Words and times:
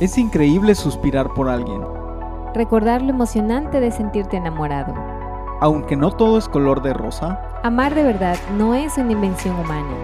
Es 0.00 0.18
increíble 0.18 0.74
suspirar 0.74 1.32
por 1.34 1.48
alguien. 1.48 1.80
Recordar 2.52 3.00
lo 3.00 3.10
emocionante 3.10 3.78
de 3.78 3.92
sentirte 3.92 4.36
enamorado. 4.36 4.92
Aunque 5.60 5.94
no 5.94 6.10
todo 6.10 6.36
es 6.36 6.48
color 6.48 6.82
de 6.82 6.92
rosa. 6.92 7.40
Amar 7.62 7.94
de 7.94 8.02
verdad 8.02 8.36
no 8.58 8.74
es 8.74 8.98
una 8.98 9.12
invención 9.12 9.54
humana. 9.54 9.94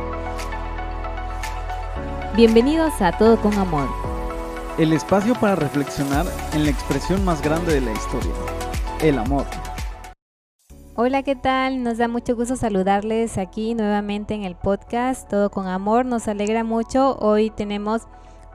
Bienvenidos 2.37 3.03
a 3.03 3.11
Todo 3.19 3.37
con 3.41 3.53
Amor. 3.55 3.89
El 4.79 4.93
espacio 4.93 5.35
para 5.35 5.57
reflexionar 5.57 6.25
en 6.55 6.63
la 6.63 6.71
expresión 6.71 7.25
más 7.25 7.43
grande 7.43 7.75
de 7.75 7.81
la 7.81 7.91
historia, 7.91 8.33
el 9.03 9.19
amor. 9.19 9.45
Hola, 10.95 11.25
¿qué 11.25 11.35
tal? 11.35 11.83
Nos 11.83 11.99
da 11.99 12.07
mucho 12.07 12.37
gusto 12.37 12.55
saludarles 12.55 13.39
aquí 13.39 13.75
nuevamente 13.75 14.35
en 14.35 14.45
el 14.45 14.55
podcast 14.55 15.29
Todo 15.29 15.51
con 15.51 15.67
Amor. 15.67 16.07
Nos 16.07 16.29
alegra 16.29 16.63
mucho. 16.63 17.17
Hoy 17.19 17.51
tenemos 17.51 18.07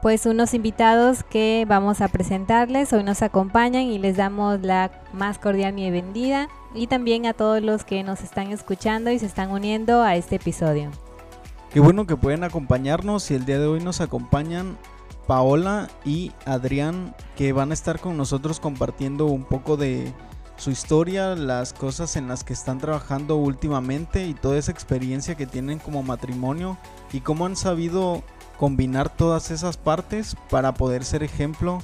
pues 0.06 0.28
unos 0.28 0.54
invitados 0.54 1.24
que 1.24 1.66
vamos 1.68 2.00
a 2.00 2.10
presentarles. 2.10 2.94
Hoy 2.94 3.04
nos 3.04 3.24
acompañan 3.24 3.86
y 3.86 3.98
les 3.98 4.18
damos 4.18 4.62
la 4.62 4.92
más 5.14 5.40
cordial 5.40 5.74
bienvenida 5.74 6.48
y 6.76 6.86
también 6.86 7.26
a 7.26 7.34
todos 7.34 7.64
los 7.64 7.86
que 7.86 8.04
nos 8.04 8.22
están 8.22 8.52
escuchando 8.52 9.10
y 9.10 9.18
se 9.18 9.26
están 9.26 9.50
uniendo 9.50 10.04
a 10.04 10.16
este 10.16 10.36
episodio. 10.36 10.92
Qué 11.74 11.80
bueno 11.80 12.06
que 12.06 12.16
pueden 12.16 12.44
acompañarnos 12.44 13.32
y 13.32 13.34
el 13.34 13.46
día 13.48 13.58
de 13.58 13.66
hoy 13.66 13.80
nos 13.80 14.00
acompañan 14.00 14.78
Paola 15.26 15.90
y 16.06 16.34
Adrián 16.46 17.16
que 17.36 17.52
van 17.52 17.72
a 17.72 17.74
estar 17.74 18.00
con 18.00 18.16
nosotros 18.16 18.60
compartiendo 18.60 19.26
un 19.26 19.44
poco 19.44 19.76
de 19.76 20.14
su 20.56 20.70
historia, 20.70 21.36
las 21.36 21.74
cosas 21.74 22.16
en 22.16 22.28
las 22.28 22.44
que 22.44 22.54
están 22.54 22.78
trabajando 22.78 23.38
últimamente 23.38 24.28
y 24.28 24.36
toda 24.36 24.60
esa 24.60 24.72
experiencia 24.72 25.34
que 25.34 25.48
tienen 25.48 25.80
como 25.80 26.04
matrimonio 26.04 26.78
y 27.12 27.22
cómo 27.22 27.48
han 27.48 27.56
sabido 27.56 28.24
combinar 28.58 29.16
todas 29.16 29.52
esas 29.52 29.78
partes 29.78 30.36
para 30.50 30.74
poder 30.74 31.04
ser 31.04 31.24
ejemplo 31.24 31.80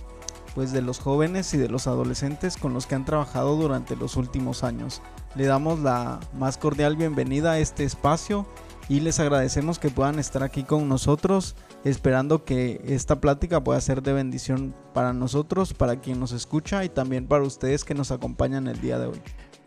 pues 0.55 0.71
de 0.71 0.81
los 0.81 0.99
jóvenes 0.99 1.53
y 1.53 1.57
de 1.57 1.69
los 1.69 1.87
adolescentes 1.87 2.57
con 2.57 2.73
los 2.73 2.85
que 2.85 2.95
han 2.95 3.05
trabajado 3.05 3.55
durante 3.55 3.95
los 3.95 4.17
últimos 4.17 4.63
años. 4.63 5.01
Le 5.35 5.45
damos 5.45 5.79
la 5.79 6.19
más 6.33 6.57
cordial 6.57 6.97
bienvenida 6.97 7.53
a 7.53 7.59
este 7.59 7.83
espacio 7.85 8.45
y 8.89 8.99
les 8.99 9.19
agradecemos 9.21 9.79
que 9.79 9.89
puedan 9.89 10.19
estar 10.19 10.43
aquí 10.43 10.63
con 10.63 10.89
nosotros, 10.89 11.55
esperando 11.85 12.43
que 12.43 12.81
esta 12.85 13.21
plática 13.21 13.63
pueda 13.63 13.79
ser 13.79 14.01
de 14.01 14.11
bendición 14.11 14.75
para 14.93 15.13
nosotros, 15.13 15.73
para 15.73 16.01
quien 16.01 16.19
nos 16.19 16.33
escucha 16.33 16.83
y 16.83 16.89
también 16.89 17.27
para 17.27 17.43
ustedes 17.43 17.85
que 17.85 17.93
nos 17.93 18.11
acompañan 18.11 18.67
el 18.67 18.81
día 18.81 18.99
de 18.99 19.07
hoy. 19.07 19.21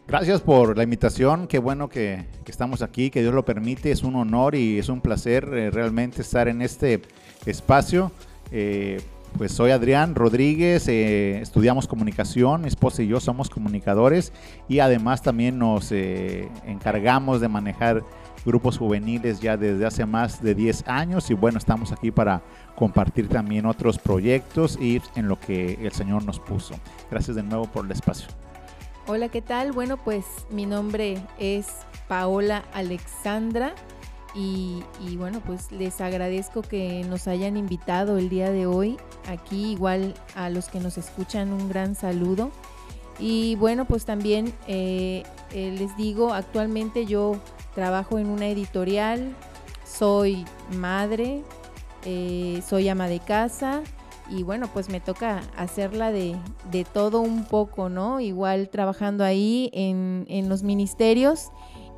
Gracias 0.06 0.42
por 0.42 0.76
la 0.76 0.82
invitación, 0.82 1.46
qué 1.46 1.58
bueno 1.58 1.88
que, 1.88 2.26
estamos 2.46 2.82
aquí, 2.82 3.08
que 3.08 3.22
Dios 3.22 3.32
lo 3.32 3.46
permite, 3.46 3.90
es 3.90 4.02
un 4.02 4.16
honor 4.16 4.54
y 4.54 4.78
es 4.78 4.90
un 4.90 5.00
placer 5.00 5.48
eh, 5.54 5.70
realmente 5.70 6.20
estar 6.20 6.46
en 6.46 6.60
este 6.60 7.00
espacio. 7.46 8.12
Eh, 8.52 9.00
pues 9.38 9.52
soy 9.52 9.70
Adrián 9.70 10.14
Rodríguez, 10.14 10.86
eh, 10.88 11.40
estudiamos 11.40 11.88
comunicación, 11.88 12.60
mi 12.60 12.68
esposa 12.68 13.02
y 13.02 13.08
yo 13.08 13.18
somos 13.18 13.48
comunicadores 13.48 14.32
y 14.68 14.80
además 14.80 15.22
también 15.22 15.58
nos 15.58 15.90
encargamos 15.90 17.40
de 17.40 17.48
manejar 17.48 18.04
grupos 18.44 18.76
juveniles 18.76 19.40
ya 19.40 19.56
desde 19.56 19.86
hace 19.86 20.04
más 20.04 20.42
de 20.42 20.54
10 20.54 20.86
años 20.86 21.30
y 21.30 21.34
bueno, 21.34 21.56
estamos 21.56 21.92
aquí 21.92 22.10
para 22.10 22.42
compartir 22.76 23.28
también 23.28 23.64
otros 23.64 23.98
proyectos 23.98 24.78
y 24.78 25.00
en 25.16 25.28
lo 25.28 25.40
que 25.40 25.78
el 25.82 25.92
Señor 25.92 26.24
nos 26.26 26.38
puso. 26.38 26.74
Gracias 27.10 27.34
de 27.36 27.42
nuevo 27.42 27.64
por 27.64 27.86
el 27.86 27.90
espacio. 27.90 28.28
Hola, 29.06 29.28
¿qué 29.28 29.42
tal? 29.42 29.72
Bueno, 29.72 29.98
pues 29.98 30.24
mi 30.48 30.64
nombre 30.64 31.22
es 31.38 31.66
Paola 32.08 32.64
Alexandra 32.72 33.74
y, 34.34 34.82
bueno, 35.18 35.42
pues 35.44 35.70
les 35.72 36.00
agradezco 36.00 36.62
que 36.62 37.04
nos 37.04 37.28
hayan 37.28 37.58
invitado 37.58 38.16
el 38.16 38.30
día 38.30 38.50
de 38.50 38.64
hoy 38.64 38.96
aquí, 39.28 39.72
igual 39.72 40.14
a 40.34 40.48
los 40.48 40.70
que 40.70 40.80
nos 40.80 40.96
escuchan 40.96 41.52
un 41.52 41.68
gran 41.68 41.94
saludo. 41.94 42.50
Y 43.18 43.56
bueno, 43.56 43.84
pues 43.84 44.06
también 44.06 44.54
eh, 44.68 45.22
eh, 45.52 45.74
les 45.78 45.94
digo, 45.98 46.32
actualmente 46.32 47.04
yo 47.04 47.36
trabajo 47.74 48.18
en 48.18 48.28
una 48.28 48.46
editorial, 48.46 49.36
soy 49.84 50.46
madre, 50.78 51.42
eh, 52.06 52.62
soy 52.66 52.88
ama 52.88 53.06
de 53.08 53.20
casa 53.20 53.82
y 54.30 54.42
bueno, 54.42 54.68
pues 54.72 54.88
me 54.88 55.00
toca 55.00 55.42
hacerla 55.56 56.10
de, 56.10 56.36
de 56.70 56.84
todo 56.84 57.20
un 57.20 57.44
poco, 57.44 57.88
¿no? 57.88 58.20
Igual 58.20 58.68
trabajando 58.68 59.24
ahí 59.24 59.70
en, 59.72 60.26
en 60.28 60.48
los 60.48 60.62
ministerios 60.62 61.50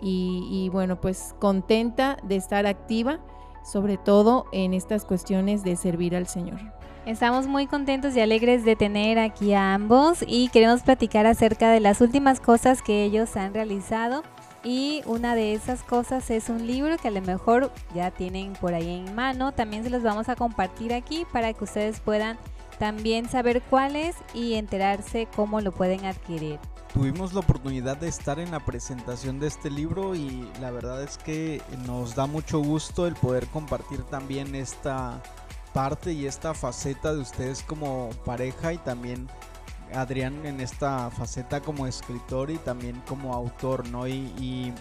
y, 0.03 0.47
y, 0.51 0.69
bueno, 0.69 1.01
pues 1.01 1.35
contenta 1.39 2.19
de 2.23 2.37
estar 2.37 2.67
activa, 2.67 3.21
sobre 3.65 3.97
todo 3.97 4.47
en 4.53 4.75
estas 4.75 5.05
cuestiones 5.05 5.65
de 5.65 5.77
servir 5.77 6.15
al 6.15 6.27
Señor. 6.27 6.61
Estamos 7.07 7.47
muy 7.47 7.69
contentos 7.69 8.17
y 8.17 8.21
alegres 8.21 8.65
de 8.65 8.75
tener 8.75 9.19
aquí 9.21 9.55
a 9.55 9.75
ambos 9.75 10.25
y 10.27 10.49
queremos 10.49 10.83
platicar 10.83 11.25
acerca 11.25 11.71
de 11.71 11.79
las 11.79 12.01
últimas 12.01 12.41
cosas 12.41 12.83
que 12.83 13.05
ellos 13.05 13.37
han 13.37 13.55
realizado 13.55 14.25
y 14.67 15.03
una 15.07 15.37
de 15.37 15.55
esas 15.55 15.85
cosas 15.85 16.29
es 16.29 16.49
un 16.49 16.67
libro 16.67 16.99
que 16.99 17.07
a 17.07 17.13
lo 17.13 17.23
mejor 17.23 17.73
ya 17.95 18.11
tienen 18.11 18.55
por 18.55 18.75
ahí 18.75 18.97
en 18.97 19.15
mano. 19.15 19.53
También 19.53 19.85
se 19.85 19.91
los 19.91 20.03
vamos 20.03 20.29
a 20.29 20.35
compartir 20.35 20.93
aquí 20.93 21.25
para 21.33 21.53
que 21.53 21.63
ustedes 21.63 22.01
puedan 22.01 22.37
también 22.81 23.29
saber 23.29 23.63
cuál 23.71 23.95
es 23.95 24.17
y 24.35 24.55
enterarse 24.55 25.29
cómo 25.37 25.61
lo 25.61 25.71
pueden 25.71 26.05
adquirir. 26.05 26.59
Tuvimos 26.93 27.33
la 27.33 27.41
oportunidad 27.41 27.97
de 27.97 28.09
estar 28.09 28.41
en 28.41 28.51
la 28.51 28.59
presentación 28.59 29.39
de 29.39 29.47
este 29.47 29.71
libro 29.71 30.17
y 30.17 30.51
la 30.61 30.73
verdad 30.73 31.01
es 31.05 31.17
que 31.17 31.63
nos 31.87 32.17
da 32.17 32.27
mucho 32.27 32.59
gusto 32.59 33.07
el 33.07 33.15
poder 33.15 33.47
compartir 33.47 34.03
también 34.03 34.57
esta 34.57 35.23
parte 35.73 36.13
y 36.13 36.27
esta 36.27 36.55
faceta 36.55 37.15
de 37.15 37.21
ustedes 37.21 37.63
como 37.63 38.11
pareja 38.25 38.73
y 38.73 38.79
también 38.79 39.29
Adrián 39.95 40.45
en 40.47 40.61
esta 40.61 41.11
faceta 41.11 41.61
como 41.61 41.87
escritor 41.87 42.51
y 42.51 42.59
también 42.59 43.03
como 43.09 43.35
autor, 43.35 43.89
¿no? 43.89 44.07
Y, 44.09 44.73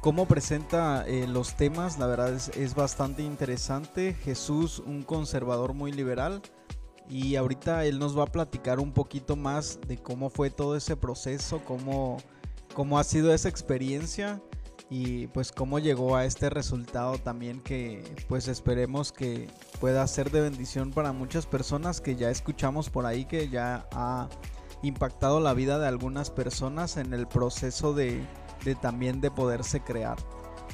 cómo 0.00 0.26
presenta 0.26 1.04
eh, 1.06 1.26
los 1.26 1.54
temas, 1.54 1.98
la 1.98 2.06
verdad 2.06 2.32
es, 2.32 2.74
bastante 2.74 3.22
interesante. 3.22 4.14
Jesús, 4.14 4.78
un 4.78 5.02
conservador 5.02 5.74
muy 5.74 5.90
liberal. 5.90 6.42
Y 7.08 7.36
ahorita 7.36 7.84
él 7.84 7.98
nos 7.98 8.18
va 8.18 8.24
a 8.24 8.26
platicar 8.26 8.80
un 8.80 8.92
poquito 8.92 9.36
más 9.36 9.80
de 9.86 9.96
cómo 9.96 10.28
fue 10.28 10.50
todo 10.50 10.76
ese 10.76 10.96
proceso, 10.96 11.60
cómo, 11.64 12.18
cómo 12.74 12.98
ha 12.98 13.04
sido 13.04 13.32
esa 13.32 13.48
experiencia 13.48 14.40
y 14.88 15.26
pues 15.28 15.50
cómo 15.50 15.78
llegó 15.78 16.16
a 16.16 16.24
este 16.24 16.48
resultado 16.48 17.18
también 17.18 17.60
que 17.60 18.04
pues 18.28 18.46
esperemos 18.46 19.12
que 19.12 19.48
pueda 19.80 20.06
ser 20.06 20.30
de 20.30 20.40
bendición 20.42 20.92
para 20.92 21.12
muchas 21.12 21.46
personas 21.46 22.00
que 22.00 22.14
ya 22.14 22.30
escuchamos 22.30 22.88
por 22.88 23.04
ahí 23.04 23.24
que 23.24 23.48
ya 23.48 23.88
ha 23.92 24.28
impactado 24.82 25.40
la 25.40 25.54
vida 25.54 25.78
de 25.78 25.88
algunas 25.88 26.30
personas 26.30 26.96
en 26.96 27.12
el 27.12 27.26
proceso 27.26 27.92
de, 27.94 28.24
también 28.80 29.20
de 29.20 29.30
poderse 29.30 29.80
crear. 29.80 30.16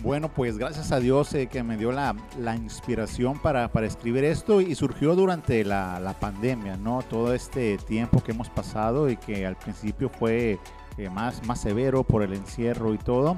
Bueno, 0.03 0.33
pues 0.33 0.59
gracias 0.59 0.91
a 0.91 1.01
Dios 1.01 1.33
eh, 1.35 1.47
que 1.47 1.63
me 1.63 1.77
dio 1.77 1.93
la, 1.93 2.15
inspiración 2.57 3.39
para, 3.41 3.71
escribir 3.83 4.25
esto 4.25 4.61
y 4.61 4.75
surgió 4.75 5.15
durante 5.15 5.65
la, 5.65 6.17
pandemia, 6.19 6.77
¿no? 6.77 7.03
Todo 7.03 7.35
este 7.35 7.79
tiempo 7.79 8.23
que 8.23 8.33
hemos 8.33 8.49
pasado 8.49 9.09
y 9.09 9.17
que 9.17 9.47
al 9.47 9.57
principio 9.57 10.09
fue 10.09 10.59
eh, 10.97 11.11
más, 11.11 11.47
más 11.47 11.61
severo 11.61 12.05
por 12.05 12.23
el 12.23 12.33
encierro 12.33 12.95
y 12.95 12.99
todo. 12.99 13.37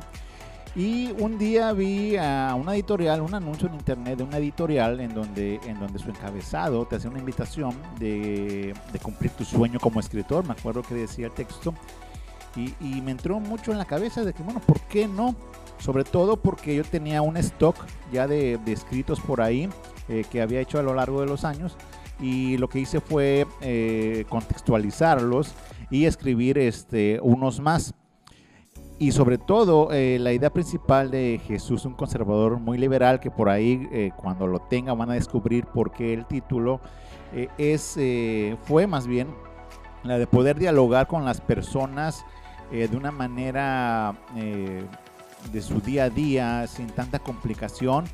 Y 0.76 1.12
un 1.20 1.38
día 1.38 1.72
vi 1.72 2.16
a 2.16 2.56
una 2.56 2.74
editorial, 2.74 3.20
un 3.20 3.32
anuncio 3.32 3.68
en 3.68 3.74
internet 3.74 4.18
de 4.18 4.24
una 4.24 4.38
editorial 4.38 4.98
en 4.98 5.14
donde, 5.14 5.60
en 5.66 5.78
donde 5.78 6.00
su 6.00 6.10
encabezado 6.10 6.84
te 6.84 6.96
hacía 6.96 7.10
una 7.10 7.20
invitación 7.20 7.76
de, 8.00 8.74
cumplir 9.00 9.30
tu 9.32 9.44
sueño 9.44 9.78
como 9.78 10.00
escritor, 10.00 10.44
me 10.44 10.52
acuerdo 10.52 10.82
que 10.82 10.94
decía 10.94 11.26
el 11.26 11.32
texto, 11.32 11.74
y, 12.56 13.00
me 13.02 13.12
entró 13.12 13.38
mucho 13.40 13.72
en 13.72 13.78
la 13.78 13.84
cabeza 13.84 14.24
de 14.24 14.32
que, 14.32 14.42
bueno, 14.42 14.60
¿por 14.60 14.80
qué 14.82 15.06
no? 15.06 15.34
Sobre 15.78 16.04
todo 16.04 16.36
porque 16.36 16.74
yo 16.74 16.84
tenía 16.84 17.22
un 17.22 17.36
stock 17.36 17.76
ya 18.12 18.26
de, 18.26 18.58
escritos 18.66 19.20
por 19.20 19.40
ahí 19.40 19.68
eh, 20.08 20.24
que 20.30 20.40
había 20.40 20.60
hecho 20.60 20.78
a 20.78 20.82
lo 20.82 20.94
largo 20.94 21.20
de 21.20 21.26
los 21.26 21.44
años, 21.44 21.76
y 22.20 22.56
lo 22.58 22.68
que 22.68 22.80
hice 22.80 23.00
fue 23.00 23.46
eh, 23.60 24.24
contextualizarlos 24.28 25.54
y 25.90 26.06
escribir 26.06 26.58
este, 26.58 27.20
unos 27.22 27.60
más 27.60 27.94
y 28.98 29.12
sobre 29.12 29.38
todo 29.38 29.90
eh, 29.92 30.18
la 30.20 30.32
idea 30.32 30.50
principal 30.50 31.10
de 31.10 31.40
Jesús, 31.46 31.84
un 31.84 31.94
conservador 31.94 32.58
muy 32.60 32.78
liberal, 32.78 33.20
que 33.20 33.30
por 33.30 33.48
ahí 33.48 33.88
eh, 33.92 34.12
cuando 34.16 34.46
lo 34.46 34.60
tenga 34.60 34.94
van 34.94 35.10
a 35.10 35.14
descubrir 35.14 35.66
por 35.66 35.90
qué 35.90 36.14
el 36.14 36.26
título 36.26 36.80
eh, 37.32 37.48
es, 37.58 37.98
fue 38.64 38.86
más 38.86 39.06
bien 39.06 39.28
la 40.04 40.18
de 40.18 40.26
poder 40.26 40.58
dialogar 40.58 41.06
con 41.06 41.24
las 41.24 41.40
personas 41.40 42.24
de 42.70 42.96
una 42.96 43.12
manera 43.12 44.16
de 44.34 45.62
su 45.62 45.80
día 45.80 46.04
a 46.04 46.10
día, 46.10 46.66
sin 46.66 46.88
tanta 46.88 47.18
complicación, 47.18 48.04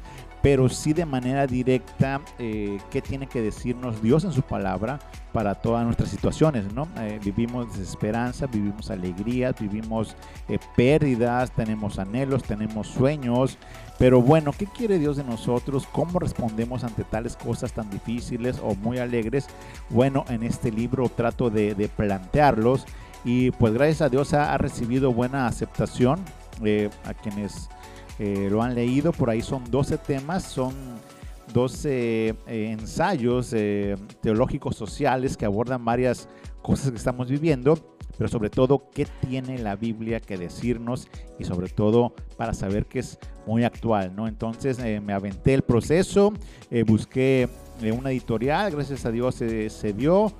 pero 0.42 0.68
sí 0.68 0.92
de 0.92 1.04
manera 1.04 1.46
directa 1.46 2.20
eh, 2.38 2.78
qué 2.90 3.02
tiene 3.02 3.26
que 3.26 3.42
decirnos 3.42 4.00
Dios 4.02 4.24
en 4.24 4.32
su 4.32 4.42
palabra 4.42 4.98
para 5.32 5.54
todas 5.54 5.84
nuestras 5.84 6.08
situaciones, 6.08 6.72
¿no? 6.72 6.88
Eh, 6.98 7.20
vivimos 7.22 7.76
desesperanza, 7.76 8.46
vivimos 8.46 8.90
alegrías, 8.90 9.54
vivimos 9.60 10.16
eh, 10.48 10.58
pérdidas, 10.76 11.52
tenemos 11.52 11.98
anhelos, 11.98 12.42
tenemos 12.42 12.88
sueños, 12.88 13.58
pero 13.98 14.22
bueno, 14.22 14.52
¿qué 14.56 14.66
quiere 14.66 14.98
Dios 14.98 15.18
de 15.18 15.24
nosotros? 15.24 15.86
¿Cómo 15.92 16.18
respondemos 16.18 16.84
ante 16.84 17.04
tales 17.04 17.36
cosas 17.36 17.72
tan 17.72 17.90
difíciles 17.90 18.58
o 18.62 18.74
muy 18.74 18.98
alegres? 18.98 19.46
Bueno, 19.90 20.24
en 20.30 20.42
este 20.42 20.72
libro 20.72 21.08
trato 21.10 21.50
de, 21.50 21.90
plantearlos 21.96 22.86
y 23.24 23.50
pues 23.52 23.74
gracias 23.74 24.00
a 24.00 24.08
Dios 24.08 24.32
ha, 24.32 24.56
recibido 24.56 25.12
buena 25.12 25.46
aceptación 25.46 26.20
a 27.04 27.14
quienes 27.14 27.68
eh, 28.22 28.48
lo 28.50 28.62
han 28.62 28.74
leído, 28.74 29.12
por 29.12 29.30
ahí 29.30 29.40
son 29.40 29.64
12 29.70 29.96
temas, 29.96 30.42
son 30.44 30.74
12 31.54 32.28
eh, 32.28 32.34
ensayos 32.46 33.50
eh, 33.54 33.96
teológicos 34.20 34.76
sociales 34.76 35.38
que 35.38 35.46
abordan 35.46 35.86
varias 35.86 36.28
cosas 36.60 36.90
que 36.90 36.98
estamos 36.98 37.30
viviendo, 37.30 37.78
pero 38.18 38.28
sobre 38.28 38.50
todo 38.50 38.90
qué 38.92 39.06
tiene 39.26 39.56
la 39.56 39.74
Biblia 39.74 40.20
que 40.20 40.36
decirnos 40.36 41.08
y 41.38 41.44
sobre 41.44 41.70
todo 41.70 42.12
para 42.36 42.52
saber 42.52 42.84
que 42.84 42.98
es 42.98 43.18
muy 43.46 43.64
actual, 43.64 44.14
¿no? 44.14 44.28
Entonces 44.28 44.78
me 44.78 45.14
aventé 45.14 45.54
el 45.54 45.62
proceso, 45.62 46.34
busqué 46.86 47.48
una 47.98 48.10
editorial, 48.10 48.70
gracias 48.70 49.06
a 49.06 49.10
Dios 49.10 49.36
se 49.36 49.92
dio, 49.94 50.30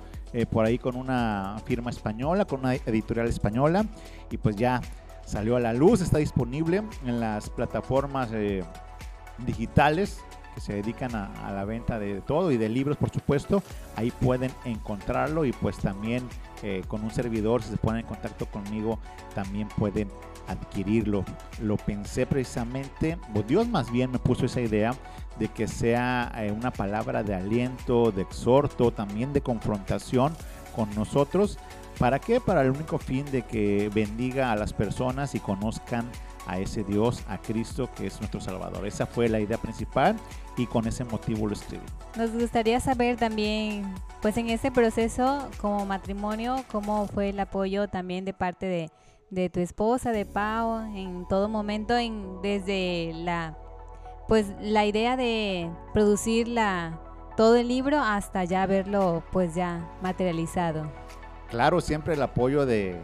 por 0.51 0.65
ahí 0.65 0.77
con 0.77 0.95
una 0.95 1.57
firma 1.65 1.89
española, 1.89 2.45
con 2.45 2.59
una 2.59 2.75
editorial 2.75 3.27
española, 3.27 3.87
y 4.29 4.37
pues 4.37 4.55
ya 4.55 4.79
salió 5.31 5.55
a 5.55 5.61
la 5.61 5.71
luz, 5.71 6.01
está 6.01 6.17
disponible 6.17 6.83
en 7.05 7.19
las 7.21 7.49
plataformas 7.49 8.29
eh, 8.33 8.63
digitales 9.45 10.19
que 10.53 10.59
se 10.59 10.73
dedican 10.73 11.15
a, 11.15 11.53
la 11.53 11.63
venta 11.63 11.97
de 11.97 12.19
todo 12.19 12.51
y 12.51 12.57
de 12.57 12.67
libros, 12.67 12.97
por 12.97 13.09
supuesto. 13.11 13.63
Ahí 13.95 14.11
pueden 14.11 14.51
encontrarlo 14.65 15.45
y 15.45 15.53
pues 15.53 15.77
también 15.77 16.27
eh, 16.63 16.83
con 16.85 17.05
un 17.05 17.11
servidor, 17.11 17.63
si 17.63 17.69
se 17.71 17.77
ponen 17.77 18.01
en 18.01 18.07
contacto 18.07 18.45
conmigo, 18.47 18.99
también 19.33 19.69
pueden 19.69 20.09
adquirirlo. 20.49 21.23
Lo 21.61 21.77
pensé 21.77 22.25
precisamente, 22.25 23.17
Dios 23.47 23.69
más 23.69 23.89
bien 23.89 24.11
me 24.11 24.19
puso 24.19 24.45
esa 24.45 24.59
idea 24.59 24.93
de 25.39 25.47
que 25.47 25.69
sea 25.69 26.29
eh, 26.35 26.51
una 26.51 26.71
palabra 26.71 27.23
de 27.23 27.33
aliento, 27.33 28.11
de 28.11 28.23
exhorto, 28.23 28.91
también 28.91 29.31
de 29.31 29.39
confrontación 29.39 30.33
con 30.75 30.93
nosotros 30.93 31.57
¿Para 32.01 32.17
qué? 32.17 32.41
Para 32.41 32.63
el 32.63 32.71
único 32.71 32.97
fin 32.97 33.25
de 33.25 33.43
que 33.43 33.91
bendiga 33.93 34.51
a 34.51 34.55
las 34.55 34.73
personas 34.73 35.35
y 35.35 35.39
conozcan 35.39 36.09
a 36.47 36.57
ese 36.57 36.83
Dios, 36.83 37.23
a 37.27 37.37
Cristo 37.37 37.91
que 37.95 38.07
es 38.07 38.19
nuestro 38.19 38.41
Salvador. 38.41 38.87
Esa 38.87 39.05
fue 39.05 39.29
la 39.29 39.39
idea 39.39 39.59
principal 39.59 40.15
y 40.57 40.65
con 40.65 40.87
ese 40.87 41.03
motivo 41.03 41.45
lo 41.45 41.53
escribí. 41.53 41.85
Nos 42.17 42.31
gustaría 42.31 42.79
saber 42.79 43.17
también, 43.17 43.93
pues 44.19 44.35
en 44.37 44.49
ese 44.49 44.71
proceso 44.71 45.47
como 45.61 45.85
matrimonio, 45.85 46.65
cómo 46.71 47.05
fue 47.05 47.29
el 47.29 47.39
apoyo 47.39 47.87
también 47.87 48.25
de 48.25 48.33
parte 48.33 48.65
de, 48.65 48.89
de 49.29 49.51
tu 49.51 49.59
esposa, 49.59 50.11
de 50.11 50.25
Pau, 50.25 50.79
en 50.95 51.27
todo 51.27 51.49
momento, 51.49 51.95
en, 51.95 52.41
desde 52.41 53.11
la, 53.13 53.55
pues 54.27 54.47
la 54.59 54.87
idea 54.87 55.17
de 55.17 55.69
producir 55.93 56.47
la, 56.47 56.99
todo 57.37 57.57
el 57.57 57.67
libro 57.67 57.99
hasta 57.99 58.43
ya 58.43 58.65
verlo 58.65 59.21
pues 59.31 59.53
ya 59.53 59.87
materializado. 60.01 60.89
Claro, 61.51 61.81
siempre 61.81 62.13
el 62.13 62.21
apoyo 62.21 62.65
de, 62.65 62.95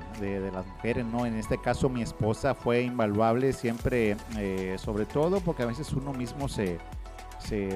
las 0.54 0.66
mujeres, 0.66 1.06
¿no? 1.06 1.26
En 1.26 1.36
este 1.36 1.58
caso 1.58 1.90
mi 1.90 2.02
esposa 2.02 2.56
fue 2.56 2.82
invaluable, 2.82 3.52
siempre, 3.52 4.16
eh, 4.38 4.78
sobre 4.80 5.06
todo 5.06 5.42
porque 5.42 5.64
a 5.64 5.66
veces 5.66 5.92
uno 5.92 6.14
mismo 6.14 6.48
se, 6.48 6.80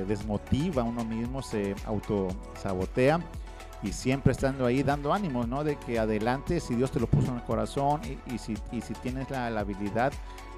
desmotiva, 0.07 0.83
uno 0.83 1.03
mismo 1.03 1.41
se 1.41 1.75
autosabotea 1.85 3.19
y 3.83 3.91
siempre 3.91 4.31
estando 4.31 4.65
ahí 4.65 4.81
dando 4.81 5.13
ánimos, 5.13 5.45
¿no? 5.45 5.65
De 5.65 5.75
que 5.75 5.99
adelante, 5.99 6.61
si 6.61 6.75
Dios 6.75 6.89
te 6.89 7.01
lo 7.01 7.07
puso 7.07 7.31
en 7.31 7.39
el 7.39 7.43
corazón 7.43 7.99
y, 8.25 8.37
si, 8.37 8.55
si, 8.55 8.93
tienes 8.93 9.29
la, 9.29 9.49
la, 9.49 9.59
habilidad, 9.59 10.13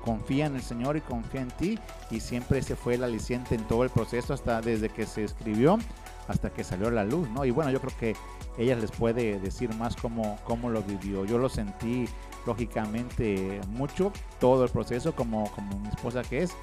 confía 0.06 0.46
en 0.46 0.56
el 0.56 0.62
Señor 0.62 0.96
y 0.96 1.02
confía 1.02 1.42
en 1.42 1.50
ti 1.50 1.80
y 2.12 2.20
siempre 2.20 2.60
ese 2.60 2.76
fue 2.76 2.96
el 2.96 3.04
aliciente 3.04 3.56
en 3.56 3.64
todo 3.64 3.84
el 3.84 3.90
proceso, 3.90 4.36
hasta 4.36 4.62
desde 4.62 4.90
que 4.90 5.08
se 5.08 5.24
escribió 5.24 5.80
hasta 6.28 6.50
que 6.50 6.64
salió 6.64 6.88
a 6.88 6.92
la 6.92 7.04
luz, 7.04 7.30
¿no? 7.30 7.46
Y 7.46 7.52
bueno, 7.52 7.72
yo 7.72 7.80
creo 7.80 7.94
que 8.00 8.16
ella 8.58 8.76
les 8.76 8.92
puede 8.92 9.40
decir 9.40 9.74
más 9.76 9.96
cómo, 9.96 10.38
cómo 10.44 10.70
lo 10.70 10.82
vivió. 10.84 11.26
Yo 11.26 11.38
lo 11.38 11.50
sentí 11.50 12.06
lógicamente 12.46 13.62
mucho, 13.70 14.12
todo 14.40 14.64
el 14.66 14.70
proceso, 14.70 15.16
como, 15.16 15.50
como 15.52 15.80
mi 15.80 15.88
esposa 15.88 16.22
que 16.24 16.44
es, 16.44 16.56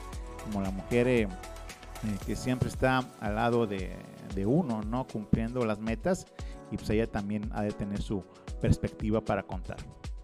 como 0.44 0.62
la 0.62 0.70
mujer 0.70 1.08
eh, 1.08 1.22
eh, 1.22 1.28
que 2.26 2.36
siempre 2.36 2.68
está 2.68 2.98
al 3.20 3.34
lado 3.34 3.66
de, 3.66 3.96
de, 4.34 4.46
uno, 4.46 4.82
¿no? 4.82 5.06
Cumpliendo 5.06 5.64
las 5.64 5.78
metas 5.78 6.26
y 6.70 6.76
pues 6.76 6.88
ella 6.90 7.06
también 7.06 7.50
ha 7.52 7.62
de 7.62 7.72
tener 7.72 8.00
su 8.00 8.22
perspectiva 8.60 9.20
para 9.20 9.42
contar. 9.42 9.78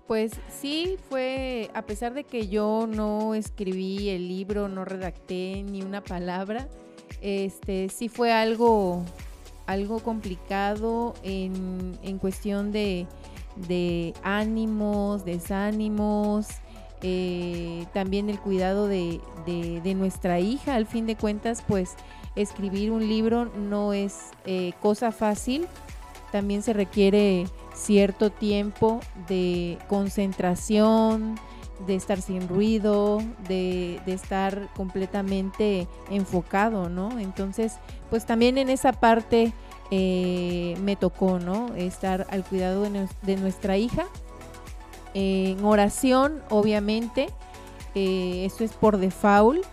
Pues 0.06 0.32
sí, 0.48 0.96
fue, 1.08 1.68
a 1.74 1.82
pesar 1.82 2.14
de 2.14 2.22
que 2.22 2.46
yo 2.46 2.86
no 2.88 3.34
escribí 3.34 4.08
el 4.10 4.28
libro, 4.28 4.68
no 4.68 4.84
redacté 4.84 5.64
ni 5.64 5.82
una 5.82 6.00
palabra, 6.00 6.68
este 7.20 7.88
sí 7.88 8.08
fue 8.08 8.32
algo 8.32 9.04
algo 9.66 10.00
complicado 10.00 11.14
en, 11.22 12.18
cuestión 12.18 12.72
de, 12.72 13.06
ánimos, 14.22 15.24
desánimos, 15.24 16.46
eh, 17.02 17.86
también 17.92 18.30
el 18.30 18.38
cuidado 18.40 18.88
de, 18.88 19.20
nuestra 19.96 20.40
hija. 20.40 20.74
Al 20.74 20.86
fin 20.86 21.06
de 21.06 21.16
cuentas, 21.16 21.62
pues 21.66 21.94
escribir 22.36 22.90
un 22.90 23.08
libro 23.08 23.46
no 23.46 23.92
es 23.92 24.30
eh, 24.44 24.72
cosa 24.80 25.12
fácil, 25.12 25.66
también 26.32 26.62
se 26.62 26.72
requiere 26.72 27.46
cierto 27.74 28.30
tiempo 28.30 29.00
de 29.28 29.78
concentración, 29.88 31.36
de 31.86 31.94
estar 31.94 32.20
sin 32.20 32.48
ruido, 32.48 33.22
de, 33.48 34.00
estar 34.06 34.68
completamente 34.74 35.86
enfocado, 36.10 36.88
¿no? 36.88 37.18
Entonces, 37.18 37.74
pues 38.10 38.26
también 38.26 38.58
en 38.58 38.68
esa 38.70 38.92
parte 38.92 39.52
eh, 39.90 40.76
me 40.82 40.96
tocó, 40.96 41.38
¿no? 41.38 41.74
Estar 41.74 42.26
al 42.30 42.44
cuidado 42.44 42.82
de, 43.22 43.36
nuestra 43.36 43.76
hija. 43.76 44.06
en 45.14 45.64
oración, 45.64 46.42
obviamente, 46.50 47.28
eh, 47.94 48.44
eso 48.44 48.64
es 48.64 48.72
por 48.72 48.98
default, 48.98 49.64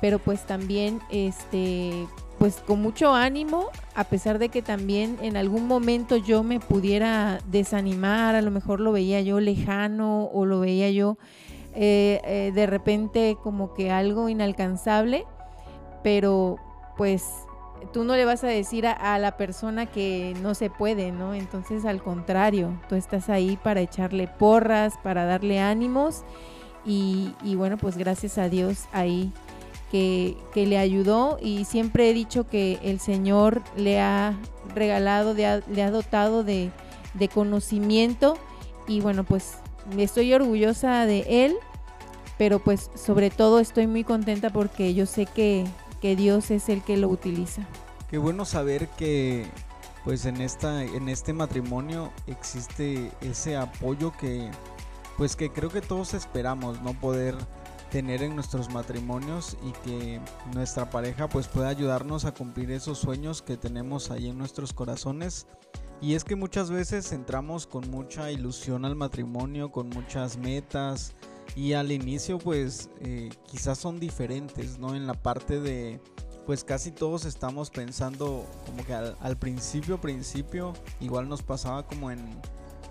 pero 0.00 0.18
pues 0.18 0.46
también, 0.46 1.00
este, 1.10 2.06
pues 2.44 2.56
con 2.56 2.82
mucho 2.82 3.14
ánimo, 3.14 3.70
a 3.94 4.04
pesar 4.04 4.38
de 4.38 4.50
que 4.50 4.60
también 4.60 5.16
en 5.22 5.38
algún 5.38 5.66
momento 5.66 6.18
yo 6.18 6.42
me 6.42 6.60
pudiera 6.60 7.38
desanimar, 7.46 8.34
a 8.34 8.42
lo 8.42 8.50
mejor 8.50 8.80
lo 8.80 8.92
veía 8.92 9.22
yo 9.22 9.40
lejano 9.40 10.24
o 10.26 10.44
lo 10.44 10.60
veía 10.60 10.90
yo 10.90 11.16
eh, 11.74 12.52
de 12.54 12.66
repente 12.66 13.38
como 13.42 13.72
que 13.72 13.90
algo 13.90 14.28
inalcanzable, 14.28 15.24
pero 16.02 16.58
pues 16.98 17.24
tú 17.94 18.04
no 18.04 18.14
le 18.14 18.26
vas 18.26 18.44
a 18.44 18.48
decir 18.48 18.86
a, 18.86 19.18
la 19.18 19.38
persona 19.38 19.86
que 19.86 20.36
no 20.42 20.54
se 20.54 20.68
puede, 20.68 21.12
¿no? 21.12 21.32
Entonces 21.32 21.86
al 21.86 22.02
contrario, 22.02 22.78
tú 22.90 22.94
estás 22.94 23.30
ahí 23.30 23.56
para 23.56 23.80
echarle 23.80 24.28
porras, 24.28 24.98
para 25.02 25.24
darle 25.24 25.60
ánimos 25.60 26.24
y, 26.86 27.54
bueno, 27.56 27.78
pues 27.78 27.96
gracias 27.96 28.36
a 28.36 28.50
Dios 28.50 28.84
ahí 28.92 29.32
que, 29.94 30.66
le 30.66 30.76
ayudó 30.76 31.38
y 31.40 31.64
siempre 31.66 32.10
he 32.10 32.14
dicho 32.14 32.48
que 32.48 32.80
el 32.82 32.98
Señor 32.98 33.62
le 33.76 34.00
ha 34.00 34.36
regalado, 34.74 35.34
le 35.34 35.46
ha, 35.46 35.90
dotado 35.92 36.42
de, 36.42 36.72
conocimiento 37.32 38.36
y 38.88 39.00
bueno, 39.00 39.22
pues 39.22 39.58
estoy 39.96 40.34
orgullosa 40.34 41.06
de 41.06 41.44
él, 41.44 41.54
pero 42.38 42.58
pues 42.58 42.90
sobre 42.96 43.30
todo 43.30 43.60
estoy 43.60 43.86
muy 43.86 44.02
contenta 44.02 44.50
porque 44.50 44.94
yo 44.94 45.06
sé 45.06 45.26
que, 45.26 45.64
que 46.02 46.16
Dios 46.16 46.50
es 46.50 46.68
el 46.68 46.82
que 46.82 46.96
lo 46.96 47.08
utiliza. 47.08 47.62
Qué 48.10 48.18
bueno 48.18 48.44
saber 48.44 48.88
que 48.88 49.46
pues 50.02 50.26
en 50.26 50.40
esta 50.40 50.82
en 50.82 51.08
este 51.08 51.32
matrimonio 51.32 52.12
existe 52.26 53.10
ese 53.22 53.56
apoyo 53.56 54.12
que 54.12 54.50
pues 55.16 55.34
que 55.34 55.50
creo 55.50 55.70
que 55.70 55.80
todos 55.80 56.12
esperamos 56.14 56.82
no 56.82 56.92
poder 56.94 57.36
tener 57.94 58.24
en 58.24 58.34
nuestros 58.34 58.70
matrimonios 58.70 59.56
y 59.62 59.70
que 59.84 60.20
nuestra 60.52 60.90
pareja 60.90 61.28
pues 61.28 61.46
pueda 61.46 61.68
ayudarnos 61.68 62.24
a 62.24 62.34
cumplir 62.34 62.72
esos 62.72 62.98
sueños 62.98 63.40
que 63.40 63.56
tenemos 63.56 64.10
ahí 64.10 64.30
en 64.30 64.36
nuestros 64.36 64.72
corazones 64.72 65.46
y 66.00 66.14
es 66.14 66.24
que 66.24 66.34
muchas 66.34 66.72
veces 66.72 67.12
entramos 67.12 67.68
con 67.68 67.88
mucha 67.92 68.32
ilusión 68.32 68.84
al 68.84 68.96
matrimonio 68.96 69.70
con 69.70 69.90
muchas 69.90 70.36
metas 70.38 71.12
y 71.54 71.74
al 71.74 71.92
inicio 71.92 72.38
pues 72.38 72.90
eh, 73.00 73.30
quizás 73.46 73.78
son 73.78 74.00
diferentes, 74.00 74.76
¿no? 74.80 74.96
En 74.96 75.06
la 75.06 75.14
parte 75.14 75.60
de 75.60 76.00
pues 76.46 76.64
casi 76.64 76.90
todos 76.90 77.24
estamos 77.24 77.70
pensando 77.70 78.44
como 78.66 78.84
que 78.84 78.92
al, 78.92 79.38
principio, 79.38 80.00
principio, 80.00 80.72
igual 80.98 81.28
nos 81.28 81.42
pasaba 81.42 81.86
como 81.86 82.10
en, 82.10 82.40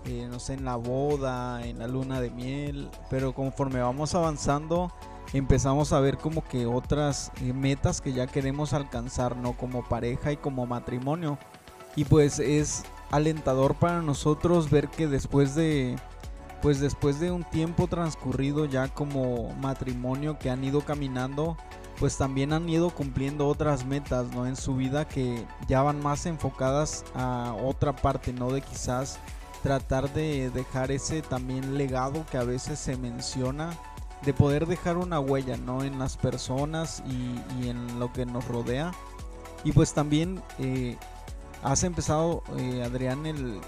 eh, 0.04 0.28
no 0.30 0.38
sé, 0.38 0.54
en 0.54 0.64
la 0.64 0.76
boda, 0.76 1.64
en 1.66 1.78
la 1.78 1.86
luna 1.86 2.20
de 2.20 2.30
miel, 2.30 2.90
pero 3.10 3.34
conforme 3.34 3.80
vamos 3.80 4.14
avanzando, 4.14 4.92
empezamos 5.32 5.92
a 5.92 6.00
ver 6.00 6.18
como 6.18 6.44
que 6.44 6.66
otras 6.66 7.32
eh, 7.40 7.52
metas 7.52 8.00
que 8.00 8.12
ya 8.12 8.26
queremos 8.26 8.72
alcanzar, 8.72 9.36
¿no? 9.36 9.56
Como 9.56 9.84
pareja 9.84 10.32
y 10.32 10.36
como 10.36 10.66
matrimonio. 10.66 11.38
Y 11.96 12.04
pues 12.04 12.38
es 12.38 12.84
alentador 13.10 13.74
para 13.76 14.02
nosotros 14.02 14.70
ver 14.70 14.88
que 14.88 15.06
después 15.06 15.54
de 15.54 15.96
pues 16.60 16.80
después 16.80 17.20
de 17.20 17.30
un 17.30 17.44
tiempo 17.44 17.88
transcurrido 17.88 18.64
ya 18.64 18.88
como 18.88 19.50
matrimonio 19.60 20.38
que 20.38 20.48
han 20.48 20.64
ido 20.64 20.80
caminando, 20.80 21.58
pues 21.98 22.16
también 22.16 22.54
han 22.54 22.68
ido 22.68 22.88
cumpliendo 22.90 23.46
otras 23.48 23.84
metas, 23.84 24.28
¿no? 24.34 24.46
En 24.46 24.56
su 24.56 24.74
vida 24.74 25.06
que 25.06 25.46
ya 25.68 25.82
van 25.82 26.00
más 26.02 26.24
enfocadas 26.24 27.04
a 27.14 27.54
otra 27.62 27.94
parte, 27.94 28.32
¿no? 28.32 28.50
De 28.50 28.62
quizás 28.62 29.18
tratar 29.64 30.12
de 30.12 30.50
dejar 30.50 30.90
ese 30.90 31.22
también 31.22 31.78
legado 31.78 32.26
que 32.30 32.36
a 32.36 32.44
veces 32.44 32.78
se 32.78 32.98
menciona 32.98 33.70
de 34.22 34.34
poder 34.34 34.66
dejar 34.66 34.98
una 34.98 35.20
huella, 35.20 35.56
¿no? 35.56 35.82
En 35.82 35.98
las 35.98 36.18
personas 36.18 37.02
y, 37.06 37.66
en 37.66 37.98
lo 37.98 38.12
que 38.12 38.26
nos 38.26 38.46
rodea. 38.46 38.92
Y 39.64 39.72
pues 39.72 39.94
también 39.94 40.42
eh, 40.58 40.98
has 41.62 41.82
empezado, 41.82 42.42
eh, 42.58 42.82
Adrián, 42.84 43.24
el, 43.24 43.58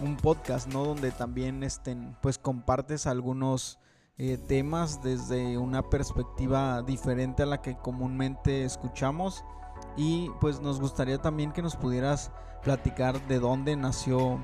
un 0.00 0.16
podcast, 0.16 0.68
¿no? 0.68 0.84
Donde 0.84 1.10
también 1.10 1.64
estén, 1.64 2.16
pues 2.22 2.38
compartes 2.38 3.08
algunos 3.08 3.80
eh, 4.18 4.38
temas 4.38 5.02
desde 5.02 5.58
una 5.58 5.82
perspectiva 5.82 6.82
diferente 6.82 7.42
a 7.42 7.46
la 7.46 7.62
que 7.62 7.76
comúnmente 7.76 8.64
escuchamos. 8.64 9.44
Y 9.96 10.30
pues 10.40 10.60
nos 10.60 10.78
gustaría 10.78 11.18
también 11.18 11.50
que 11.50 11.62
nos 11.62 11.74
pudieras 11.74 12.30
platicar 12.62 13.26
de 13.26 13.40
dónde 13.40 13.74
nació 13.74 14.40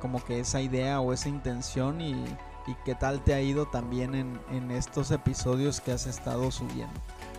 como 0.00 0.24
que 0.24 0.40
esa 0.40 0.60
idea 0.60 1.00
o 1.00 1.12
esa 1.12 1.28
intención 1.28 2.00
y 2.00 2.24
y 2.66 2.74
qué 2.84 2.94
tal 2.94 3.22
te 3.22 3.34
ha 3.34 3.40
ido 3.40 3.66
también 3.66 4.14
en, 4.14 4.70
estos 4.70 5.10
episodios 5.10 5.80
que 5.80 5.92
has 5.92 6.06
estado 6.06 6.50
subiendo. 6.50 6.92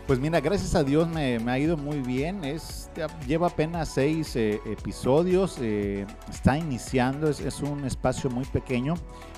Pues 0.07 0.19
mira, 0.19 0.39
gracias 0.39 0.73
a 0.73 0.85
Dios 0.85 1.07
me, 1.09 1.35
ha 1.35 1.59
ido 1.59 1.75
muy 1.75 1.99
bien. 1.99 2.45
Es, 2.45 2.89
lleva 3.27 3.47
apenas 3.47 3.89
seis 3.89 4.35
eh, 4.37 4.61
episodios. 4.65 5.57
Eh, 5.59 6.05
está 6.29 6.57
iniciando, 6.57 7.29
es, 7.29 7.61
un 7.61 7.83
espacio 7.83 8.29
muy 8.29 8.45
pequeño. 8.45 8.95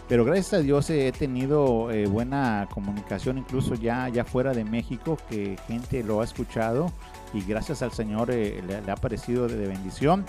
Pero 0.07 0.25
gracias 0.25 0.53
a 0.53 0.59
Dios 0.59 0.89
he 0.89 1.11
tenido 1.11 1.91
eh, 1.91 2.07
buena 2.07 2.67
comunicación, 2.71 3.37
incluso 3.37 3.75
ya, 3.75 4.09
ya 4.09 4.25
fuera 4.25 4.53
de 4.53 4.63
México, 4.63 5.17
que 5.29 5.55
gente 5.67 6.03
lo 6.03 6.21
ha 6.21 6.23
escuchado. 6.23 6.91
Y 7.33 7.41
gracias 7.41 7.81
al 7.81 7.91
Señor 7.91 8.29
le, 8.29 8.61
ha 8.87 8.95
parecido 8.95 9.47
de 9.47 9.67
bendición. 9.67 10.25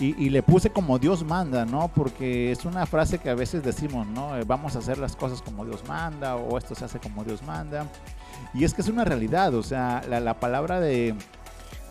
Y, 0.00 0.30
le 0.30 0.44
puse 0.44 0.70
como 0.70 0.96
Dios 1.00 1.24
manda, 1.24 1.64
¿no? 1.64 1.90
Porque 1.92 2.52
es 2.52 2.64
una 2.64 2.86
frase 2.86 3.18
que 3.18 3.30
a 3.30 3.34
veces 3.34 3.64
decimos, 3.64 4.06
¿no? 4.06 4.36
Eh, 4.36 4.44
vamos 4.46 4.76
a 4.76 4.78
hacer 4.78 4.96
las 4.96 5.16
cosas 5.16 5.42
como 5.42 5.64
Dios 5.64 5.82
manda 5.88 6.36
o 6.36 6.56
esto 6.56 6.76
se 6.76 6.84
hace 6.84 7.00
como 7.00 7.24
Dios 7.24 7.42
manda. 7.42 7.84
Y 8.54 8.62
es 8.62 8.74
que 8.74 8.82
es 8.82 8.88
una 8.88 9.04
realidad, 9.04 9.52
o 9.54 9.62
sea, 9.64 10.02
la, 10.08 10.38
palabra 10.38 10.78
de, 10.78 11.16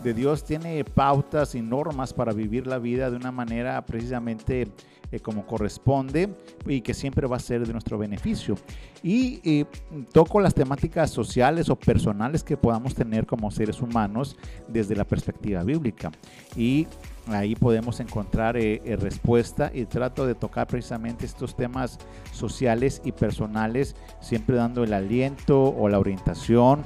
Dios 0.02 0.44
tiene 0.44 0.82
pautas 0.84 1.54
y 1.54 1.60
normas 1.60 2.14
para 2.14 2.32
vivir 2.32 2.66
la 2.66 2.78
vida 2.78 3.10
de 3.10 3.16
una 3.16 3.30
manera 3.30 3.84
precisamente 3.84 4.68
eh, 5.12 5.20
como 5.20 5.46
corresponde 5.46 6.30
y 6.66 6.80
que 6.80 6.94
siempre 6.94 7.26
va 7.26 7.36
a 7.36 7.40
ser 7.40 7.66
de 7.66 7.72
nuestro 7.74 7.98
beneficio. 7.98 8.54
Y, 9.02 9.40
y, 9.44 9.66
toco 10.12 10.40
las 10.40 10.54
temáticas 10.54 11.10
sociales 11.10 11.68
o 11.68 11.76
personales 11.76 12.42
que 12.42 12.56
podamos 12.56 12.94
tener 12.94 13.26
como 13.26 13.50
seres 13.50 13.82
humanos 13.82 14.34
desde 14.66 14.96
la 14.96 15.04
perspectiva 15.04 15.62
bíblica. 15.62 16.10
Y 16.56 16.86
Ahí 17.30 17.54
podemos 17.54 18.00
encontrar 18.00 18.56
eh, 18.56 18.80
eh, 18.84 18.96
respuesta 18.96 19.70
y 19.72 19.84
trato 19.84 20.26
de 20.26 20.34
tocar 20.34 20.66
precisamente 20.66 21.26
estos 21.26 21.54
temas 21.56 21.98
sociales 22.32 23.00
y 23.04 23.12
personales, 23.12 23.94
siempre 24.20 24.56
dando 24.56 24.84
el 24.84 24.92
aliento 24.92 25.62
o 25.62 25.88
la 25.88 25.98
orientación 25.98 26.84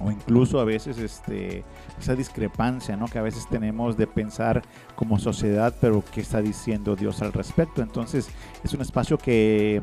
o 0.00 0.10
incluso 0.10 0.60
a 0.60 0.64
veces 0.64 0.98
este, 0.98 1.64
esa 1.98 2.14
discrepancia 2.14 2.96
¿no? 2.96 3.06
que 3.06 3.18
a 3.18 3.22
veces 3.22 3.46
tenemos 3.48 3.96
de 3.96 4.06
pensar 4.06 4.62
como 4.96 5.18
sociedad, 5.18 5.74
pero 5.80 6.02
qué 6.12 6.20
está 6.20 6.42
diciendo 6.42 6.96
Dios 6.96 7.22
al 7.22 7.32
respecto. 7.32 7.82
Entonces 7.82 8.28
es 8.62 8.74
un 8.74 8.80
espacio 8.80 9.18
que, 9.18 9.80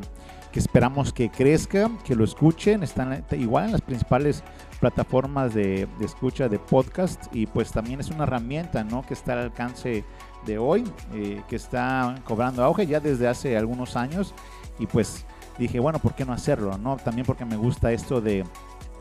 que 0.52 0.58
esperamos 0.58 1.12
que 1.12 1.30
crezca, 1.30 1.90
que 2.04 2.14
lo 2.14 2.24
escuchen, 2.24 2.82
están 2.82 3.24
igual 3.32 3.66
en 3.66 3.72
las 3.72 3.80
principales 3.80 4.42
plataformas 4.82 5.54
de, 5.54 5.86
escucha 6.00 6.48
de 6.48 6.58
podcast 6.58 7.32
y 7.32 7.46
pues 7.46 7.70
también 7.70 8.00
es 8.00 8.10
una 8.10 8.24
herramienta 8.24 8.82
¿no? 8.82 9.06
que 9.06 9.14
está 9.14 9.34
al 9.34 9.38
alcance 9.38 10.02
de 10.44 10.58
hoy, 10.58 10.82
eh, 11.14 11.40
que 11.48 11.54
está 11.54 12.16
cobrando 12.24 12.64
auge 12.64 12.88
ya 12.88 12.98
desde 12.98 13.28
hace 13.28 13.56
algunos 13.56 13.94
años 13.94 14.34
y 14.80 14.88
pues 14.88 15.24
dije, 15.56 15.78
bueno, 15.78 16.00
¿por 16.00 16.16
qué 16.16 16.24
no 16.24 16.32
hacerlo? 16.32 16.76
¿no? 16.78 16.96
También 16.96 17.24
porque 17.24 17.44
me 17.44 17.54
gusta 17.54 17.92
esto 17.92 18.20
de, 18.20 18.44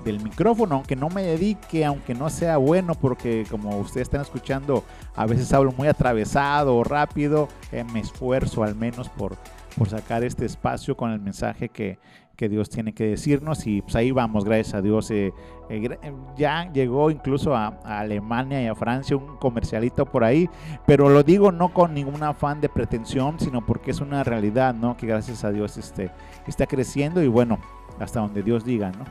del 0.05 0.21
micrófono, 0.21 0.75
aunque 0.75 0.95
no 0.95 1.09
me 1.09 1.23
dedique, 1.23 1.83
aunque 1.83 2.13
no 2.13 2.29
sea 2.29 2.57
bueno, 2.57 2.93
porque 2.93 3.47
como 3.49 3.79
ustedes 3.79 4.03
están 4.03 4.21
escuchando, 4.21 4.83
a 5.15 5.25
veces 5.25 5.51
hablo 5.51 5.71
muy 5.71 5.87
atravesado 5.87 6.77
o 6.77 6.83
rápido, 6.83 7.47
eh, 7.71 7.83
me 7.83 8.01
esfuerzo 8.01 8.63
al 8.63 8.75
menos 8.75 9.09
por, 9.09 9.35
por 9.75 9.89
sacar 9.89 10.23
este 10.23 10.45
espacio 10.45 10.95
con 10.95 11.09
el 11.09 11.19
mensaje 11.19 11.69
que, 11.69 11.97
que 12.41 12.49
Dios 12.49 12.71
tiene 12.71 12.91
que 12.91 13.03
decirnos 13.03 13.67
y 13.67 13.83
pues 13.83 13.95
ahí 13.95 14.09
vamos, 14.09 14.45
gracias 14.45 14.73
a 14.73 14.81
Dios. 14.81 15.11
Eh, 15.11 15.31
eh, 15.69 15.99
ya 16.35 16.73
llegó 16.73 17.11
incluso 17.11 17.55
a, 17.55 17.67
Alemania 17.85 18.63
y 18.63 18.65
a 18.65 18.73
Francia 18.73 19.15
un 19.15 19.37
comercialito 19.37 20.07
por 20.07 20.23
ahí, 20.23 20.49
pero 20.87 21.07
lo 21.07 21.21
digo 21.21 21.51
no 21.51 21.71
con 21.71 21.93
ningún 21.93 22.23
afán 22.23 22.59
de 22.59 22.67
pretensión, 22.67 23.39
sino 23.39 23.63
porque 23.63 23.91
es 23.91 24.01
una 24.01 24.23
realidad, 24.23 24.73
¿no? 24.73 24.97
Que 24.97 25.05
gracias 25.05 25.43
a 25.43 25.51
Dios 25.51 25.77
este, 25.77 26.09
está 26.47 26.65
creciendo 26.65 27.21
y 27.21 27.27
bueno, 27.27 27.59
hasta 27.99 28.21
donde 28.21 28.41
Dios 28.41 28.65
diga, 28.65 28.89
¿no? 28.89 29.05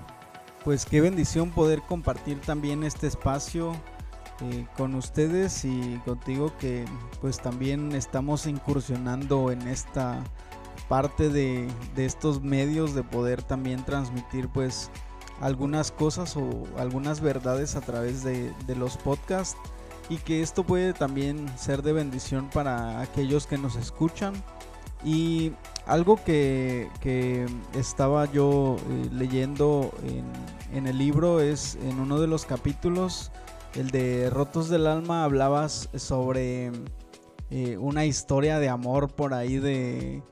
Pues 0.65 0.85
qué 0.85 1.01
bendición 1.01 1.51
poder 1.51 1.83
compartir 1.83 2.41
también 2.41 2.83
este 2.83 3.07
espacio 3.07 3.75
eh, 4.41 4.67
con 4.77 4.97
ustedes 4.97 5.65
y 5.65 6.01
contigo 6.05 6.53
que 6.59 6.85
pues 7.21 7.41
también 7.41 7.93
estamos 7.93 8.49
incursionando 8.49 9.53
en 9.53 9.69
esta 9.69 10.19
parte 10.91 11.29
de, 11.29 11.69
estos 11.97 12.43
medios 12.43 12.97
de 12.97 13.05
poder 13.05 13.45
también 13.45 13.85
transmitir 13.85 14.49
pues 14.49 14.91
algunas 15.41 15.93
cosas 15.93 16.37
o 16.37 16.65
algunas 16.77 17.21
verdades 17.21 17.77
a 17.77 17.81
través 17.81 18.25
de, 18.25 18.53
los 18.77 18.97
podcasts 18.97 19.57
y 20.09 20.17
que 20.17 20.43
esto 20.43 20.65
puede 20.65 20.93
también 20.93 21.47
ser 21.57 21.83
de 21.83 21.93
bendición 21.93 22.51
para 22.53 23.01
aquellos 23.01 23.47
que 23.47 23.57
nos 23.57 23.77
escuchan. 23.77 24.35
Y 25.05 25.53
algo 25.87 26.17
que, 26.25 26.89
estaba 27.75 28.31
yo 28.33 28.77
eh, 28.77 29.09
leyendo 29.13 29.93
en, 30.75 30.89
el 30.89 30.99
libro 30.99 31.39
es 31.39 31.79
en 31.85 32.01
uno 32.01 32.21
de 32.21 32.27
los 32.27 32.45
capítulos 32.47 33.31
el 33.77 33.93
de 33.93 34.29
Rotos 34.29 34.69
del 34.69 34.89
Alma 34.89 35.23
hablabas 35.23 35.89
sobre 35.95 36.73
eh, 37.51 37.77
una 37.79 38.05
historia 38.07 38.59
de 38.59 38.69
amor 38.69 39.09
por 39.09 39.33
ahí 39.33 39.59
de 39.59 40.23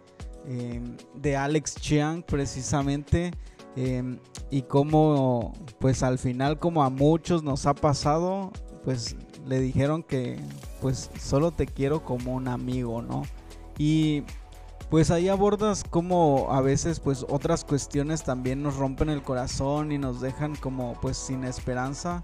Em, 0.50 0.96
de 1.14 1.36
Alex 1.36 1.74
Chiang 1.74 2.22
precisamente 2.22 3.32
em, 3.76 4.18
y 4.50 4.62
como 4.62 5.52
pues 5.78 6.02
al 6.02 6.18
final 6.18 6.58
como 6.58 6.82
a 6.82 6.88
muchos 6.88 7.42
nos 7.42 7.66
ha 7.66 7.74
pasado 7.74 8.50
pues 8.82 9.14
le 9.46 9.60
dijeron 9.60 10.02
que 10.02 10.40
pues 10.80 11.10
solo 11.20 11.50
te 11.50 11.66
quiero 11.66 12.02
como 12.02 12.34
un 12.34 12.48
amigo 12.48 13.02
no 13.02 13.24
y 13.76 14.22
pues 14.88 15.10
ahí 15.10 15.28
abordas 15.28 15.84
como 15.84 16.46
a 16.50 16.62
veces 16.62 16.98
pues 16.98 17.26
otras 17.28 17.62
cuestiones 17.62 18.24
también 18.24 18.62
nos 18.62 18.76
rompen 18.76 19.10
el 19.10 19.20
corazón 19.20 19.92
y 19.92 19.98
nos 19.98 20.22
dejan 20.22 20.56
como 20.56 20.98
pues 21.02 21.18
sin 21.18 21.44
esperanza 21.44 22.22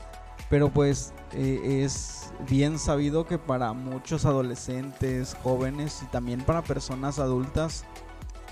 pero 0.49 0.73
pues 0.73 1.12
eh, 1.33 1.83
es 1.85 2.33
bien 2.49 2.78
sabido 2.78 3.26
que 3.26 3.37
para 3.37 3.75
muchos 3.75 4.25
adolescentes 4.25 5.37
jóvenes 5.43 6.00
y 6.02 6.07
también 6.07 6.40
para 6.40 6.62
personas 6.62 7.19
adultas 7.19 7.85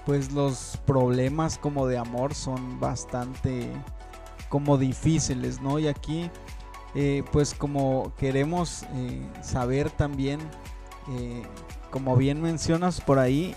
pues 0.07 0.33
los 0.33 0.79
problemas 0.87 1.59
como 1.59 1.87
de 1.87 1.99
amor 1.99 2.35
son 2.35 2.81
bastante 2.81 3.71
como 4.49 4.77
difíciles, 4.77 5.61
¿no? 5.61 5.79
Y 5.79 5.89
aquí 5.89 6.31
eh, 6.95 7.25
pues 7.33 7.55
como 7.55 8.13
queremos 8.19 8.85
eh, 8.95 9.27
saber 9.43 9.91
también, 9.91 10.41
eh, 11.11 11.43
como 11.91 12.17
bien 12.17 12.43
mencionas 12.43 13.01
por 13.01 13.19
ahí, 13.19 13.55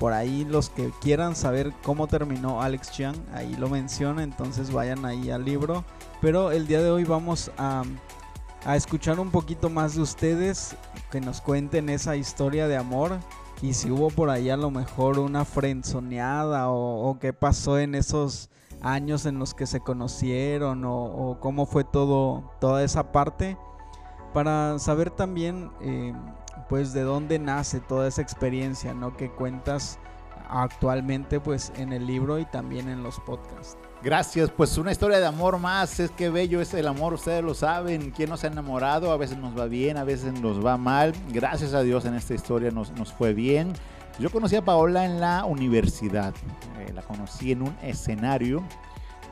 por 0.00 0.12
ahí 0.12 0.44
los 0.44 0.68
que 0.68 0.90
quieran 1.00 1.36
saber 1.36 1.72
cómo 1.84 2.08
terminó 2.08 2.60
Alex 2.60 2.90
Chiang, 2.90 3.14
ahí 3.34 3.54
lo 3.54 3.68
menciona, 3.68 4.24
entonces 4.24 4.72
vayan 4.72 5.04
ahí 5.04 5.30
al 5.30 5.44
libro. 5.44 5.84
Pero 6.20 6.50
el 6.50 6.66
día 6.66 6.82
de 6.82 6.90
hoy 6.90 7.04
vamos 7.04 7.52
a 7.56 7.84
escuchar 8.74 9.20
un 9.20 9.30
poquito 9.30 9.70
más 9.70 9.94
de 9.94 10.02
ustedes, 10.02 10.74
que 11.12 11.20
nos 11.20 11.40
cuenten 11.40 11.88
esa 11.88 12.16
historia 12.16 12.66
de 12.66 12.76
amor 12.76 13.20
y 13.62 13.74
si 13.74 13.92
hubo 13.92 14.10
por 14.10 14.28
ahí 14.28 14.50
a 14.50 14.56
lo 14.56 14.72
mejor 14.72 15.20
una 15.20 15.44
frenzoneada 15.44 16.68
o, 16.68 17.16
qué 17.20 17.32
pasó 17.32 17.78
en 17.78 17.94
esos 17.94 18.50
años 18.82 19.24
en 19.24 19.38
los 19.38 19.54
que 19.54 19.66
se 19.66 19.80
conocieron 19.80 20.82
o, 20.84 21.38
cómo 21.40 21.64
fue 21.64 21.84
todo 21.84 22.52
toda 22.60 22.82
esa 22.82 23.12
parte. 23.12 23.56
Para 24.34 24.78
saber 24.78 25.10
también 25.10 25.70
eh, 25.80 26.12
pues 26.68 26.92
de 26.92 27.02
dónde 27.02 27.38
nace 27.38 27.80
toda 27.80 28.08
esa 28.08 28.22
experiencia 28.22 28.94
no 28.94 29.16
que 29.16 29.30
cuentas 29.30 29.98
actualmente 30.48 31.38
pues 31.38 31.72
en 31.76 31.92
el 31.92 32.06
libro 32.06 32.38
y 32.38 32.46
también 32.46 32.88
en 32.88 33.02
los 33.02 33.20
podcasts 33.20 33.76
Gracias, 34.02 34.50
pues 34.50 34.76
una 34.78 34.90
historia 34.90 35.20
de 35.20 35.26
amor 35.26 35.60
más, 35.60 36.00
es 36.00 36.10
que 36.10 36.28
bello 36.28 36.60
es 36.60 36.74
el 36.74 36.88
amor, 36.88 37.14
ustedes 37.14 37.44
lo 37.44 37.54
saben, 37.54 38.10
quien 38.10 38.30
nos 38.30 38.42
ha 38.42 38.48
enamorado, 38.48 39.12
a 39.12 39.16
veces 39.16 39.38
nos 39.38 39.56
va 39.56 39.66
bien, 39.66 39.96
a 39.96 40.02
veces 40.02 40.32
nos 40.40 40.64
va 40.64 40.76
mal, 40.76 41.12
gracias 41.28 41.72
a 41.72 41.82
Dios 41.82 42.04
en 42.04 42.14
esta 42.14 42.34
historia 42.34 42.72
nos, 42.72 42.90
nos 42.92 43.12
fue 43.12 43.32
bien. 43.32 43.72
Yo 44.18 44.28
conocí 44.30 44.56
a 44.56 44.64
Paola 44.64 45.04
en 45.04 45.20
la 45.20 45.44
universidad, 45.44 46.34
eh, 46.80 46.92
la 46.92 47.02
conocí 47.02 47.52
en 47.52 47.62
un 47.62 47.76
escenario, 47.80 48.64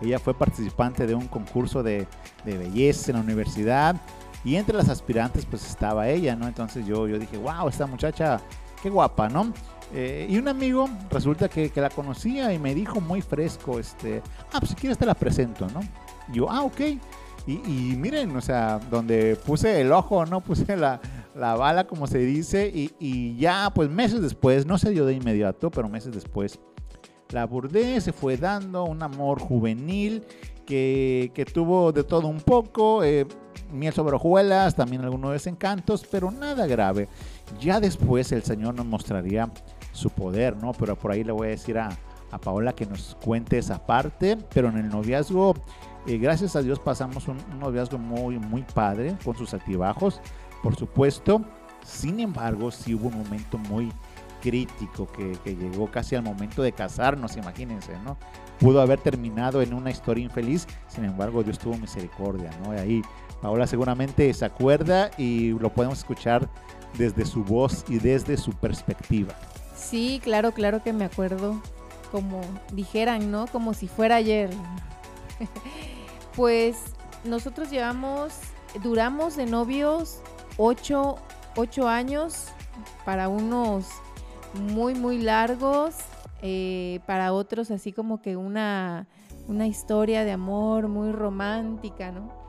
ella 0.01 0.21
fue 0.21 0.35
participante 0.35 1.05
de 1.05 1.17
un 1.17 1.27
concurso 1.27 1.83
de, 1.83 2.07
de, 2.45 2.57
belleza 2.57 3.11
en 3.11 3.17
la 3.17 3.25
universidad. 3.25 3.97
Y 4.45 4.55
entre 4.55 4.77
las 4.77 4.89
aspirantes 4.89 5.45
pues 5.47 5.67
estaba 5.69 6.09
ella, 6.09 6.35
¿no? 6.37 6.47
Entonces 6.47 6.87
yo, 6.87 7.07
yo 7.09 7.19
dije, 7.19 7.37
wow, 7.37 7.69
esta 7.69 7.87
muchacha, 7.87 8.41
qué 8.83 8.89
guapa, 8.89 9.29
¿no? 9.29 9.53
Eh, 9.93 10.27
y 10.31 10.39
un 10.39 10.47
amigo 10.47 10.89
resulta 11.11 11.49
que, 11.49 11.71
que, 11.71 11.81
la 11.81 11.91
conocía 11.91 12.53
y 12.53 12.59
me 12.59 12.75
dijo 12.75 13.01
muy 13.01 13.23
fresco, 13.23 13.79
este, 13.81 14.23
ah, 14.53 14.61
pues 14.61 14.71
si 14.71 14.77
quieres 14.77 14.99
te 14.99 15.07
la 15.07 15.15
presento, 15.15 15.67
¿no? 15.69 15.81
Y 16.33 16.37
yo, 16.37 16.51
ah, 16.51 16.63
ok. 16.63 16.81
Y, 17.47 17.53
y, 17.53 17.97
miren, 17.97 18.37
o 18.37 18.41
sea, 18.41 18.79
donde 18.91 19.37
puse 19.37 19.81
el 19.81 19.93
ojo, 19.93 20.27
¿no? 20.27 20.41
Puse 20.45 20.77
la, 20.77 21.01
la 21.35 21.57
bala, 21.57 21.87
como 21.87 22.07
se 22.07 22.19
dice, 22.19 22.71
y, 22.73 22.93
y, 23.01 23.37
ya, 23.37 23.71
pues 23.75 23.91
meses 23.91 24.23
después, 24.23 24.67
no 24.67 24.79
se 24.79 24.91
dio 24.91 25.07
de 25.07 25.15
inmediato, 25.15 25.71
pero 25.71 25.89
meses 25.89 26.13
después, 26.13 26.61
la 27.31 27.43
abordé, 27.43 28.01
se 28.01 28.13
fue 28.13 28.37
dando 28.37 28.85
un 28.85 29.03
amor 29.03 29.41
juvenil 29.41 30.25
que, 30.67 31.33
que 31.35 31.45
tuvo 31.45 31.93
de 31.93 32.05
todo 32.05 32.29
un 32.29 32.41
poco, 32.41 33.03
eh, 33.03 33.27
miel 33.73 33.93
sobre 33.93 34.17
hojuelas, 34.17 34.75
también 34.75 35.03
algunos 35.03 35.33
desencantos, 35.33 36.07
pero 36.09 36.31
nada 36.31 36.67
grave. 36.67 37.09
Ya 37.61 37.81
después 37.81 38.31
el 38.33 38.43
Señor 38.43 38.75
nos 38.75 38.87
mostraría 38.87 39.51
su 40.01 40.11
poder, 40.11 40.57
¿no? 40.57 40.73
Pero 40.73 40.97
por 40.97 41.13
ahí 41.13 41.23
le 41.23 41.33
voy 41.33 41.49
a 41.49 41.51
decir 41.51 41.79
a, 41.79 41.91
a 42.31 42.39
Paola 42.39 42.73
que 42.73 42.87
nos 42.87 43.17
cuente 43.23 43.59
esa 43.59 43.85
parte, 43.87 44.37
pero 44.53 44.69
en 44.69 44.79
el 44.79 44.89
noviazgo, 44.89 45.55
eh, 46.07 46.19
gracias 46.19 46.57
a 46.57 46.63
Dios 46.63 46.79
pasamos 46.79 47.29
un, 47.29 47.39
noviazgo 47.59 47.99
muy, 47.99 48.39
muy 48.39 48.63
padre, 48.63 49.17
con 49.25 49.37
sus 49.37 49.53
altibajos, 49.55 50.21
por 50.63 50.77
supuesto. 50.77 51.43
Sin 51.85 52.21
embargo, 52.21 52.71
sí 52.71 52.95
hubo 52.95 53.09
un 53.09 53.19
momento 53.19 53.59
muy 53.59 53.93
crítico 54.43 55.07
que, 55.07 55.33
que 55.45 55.55
llegó 55.55 55.91
casi 55.91 56.17
al 56.17 56.23
momento 56.23 56.63
de 56.63 56.73
casarnos, 56.73 57.37
imagínense, 57.37 57.93
¿no? 58.05 58.17
Pudo 58.59 58.81
haber 58.81 59.01
terminado 59.01 59.61
en 59.63 59.75
una 59.75 59.91
historia 59.91 60.25
infeliz, 60.25 60.67
sin 60.89 61.05
embargo, 61.05 61.43
Dios 61.43 61.59
tuvo 61.59 61.77
misericordia, 61.77 62.51
¿no? 62.63 62.75
Y 62.75 62.79
ahí 62.79 63.03
Paola 63.41 63.67
seguramente 63.67 64.33
se 64.35 64.45
acuerda 64.45 65.11
y 65.17 65.51
lo 65.51 65.73
podemos 65.73 65.99
escuchar 65.99 66.49
desde 66.97 67.25
su 67.25 67.45
voz 67.45 67.85
y 67.89 67.99
desde 67.99 68.37
su 68.37 68.53
perspectiva. 68.53 69.35
Sí, 69.91 70.21
claro, 70.23 70.53
claro 70.53 70.85
que 70.85 70.93
me 70.93 71.05
acuerdo. 71.05 71.61
Como 72.13 72.41
dijeran, 72.73 73.31
¿no? 73.31 73.49
Como 73.49 73.75
si 73.75 73.89
fuera 73.89 74.17
ayer. 74.17 74.51
pues 76.37 76.77
nosotros 77.25 77.71
llevamos, 77.71 78.35
duramos 78.83 79.37
de 79.37 79.47
novios 79.47 80.21
ocho, 80.57 81.17
ocho 81.57 81.89
años, 81.89 82.47
para 83.05 83.29
unos 83.29 83.87
muy, 84.55 84.95
muy 84.95 85.19
largos, 85.19 85.97
eh, 86.43 87.01
para 87.07 87.33
otros 87.33 87.71
así 87.71 87.93
como 87.93 88.23
que 88.23 88.37
una, 88.37 89.07
una 89.49 89.67
historia 89.67 90.25
de 90.25 90.33
amor 90.33 90.89
muy 90.89 91.13
romántica, 91.13 92.13
¿no? 92.13 92.40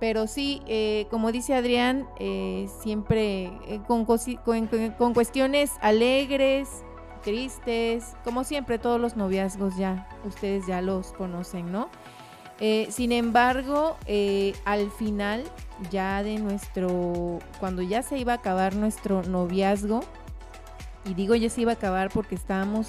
Pero 0.00 0.28
sí, 0.28 0.62
eh, 0.66 1.06
como 1.10 1.32
dice 1.32 1.54
Adrián, 1.54 2.06
eh, 2.20 2.68
siempre 2.80 3.46
eh, 3.66 3.80
con, 3.86 4.04
cuestiones 4.04 5.72
alegres, 5.80 6.84
tristes, 7.24 8.14
como 8.22 8.44
siempre 8.44 8.78
todos 8.78 9.00
los 9.00 9.16
noviazgos 9.16 9.76
ya, 9.76 10.08
ustedes 10.24 10.66
ya 10.66 10.82
los 10.82 11.12
conocen, 11.12 11.72
¿no? 11.72 11.88
Eh, 12.60 12.88
sin 12.90 13.12
embargo, 13.12 13.96
al 14.64 14.90
final 14.90 15.44
ya 15.90 16.22
de 16.22 16.38
nuestro, 16.38 17.38
cuando 17.58 17.82
ya 17.82 18.02
se 18.02 18.18
iba 18.18 18.32
a 18.32 18.36
acabar 18.36 18.74
nuestro 18.74 19.22
noviazgo, 19.22 20.00
y 21.04 21.14
digo 21.14 21.34
ya 21.34 21.50
se 21.50 21.62
iba 21.62 21.72
a 21.72 21.74
acabar 21.74 22.10
porque 22.10 22.34
estábamos 22.34 22.88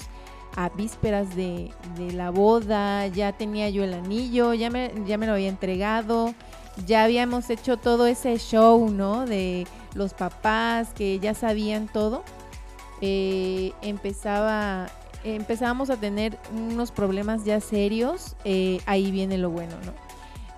a 0.56 0.68
vísperas 0.70 1.34
de, 1.36 1.72
de 1.96 2.12
la 2.12 2.30
boda, 2.30 3.06
ya 3.08 3.32
tenía 3.32 3.70
yo 3.70 3.84
el 3.84 3.94
anillo, 3.94 4.54
ya 4.54 4.70
me, 4.70 4.92
ya 5.06 5.16
me 5.18 5.26
lo 5.26 5.34
había 5.34 5.48
entregado, 5.48 6.34
ya 6.86 7.04
habíamos 7.04 7.50
hecho 7.50 7.76
todo 7.76 8.06
ese 8.06 8.38
show, 8.38 8.90
¿no? 8.90 9.26
De 9.26 9.66
los 9.94 10.14
papás 10.14 10.92
que 10.94 11.18
ya 11.18 11.34
sabían 11.34 11.88
todo. 11.88 12.22
Eh, 13.00 13.72
empezaba, 13.82 14.88
empezábamos 15.24 15.90
a 15.90 15.96
tener 15.96 16.38
unos 16.52 16.92
problemas 16.92 17.44
ya 17.44 17.60
serios. 17.60 18.36
Eh, 18.44 18.80
ahí 18.86 19.10
viene 19.10 19.38
lo 19.38 19.50
bueno, 19.50 19.74
¿no? 19.84 19.92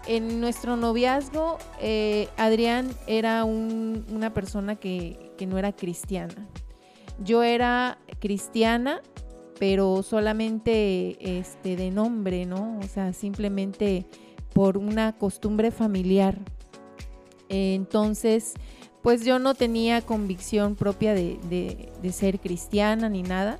En 0.07 0.41
nuestro 0.41 0.77
noviazgo, 0.77 1.59
eh, 1.81 2.29
Adrián 2.37 2.91
era 3.07 3.45
un, 3.45 4.05
una 4.11 4.35
persona 4.35 4.75
que, 4.75 5.33
que 5.39 5.47
no 5.47 5.59
era 5.59 5.73
cristiana. 5.73 6.49
Yo 7.23 7.45
era 7.45 7.99
cristiana, 8.19 9.01
pero 9.61 10.03
solamente 10.03 11.39
este, 11.39 11.77
de 11.77 11.93
nombre, 11.93 12.47
¿no? 12.47 12.81
O 12.81 12.89
sea, 12.89 13.13
simplemente 13.13 14.07
por 14.53 14.79
una 14.79 15.13
costumbre 15.13 15.71
familiar. 15.71 16.39
Entonces, 17.49 18.55
pues 19.03 19.25
yo 19.25 19.39
no 19.39 19.55
tenía 19.55 20.01
convicción 20.01 20.77
propia 20.77 21.13
de, 21.15 21.39
de, 22.01 22.13
ser 22.13 22.39
cristiana 22.39 23.09
ni 23.09 23.23
nada. 23.23 23.59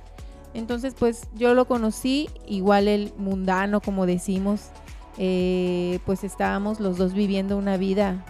Entonces, 0.53 0.95
pues 0.97 1.27
yo 1.35 1.53
lo 1.53 1.65
conocí, 1.65 2.29
igual 2.47 2.87
el 2.87 3.11
mundano, 3.17 3.81
como 3.81 4.05
decimos, 4.05 4.69
eh, 5.17 5.99
pues 6.05 6.23
estábamos 6.23 6.79
los 6.79 6.97
dos 6.97 7.13
viviendo 7.13 7.57
una 7.57 7.77
vida, 7.77 8.23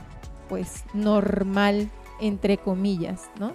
pues 0.50 0.84
normal, 0.94 1.90
entre 2.20 2.58
comillas, 2.58 3.30
¿no? 3.40 3.54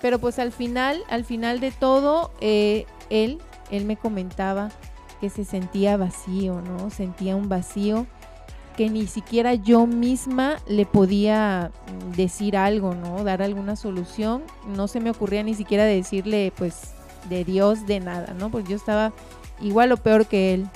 Pero 0.00 0.18
pues 0.18 0.38
al 0.38 0.52
final, 0.52 1.02
al 1.08 1.24
final 1.24 1.58
de 1.58 1.70
todo, 1.72 2.30
eh, 2.40 2.86
él, 3.10 3.38
él 3.70 3.84
me 3.86 3.96
comentaba 3.96 4.70
que 5.20 5.30
se 5.30 5.44
sentía 5.44 5.96
vacío, 5.96 6.60
¿no? 6.60 6.90
Sentía 6.90 7.34
un 7.34 7.48
vacío 7.48 8.06
que 8.76 8.90
ni 8.90 9.06
siquiera 9.06 9.54
yo 9.54 9.86
misma 9.86 10.58
le 10.68 10.86
podía 10.86 11.72
decir 12.14 12.56
algo, 12.56 12.94
¿no? 12.94 13.24
Dar 13.24 13.42
alguna 13.42 13.74
solución. 13.74 14.42
No 14.66 14.86
se 14.86 15.00
me 15.00 15.10
ocurría 15.10 15.42
ni 15.42 15.54
siquiera 15.54 15.84
decirle, 15.84 16.52
pues, 16.56 16.92
de 17.28 17.44
Dios, 17.44 17.86
de 17.86 18.00
nada, 18.00 18.34
¿no? 18.34 18.50
Porque 18.50 18.70
yo 18.70 18.76
estaba 18.76 19.12
igual 19.60 19.92
o 19.92 19.96
peor 19.96 20.26
que 20.26 20.54
él. 20.54 20.68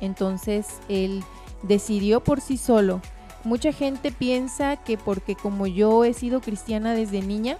Entonces, 0.00 0.66
él 0.88 1.22
decidió 1.62 2.22
por 2.22 2.40
sí 2.40 2.56
solo. 2.56 3.00
Mucha 3.44 3.72
gente 3.72 4.10
piensa 4.10 4.76
que 4.76 4.98
porque 4.98 5.36
como 5.36 5.66
yo 5.66 6.04
he 6.04 6.14
sido 6.14 6.40
cristiana 6.40 6.94
desde 6.94 7.22
niña, 7.22 7.58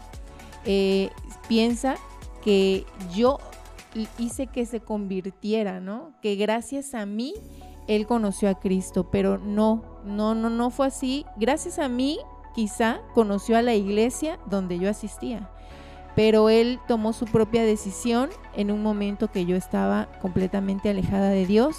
eh, 0.64 1.10
piensa 1.48 1.96
que 2.42 2.84
yo 3.14 3.38
hice 4.18 4.46
que 4.48 4.66
se 4.66 4.80
convirtiera, 4.80 5.80
¿no? 5.80 6.12
Que 6.20 6.36
gracias 6.36 6.94
a 6.94 7.06
mí 7.06 7.34
él 7.86 8.06
conoció 8.06 8.48
a 8.48 8.54
Cristo, 8.54 9.08
pero 9.10 9.38
no, 9.38 9.82
no, 10.04 10.34
no, 10.34 10.50
no 10.50 10.70
fue 10.70 10.86
así. 10.86 11.26
Gracias 11.36 11.78
a 11.78 11.88
mí, 11.88 12.18
quizá 12.54 13.00
conoció 13.14 13.56
a 13.56 13.62
la 13.62 13.74
iglesia 13.74 14.38
donde 14.46 14.78
yo 14.78 14.88
asistía, 14.88 15.50
pero 16.14 16.48
él 16.48 16.80
tomó 16.88 17.12
su 17.12 17.26
propia 17.26 17.64
decisión 17.64 18.30
en 18.54 18.70
un 18.70 18.82
momento 18.82 19.30
que 19.30 19.44
yo 19.46 19.56
estaba 19.56 20.08
completamente 20.20 20.88
alejada 20.88 21.30
de 21.30 21.46
Dios. 21.46 21.76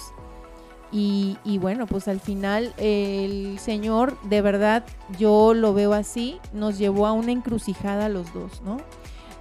Y, 0.92 1.58
bueno, 1.60 1.86
pues 1.86 2.08
al 2.08 2.20
final 2.20 2.72
el 2.78 3.58
Señor, 3.58 4.18
de 4.22 4.40
verdad, 4.40 4.82
yo 5.18 5.52
lo 5.52 5.74
veo 5.74 5.92
así, 5.92 6.40
nos 6.54 6.78
llevó 6.78 7.06
a 7.06 7.12
una 7.12 7.32
encrucijada 7.32 8.08
los 8.08 8.32
dos, 8.32 8.62
¿no? 8.62 8.78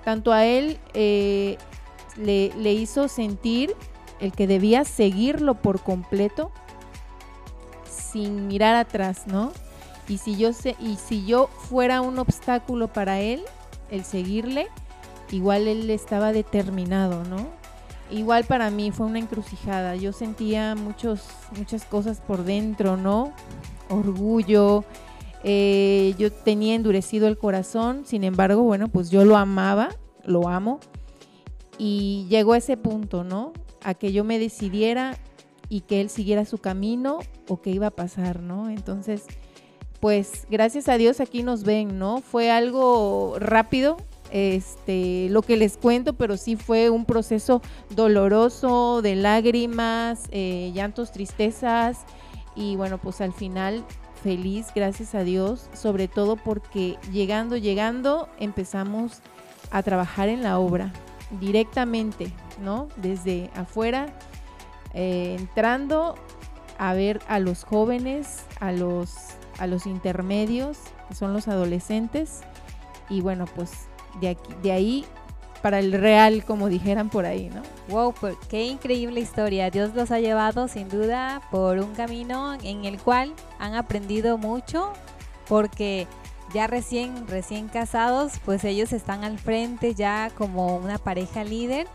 Tanto 0.03 0.33
a 0.33 0.45
él 0.45 0.79
eh, 0.93 1.57
le 2.17 2.73
hizo 2.73 3.07
sentir 3.07 3.73
el 4.19 4.31
que 4.31 4.47
debía 4.47 4.85
seguirlo 4.85 5.55
por 5.55 5.81
completo 5.81 6.51
sin 7.87 8.47
mirar 8.47 8.75
atrás, 8.75 9.27
¿no? 9.27 9.51
Y 10.07 10.19
si 10.19 10.37
yo 10.37 10.53
sé, 10.53 10.75
y 10.79 10.95
si 10.95 11.25
yo 11.25 11.47
fuera 11.47 12.01
un 12.01 12.19
obstáculo 12.19 12.87
para 12.87 13.19
él, 13.19 13.43
el 13.89 14.03
seguirle, 14.03 14.67
igual 15.31 15.67
él 15.67 15.89
estaba 15.89 16.31
determinado, 16.31 17.23
¿no? 17.23 17.47
Igual 18.11 18.43
para 18.43 18.69
mí 18.69 18.91
fue 18.91 19.07
una 19.07 19.19
encrucijada. 19.19 19.95
Yo 19.95 20.13
sentía 20.13 20.75
muchos, 20.75 21.23
muchas 21.57 21.85
cosas 21.85 22.21
por 22.21 22.43
dentro, 22.43 22.97
¿no? 22.97 23.33
Orgullo. 23.89 24.83
Eh, 25.43 26.13
yo 26.17 26.31
tenía 26.31 26.75
endurecido 26.75 27.27
el 27.27 27.37
corazón. 27.37 28.03
Sin 28.05 28.23
embargo, 28.23 28.61
bueno, 28.61 28.89
pues 28.89 29.09
yo 29.09 29.25
lo 29.25 29.37
amaba, 29.37 29.89
lo 30.23 30.47
amo. 30.47 30.79
Y 31.79 32.27
llegó 32.29 32.53
a 32.53 32.57
ese 32.57 32.77
punto, 32.77 33.23
¿no? 33.23 33.53
A 33.85 33.93
que 33.93 34.11
yo 34.11 34.23
me 34.23 34.39
decidiera 34.39 35.17
y 35.69 35.81
que 35.81 36.01
él 36.01 36.09
siguiera 36.09 36.43
su 36.43 36.57
camino 36.57 37.19
o 37.47 37.61
qué 37.61 37.69
iba 37.69 37.87
a 37.87 37.91
pasar, 37.91 38.41
¿no? 38.41 38.69
Entonces, 38.69 39.23
pues 39.99 40.45
gracias 40.49 40.89
a 40.89 40.97
Dios 40.97 41.19
aquí 41.19 41.43
nos 41.43 41.63
ven, 41.63 41.97
¿no? 41.97 42.21
Fue 42.21 42.51
algo 42.51 43.37
rápido, 43.39 43.97
este, 44.31 45.27
lo 45.29 45.43
que 45.43 45.55
les 45.55 45.77
cuento, 45.77 46.13
pero 46.13 46.35
sí 46.35 46.55
fue 46.55 46.89
un 46.89 47.05
proceso 47.05 47.61
doloroso 47.91 49.01
de 49.01 49.15
lágrimas, 49.15 50.23
eh, 50.31 50.71
llantos, 50.73 51.11
tristezas 51.11 52.05
y 52.55 52.75
bueno, 52.75 52.97
pues 52.97 53.21
al 53.21 53.33
final 53.33 53.85
feliz, 54.23 54.67
gracias 54.73 55.13
a 55.13 55.23
Dios, 55.23 55.69
sobre 55.73 56.07
todo 56.07 56.35
porque 56.35 56.97
llegando, 57.11 57.55
llegando, 57.55 58.29
empezamos 58.39 59.21
a 59.69 59.83
trabajar 59.83 60.29
en 60.29 60.41
la 60.41 60.57
obra 60.57 60.91
directamente, 61.31 62.31
¿no? 62.61 62.87
Desde 62.97 63.49
afuera, 63.55 64.07
eh, 64.93 65.35
entrando 65.39 66.15
a 66.77 66.93
ver 66.93 67.21
a 67.27 67.39
los 67.39 67.63
jóvenes, 67.63 68.45
a 68.59 68.71
los, 68.71 69.13
a 69.59 69.67
los 69.67 69.85
intermedios, 69.85 70.77
que 71.07 71.15
son 71.15 71.33
los 71.33 71.47
adolescentes, 71.47 72.41
y 73.09 73.21
bueno, 73.21 73.45
pues 73.55 73.71
de, 74.19 74.29
aquí, 74.29 74.53
de 74.61 74.71
ahí 74.71 75.05
para 75.61 75.79
el 75.79 75.93
real, 75.93 76.43
como 76.45 76.69
dijeran 76.69 77.09
por 77.09 77.25
ahí, 77.25 77.49
¿no? 77.49 77.63
Wow, 77.87 78.13
pues 78.13 78.35
qué 78.49 78.65
increíble 78.65 79.19
historia. 79.19 79.71
Dios 79.71 79.95
los 79.95 80.11
ha 80.11 80.19
llevado 80.19 80.67
sin 80.67 80.89
duda 80.89 81.41
por 81.49 81.79
un 81.79 81.95
camino 81.95 82.55
en 82.61 82.85
el 82.85 82.99
cual 82.99 83.33
han 83.57 83.73
aprendido 83.73 84.37
mucho, 84.37 84.93
porque 85.47 86.07
ya 86.55 86.67
recién, 86.67 87.27
recién 87.27 87.67
casados, 87.67 88.39
pues 88.45 88.63
ellos 88.63 88.93
están 88.93 89.25
al 89.25 89.37
frente 89.37 89.93
ya 89.93 90.31
como 90.37 90.77
una 90.77 90.97
pareja 90.97 91.43
líder 91.43 91.85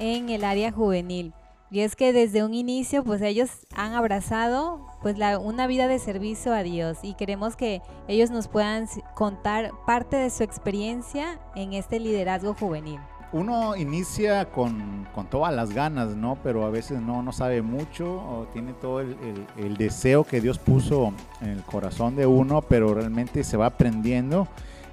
en 0.00 0.28
el 0.28 0.42
área 0.42 0.72
juvenil. 0.72 1.32
Y 1.70 1.80
es 1.80 1.94
que 1.94 2.12
desde 2.12 2.42
un 2.42 2.52
inicio, 2.52 3.04
pues 3.04 3.22
ellos 3.22 3.48
han 3.76 3.92
abrazado 3.92 4.84
pues 5.02 5.14
una 5.40 5.68
vida 5.68 5.86
de 5.86 6.00
servicio 6.00 6.52
a 6.52 6.64
Dios 6.64 6.98
y 7.02 7.14
queremos 7.14 7.54
que 7.54 7.80
ellos 8.08 8.30
nos 8.30 8.48
puedan 8.48 8.88
contar 9.14 9.70
parte 9.86 10.16
de 10.16 10.30
su 10.30 10.42
experiencia 10.42 11.38
en 11.54 11.72
este 11.72 12.00
liderazgo 12.00 12.54
juvenil. 12.54 12.98
Uno 13.32 13.76
inicia 13.76 14.46
con, 14.46 15.06
todas 15.30 15.54
las 15.54 15.74
ganas, 15.74 16.16
¿no? 16.16 16.38
Pero 16.42 16.64
a 16.64 16.70
veces 16.70 17.00
no, 17.02 17.22
no 17.22 17.32
sabe 17.32 17.60
mucho 17.60 18.06
o 18.10 18.46
tiene 18.52 18.72
todo 18.72 19.00
el, 19.00 19.16
el 19.58 19.76
deseo 19.76 20.24
que 20.24 20.40
Dios 20.40 20.58
puso 20.58 21.12
en 21.42 21.50
el 21.50 21.62
corazón 21.62 22.16
de 22.16 22.26
uno, 22.26 22.62
pero 22.62 22.94
realmente 22.94 23.44
se 23.44 23.58
va 23.58 23.66
aprendiendo. 23.66 24.48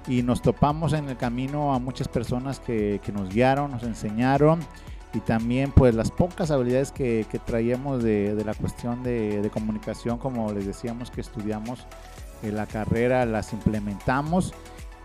Y 0.08 0.22
nos 0.22 0.42
topamos 0.42 0.92
en 0.92 1.08
el 1.08 1.16
camino 1.16 1.74
a 1.74 1.78
muchas 1.78 2.08
personas 2.08 2.60
que, 2.60 3.00
que 3.02 3.10
nos 3.10 3.28
guiaron, 3.28 3.70
nos 3.72 3.82
enseñaron. 3.82 4.60
Y 5.14 5.20
también 5.20 5.72
pues 5.72 5.94
las 5.94 6.10
pocas 6.10 6.50
habilidades 6.50 6.92
que, 6.92 7.26
que 7.30 7.38
traíamos 7.38 8.02
de, 8.02 8.34
de, 8.34 8.44
la 8.44 8.52
cuestión 8.54 9.02
de, 9.02 9.40
de, 9.40 9.50
comunicación, 9.50 10.18
como 10.18 10.52
les 10.52 10.66
decíamos 10.66 11.10
que 11.10 11.22
estudiamos 11.22 11.86
en 12.42 12.54
la 12.54 12.66
carrera, 12.66 13.24
las 13.24 13.54
implementamos. 13.54 14.52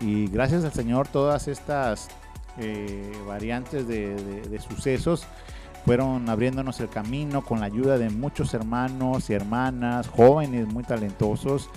Y 0.00 0.26
gracias 0.26 0.64
al 0.64 0.72
Señor 0.72 1.08
todas 1.08 1.48
estas 1.48 2.10
eh, 2.58 3.12
variantes 3.26 3.88
de, 3.88 4.58
sucesos 4.60 5.26
fueron 5.86 6.28
abriéndonos 6.28 6.80
el 6.80 6.88
camino 6.88 7.42
con 7.42 7.60
la 7.60 7.66
ayuda 7.66 7.96
de 7.96 8.10
muchos 8.10 8.52
hermanos 8.52 9.30
y 9.30 9.32
hermanas, 9.32 10.08
jóvenes 10.08 10.66
muy 10.66 10.84
talentosos 10.84 11.70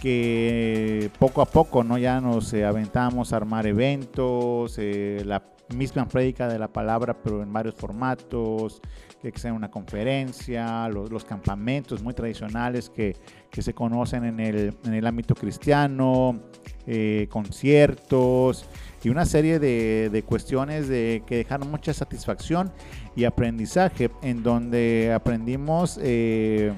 que 0.00 1.10
poco 1.18 1.42
a 1.42 1.46
poco 1.46 1.84
no 1.84 1.98
ya 1.98 2.20
nos 2.20 2.52
eh, 2.54 2.64
aventamos 2.64 3.32
a 3.32 3.36
armar 3.36 3.66
eventos, 3.66 4.76
eh, 4.78 5.22
la 5.24 5.42
misma 5.74 6.06
prédica 6.06 6.48
de 6.48 6.58
la 6.58 6.68
palabra, 6.68 7.14
pero 7.22 7.42
en 7.42 7.52
varios 7.52 7.74
formatos, 7.74 8.80
que 9.20 9.32
sea 9.38 9.52
una 9.52 9.70
conferencia, 9.70 10.88
los, 10.88 11.24
campamentos 11.24 12.02
muy 12.02 12.14
tradicionales 12.14 12.90
que, 12.90 13.16
que 13.50 13.62
se 13.62 13.72
conocen 13.72 14.24
en 14.24 14.40
el, 14.40 14.76
en 14.84 14.94
el 14.94 15.06
ámbito 15.06 15.34
cristiano, 15.34 16.40
conciertos 17.28 18.66
y 19.02 19.08
una 19.08 19.26
serie 19.26 19.58
de, 19.58 20.10
de, 20.12 20.22
cuestiones 20.22 20.88
de, 20.88 21.22
que 21.26 21.36
dejaron 21.36 21.70
mucha 21.70 21.92
satisfacción 21.92 22.72
y 23.16 23.24
aprendizaje, 23.24 24.10
en 24.22 24.42
donde 24.42 25.12
aprendimos 25.14 25.98
eh, 26.02 26.72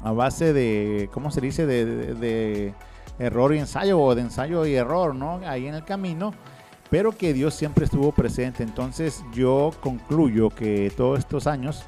a 0.00 0.12
base 0.12 0.52
de, 0.52 1.08
¿cómo 1.12 1.30
se 1.30 1.40
dice?, 1.40 1.66
de, 1.66 1.84
de, 1.84 2.14
de 2.14 2.74
error 3.18 3.54
y 3.54 3.58
ensayo 3.58 4.00
o 4.00 4.14
de 4.14 4.22
ensayo 4.22 4.64
y 4.66 4.74
error, 4.74 5.14
¿no? 5.14 5.40
Ahí 5.44 5.66
en 5.66 5.74
el 5.74 5.84
camino 5.84 6.32
pero 6.90 7.10
que 7.10 7.32
Dios 7.32 7.54
siempre 7.54 7.86
estuvo 7.86 8.12
presente. 8.12 8.62
Entonces 8.62 9.24
yo 9.32 9.72
concluyo 9.80 10.50
que 10.50 10.92
todos 10.96 11.18
estos 11.18 11.48
años 11.48 11.84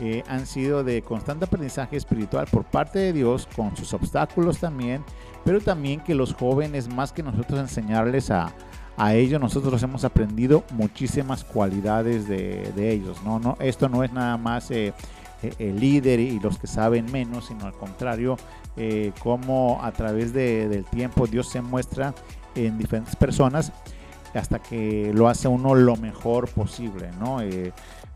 eh, 0.00 0.24
han 0.26 0.46
sido 0.46 0.82
de 0.82 1.02
constante 1.02 1.44
aprendizaje 1.44 1.96
espiritual 1.96 2.48
por 2.50 2.64
parte 2.64 2.98
de 2.98 3.12
Dios, 3.12 3.48
con 3.54 3.76
sus 3.76 3.94
obstáculos 3.94 4.58
también, 4.58 5.04
pero 5.44 5.60
también 5.60 6.00
que 6.00 6.14
los 6.14 6.34
jóvenes, 6.34 6.88
más 6.88 7.12
que 7.12 7.22
nosotros 7.22 7.60
enseñarles 7.60 8.30
a, 8.30 8.52
a 8.96 9.14
ellos, 9.14 9.40
nosotros 9.40 9.82
hemos 9.82 10.04
aprendido 10.04 10.64
muchísimas 10.72 11.44
cualidades 11.44 12.28
de, 12.28 12.72
de 12.74 12.92
ellos. 12.92 13.18
¿no? 13.24 13.38
No, 13.38 13.56
esto 13.60 13.88
no 13.88 14.04
es 14.04 14.12
nada 14.12 14.36
más 14.36 14.70
eh, 14.70 14.92
eh, 15.42 15.52
el 15.58 15.80
líder 15.80 16.20
y 16.20 16.40
los 16.40 16.58
que 16.58 16.66
saben 16.66 17.10
menos, 17.12 17.46
sino 17.46 17.66
al 17.66 17.74
contrario, 17.74 18.36
eh, 18.76 19.12
como 19.20 19.80
a 19.82 19.92
través 19.92 20.32
de, 20.32 20.68
del 20.68 20.84
tiempo 20.84 21.26
Dios 21.26 21.48
se 21.48 21.60
muestra 21.60 22.14
en 22.54 22.78
diferentes 22.78 23.14
personas 23.16 23.72
hasta 24.34 24.58
que 24.58 25.12
lo 25.14 25.28
hace 25.28 25.48
uno 25.48 25.74
lo 25.74 25.96
mejor 25.96 26.48
posible, 26.48 27.10
¿no? 27.20 27.40
Eh, 27.40 27.72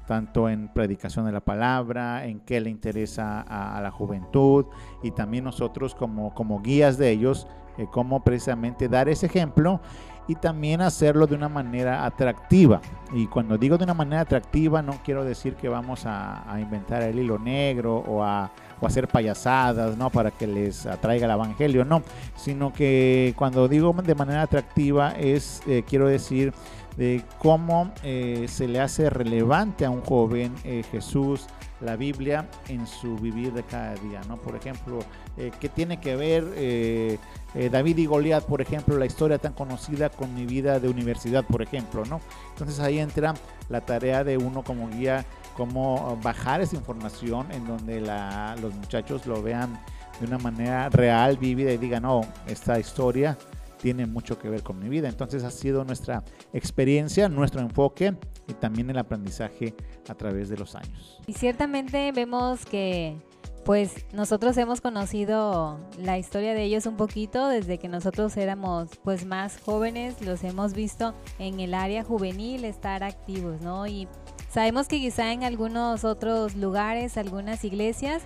tanto 0.08 0.48
en 0.48 0.68
predicación 0.68 1.26
de 1.26 1.32
la 1.32 1.40
palabra, 1.40 2.24
en 2.24 2.40
qué 2.40 2.62
le 2.62 2.70
interesa 2.70 3.42
a, 3.42 3.78
la 3.82 3.90
juventud 3.90 4.64
y 5.02 5.10
también 5.10 5.44
nosotros 5.44 5.94
como, 5.94 6.34
como 6.34 6.62
guías 6.62 6.96
de 6.96 7.10
ellos, 7.10 7.46
eh, 7.76 7.86
cómo 7.92 8.24
precisamente 8.24 8.88
dar 8.88 9.10
ese 9.10 9.26
ejemplo 9.26 9.82
y 10.26 10.34
también 10.34 10.80
hacerlo 10.80 11.26
de 11.26 11.34
una 11.34 11.50
manera 11.50 12.06
atractiva. 12.06 12.80
Y 13.12 13.26
cuando 13.26 13.58
digo 13.58 13.76
de 13.76 13.84
una 13.84 13.94
manera 13.94 14.22
atractiva, 14.22 14.80
no 14.80 14.94
quiero 15.04 15.24
decir 15.24 15.56
que 15.56 15.68
vamos 15.68 16.04
a, 16.06 16.42
inventar 16.58 17.02
el 17.02 17.18
hilo 17.18 17.38
negro 17.38 17.96
o 17.96 18.22
a, 18.22 18.50
hacer 18.80 19.08
payasadas, 19.08 19.96
¿no? 19.96 20.08
Para 20.08 20.30
que 20.30 20.46
les 20.46 20.86
atraiga 20.86 21.26
el 21.26 21.32
evangelio, 21.32 21.84
no. 21.84 22.02
Sino 22.36 22.72
que 22.72 23.34
cuando 23.36 23.68
digo 23.68 23.92
de 23.92 24.14
manera 24.14 24.42
atractiva 24.42 25.12
es, 25.12 25.62
eh, 25.66 25.82
quiero 25.86 26.06
decir, 26.06 26.52
de 26.98 27.22
cómo 27.38 27.92
eh, 28.02 28.46
se 28.48 28.68
le 28.68 28.80
hace 28.80 29.08
relevante 29.08 29.86
a 29.86 29.90
un 29.90 30.02
joven 30.02 30.52
eh, 30.64 30.82
Jesús, 30.90 31.46
la 31.80 31.96
Biblia 31.96 32.48
en 32.68 32.86
su 32.86 33.16
vivir 33.16 33.52
de 33.52 33.62
cada 33.62 33.94
día, 33.94 34.20
¿no? 34.28 34.36
Por 34.36 34.56
ejemplo, 34.56 34.98
eh, 35.36 35.52
¿qué 35.60 35.68
tiene 35.68 36.00
que 36.00 36.16
ver 36.16 36.44
eh, 36.56 37.18
eh, 37.54 37.70
David 37.70 37.98
y 37.98 38.06
Goliat, 38.06 38.44
por 38.44 38.60
ejemplo, 38.60 38.96
la 38.98 39.06
historia 39.06 39.38
tan 39.38 39.52
conocida 39.52 40.10
con 40.10 40.34
mi 40.34 40.44
vida 40.44 40.80
de 40.80 40.88
universidad, 40.88 41.44
por 41.44 41.62
ejemplo, 41.62 42.04
¿no? 42.04 42.20
Entonces 42.50 42.80
ahí 42.80 42.98
entra 42.98 43.34
la 43.68 43.80
tarea 43.80 44.24
de 44.24 44.36
uno 44.36 44.64
como 44.64 44.88
guía, 44.88 45.24
cómo 45.56 46.18
bajar 46.22 46.60
esa 46.60 46.76
información 46.76 47.46
en 47.52 47.66
donde 47.66 48.00
la, 48.00 48.56
los 48.60 48.74
muchachos 48.74 49.26
lo 49.26 49.40
vean 49.42 49.78
de 50.20 50.26
una 50.26 50.38
manera 50.38 50.88
real, 50.88 51.36
vívida 51.36 51.72
y 51.72 51.76
digan, 51.76 52.02
no, 52.02 52.22
esta 52.48 52.80
historia 52.80 53.38
tiene 53.80 54.06
mucho 54.06 54.38
que 54.38 54.48
ver 54.48 54.62
con 54.62 54.78
mi 54.78 54.88
vida. 54.88 55.08
Entonces 55.08 55.44
ha 55.44 55.50
sido 55.50 55.84
nuestra 55.84 56.24
experiencia, 56.52 57.28
nuestro 57.28 57.60
enfoque 57.60 58.14
y 58.46 58.54
también 58.54 58.90
el 58.90 58.98
aprendizaje 58.98 59.74
a 60.08 60.14
través 60.14 60.48
de 60.48 60.56
los 60.56 60.74
años. 60.74 61.20
Y 61.26 61.32
ciertamente 61.32 62.12
vemos 62.12 62.64
que 62.64 63.16
pues 63.64 64.06
nosotros 64.14 64.56
hemos 64.56 64.80
conocido 64.80 65.78
la 65.98 66.16
historia 66.16 66.54
de 66.54 66.62
ellos 66.62 66.86
un 66.86 66.96
poquito 66.96 67.48
desde 67.48 67.76
que 67.76 67.86
nosotros 67.86 68.34
éramos 68.38 68.88
pues 69.04 69.26
más 69.26 69.60
jóvenes, 69.60 70.22
los 70.22 70.42
hemos 70.42 70.72
visto 70.72 71.14
en 71.38 71.60
el 71.60 71.74
área 71.74 72.02
juvenil 72.02 72.64
estar 72.64 73.04
activos, 73.04 73.60
¿no? 73.60 73.86
Y 73.86 74.08
sabemos 74.48 74.88
que 74.88 74.98
quizá 74.98 75.32
en 75.34 75.44
algunos 75.44 76.04
otros 76.04 76.56
lugares, 76.56 77.18
algunas 77.18 77.62
iglesias, 77.62 78.22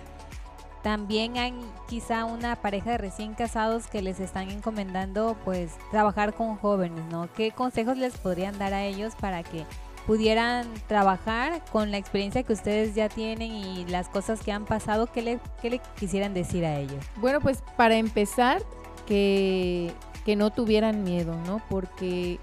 también 0.83 1.37
hay 1.37 1.53
quizá 1.87 2.25
una 2.25 2.57
pareja 2.57 2.91
de 2.91 2.97
recién 2.97 3.33
casados 3.33 3.87
que 3.87 4.01
les 4.01 4.19
están 4.19 4.51
encomendando 4.51 5.37
pues 5.45 5.71
trabajar 5.91 6.33
con 6.33 6.57
jóvenes, 6.57 7.05
¿no? 7.09 7.29
¿Qué 7.33 7.51
consejos 7.51 7.97
les 7.97 8.17
podrían 8.17 8.59
dar 8.59 8.73
a 8.73 8.83
ellos 8.83 9.13
para 9.19 9.43
que 9.43 9.65
pudieran 10.05 10.67
trabajar 10.87 11.63
con 11.71 11.89
la 11.89 11.97
experiencia 11.97 12.43
que 12.43 12.51
ustedes 12.51 12.95
ya 12.95 13.07
tienen 13.07 13.53
y 13.53 13.85
las 13.85 14.09
cosas 14.09 14.41
que 14.41 14.51
han 14.51 14.65
pasado? 14.65 15.07
¿Qué 15.07 15.21
le, 15.21 15.39
qué 15.61 15.69
le 15.69 15.81
quisieran 15.97 16.33
decir 16.33 16.65
a 16.65 16.77
ellos? 16.77 17.03
Bueno, 17.15 17.39
pues 17.39 17.63
para 17.77 17.95
empezar, 17.95 18.61
que, 19.07 19.93
que 20.25 20.35
no 20.35 20.51
tuvieran 20.51 21.03
miedo, 21.03 21.33
¿no? 21.45 21.61
Porque 21.69 22.39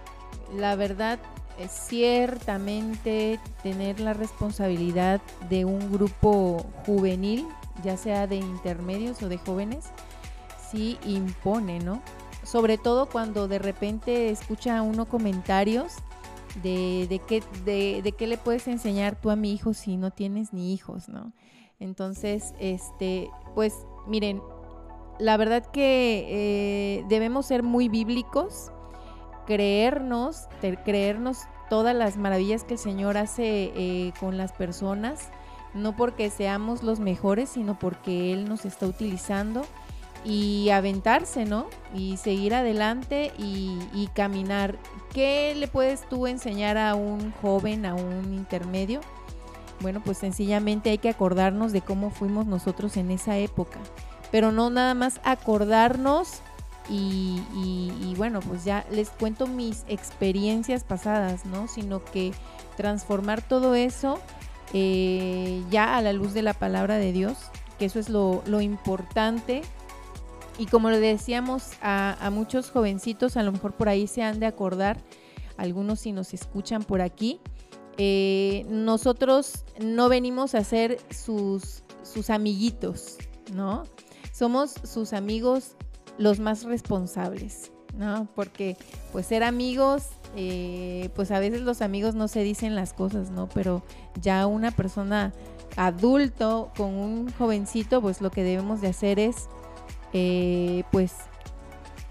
la 0.57 0.76
verdad 0.76 1.18
es 1.59 1.70
ciertamente 1.72 3.38
tener 3.62 4.00
la 4.00 4.14
responsabilidad 4.14 5.20
de 5.50 5.66
un 5.66 5.92
grupo 5.92 6.64
juvenil 6.87 7.46
ya 7.83 7.97
sea 7.97 8.27
de 8.27 8.37
intermedios 8.37 9.23
o 9.23 9.29
de 9.29 9.38
jóvenes, 9.38 9.90
sí 10.71 10.99
impone, 11.05 11.81
¿no? 11.81 12.03
Sobre 12.43 12.79
todo 12.79 13.07
cuando 13.07 13.49
de 13.49 13.59
repente 13.59 14.31
escucha 14.31 14.83
uno 14.83 15.07
comentarios 15.07 15.95
de, 16.62 17.07
de, 17.09 17.19
qué, 17.21 17.43
de, 17.64 18.12
qué 18.12 18.27
le 18.27 18.38
puedes 18.38 18.66
enseñar 18.69 19.21
tú 19.21 19.31
a 19.31 19.37
mi 19.37 19.53
hijo 19.53 19.75
si 19.75 19.97
no 19.97 20.11
tienes 20.11 20.53
ni 20.53 20.73
hijos, 20.73 21.09
¿no? 21.09 21.33
Entonces, 21.79 22.55
este, 22.59 23.31
pues 23.55 23.87
miren, 24.07 24.43
la 25.19 25.37
verdad 25.37 25.64
que 25.66 26.27
eh, 26.29 27.05
debemos 27.09 27.47
ser 27.47 27.62
muy 27.62 27.88
bíblicos 27.88 28.73
creernos, 29.51 30.49
creernos 30.85 31.40
todas 31.69 31.95
las 31.95 32.16
maravillas 32.16 32.62
que 32.62 32.75
el 32.75 32.79
Señor 32.79 33.16
hace 33.16 33.73
eh, 33.75 34.12
con 34.21 34.37
las 34.37 34.53
personas, 34.53 35.31
no 35.74 35.96
porque 35.96 36.30
seamos 36.30 36.83
los 36.83 37.00
mejores, 37.00 37.50
sino 37.50 37.78
porque 37.78 38.33
Él 38.33 38.48
nos 38.48 38.64
está 38.64 38.87
utilizando 38.87 39.62
y 40.24 40.68
aventarse, 40.70 41.44
¿no? 41.44 41.66
Y 41.94 42.16
seguir 42.16 42.54
adelante 42.54 43.33
y, 43.38 44.09
caminar. 44.14 44.78
¿Qué 45.12 45.54
le 45.56 45.66
puedes 45.66 46.09
tú 46.09 46.26
enseñar 46.26 46.76
a 46.78 46.94
un 46.94 47.33
joven, 47.40 47.87
a 47.87 47.94
un 47.94 48.35
intermedio? 48.35 49.00
Bueno, 49.80 50.02
pues 50.04 50.18
sencillamente 50.18 50.90
hay 50.90 50.98
que 50.98 51.09
acordarnos 51.09 51.72
de 51.72 51.80
cómo 51.80 52.11
fuimos 52.11 52.46
nosotros 52.46 52.96
en 52.96 53.11
esa 53.11 53.38
época, 53.38 53.78
pero 54.30 54.52
no 54.52 54.68
nada 54.68 54.94
más 54.94 55.20
acordarnos 55.24 56.42
y, 56.92 58.14
bueno, 58.16 58.40
pues 58.40 58.64
ya 58.64 58.85
les 58.90 59.11
cuento 59.11 59.46
mis 59.46 59.85
experiencias 59.88 60.83
pasadas, 60.85 61.46
¿no? 61.46 61.68
Sino 61.68 62.04
que 62.04 62.33
transformar 62.76 63.42
todo 63.42 63.74
eso 63.74 64.18
eh, 64.72 65.62
ya 65.70 65.96
a 65.96 66.02
la 66.02 66.12
luz 66.12 66.33
de 66.33 66.42
la 66.42 66.54
palabra 66.54 66.96
de 66.96 67.12
Dios, 67.12 67.37
que 67.78 67.87
eso 67.87 67.98
es 67.98 68.09
lo, 68.09 68.42
importante. 68.61 69.62
Y 70.59 70.66
como 70.66 70.90
lo 70.90 71.00
decíamos 71.00 71.72
a, 71.83 72.30
muchos 72.33 72.70
jovencitos, 72.70 73.37
a 73.37 73.42
lo 73.42 73.52
mejor 73.52 73.72
por 73.72 73.88
ahí 73.88 74.06
se 74.06 74.22
han 74.22 74.40
de 74.40 74.46
acordar, 74.46 74.98
algunos 75.56 76.00
si 76.00 76.12
nos 76.12 76.35
escuchan 76.35 76.83
por 76.83 77.00
aquí, 77.00 77.40
eh, 77.98 78.64
nosotros 78.68 79.64
no 79.78 80.09
venimos 80.09 80.54
a 80.54 80.64
ser 80.64 80.98
sus, 81.11 81.83
sus 82.02 82.30
amiguitos, 82.30 83.18
¿no? 83.52 83.83
Somos 84.33 84.74
sus 84.85 85.12
amigos 85.12 85.76
los 86.16 86.38
más 86.38 86.64
responsables, 86.64 87.72
¿no? 87.96 88.28
Porque 88.35 88.76
pues 89.12 89.26
ser 89.26 89.42
amigos, 89.42 90.04
eh, 90.37 91.11
pues 91.14 91.31
a 91.31 91.40
veces 91.40 91.62
los 91.62 91.83
amigos 91.83 92.14
no 92.14 92.29
se 92.29 92.43
dicen 92.43 92.75
las 92.75 92.93
cosas, 92.93 93.31
¿no? 93.31 93.49
Pero 93.49 93.83
ya 94.21 94.47
una 94.47 94.71
persona 94.71 95.33
adulto 95.77 96.71
con 96.77 96.95
un 96.95 97.33
jovencito, 97.33 98.01
pues 98.01 98.21
lo 98.21 98.31
que 98.31 98.43
debemos 98.43 98.81
de 98.81 98.88
hacer 98.88 99.19
es, 99.19 99.49
eh, 100.12 100.85
pues, 100.93 101.14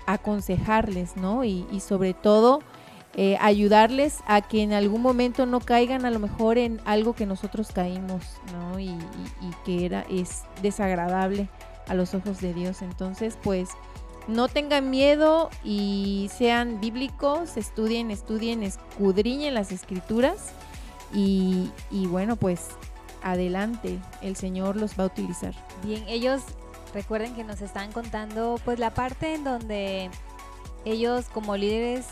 aconsejarles, 0.05 1.15
¿no? 1.17 1.43
Y, 1.43 1.65
sobre 1.79 2.13
todo, 2.13 2.61
eh, 3.15 3.37
ayudarles 3.39 4.19
a 4.27 4.41
que 4.41 4.63
en 4.63 4.73
algún 4.73 5.01
momento 5.01 5.45
no 5.45 5.59
caigan 5.59 6.05
a 6.05 6.11
lo 6.11 6.19
mejor 6.19 6.57
en 6.57 6.81
algo 6.85 7.13
que 7.13 7.25
nosotros 7.25 7.71
caímos, 7.71 8.23
¿no? 8.53 8.79
Y, 8.79 8.89
y 8.89 9.51
que 9.65 9.85
era, 9.85 10.05
es 10.09 10.43
desagradable 10.61 11.49
a 11.87 11.93
los 11.95 12.13
ojos 12.13 12.41
de 12.41 12.53
Dios. 12.53 12.81
Entonces, 12.81 13.37
pues, 13.41 13.69
no 14.29 14.47
tengan 14.47 14.89
miedo 14.89 15.49
y 15.63 16.29
sean 16.35 16.79
bíblicos, 16.79 17.57
estudien, 17.57 18.11
estudien, 18.11 18.63
escudriñen 18.63 19.53
las 19.53 19.71
escrituras 19.71 20.51
y, 21.11 21.71
bueno, 22.07 22.35
pues 22.35 22.67
adelante, 23.23 23.99
el 24.21 24.35
Señor 24.35 24.75
los 24.75 24.97
va 24.97 25.03
a 25.03 25.07
utilizar. 25.07 25.53
Bien, 25.83 26.03
ellos 26.07 26.43
recuerden 26.93 27.35
que 27.35 27.43
nos 27.43 27.61
están 27.61 27.91
contando 27.91 28.59
pues 28.63 28.79
la 28.79 28.93
parte 28.93 29.33
en 29.35 29.43
donde 29.43 30.09
ellos 30.85 31.25
como 31.33 31.57
líderes 31.57 32.05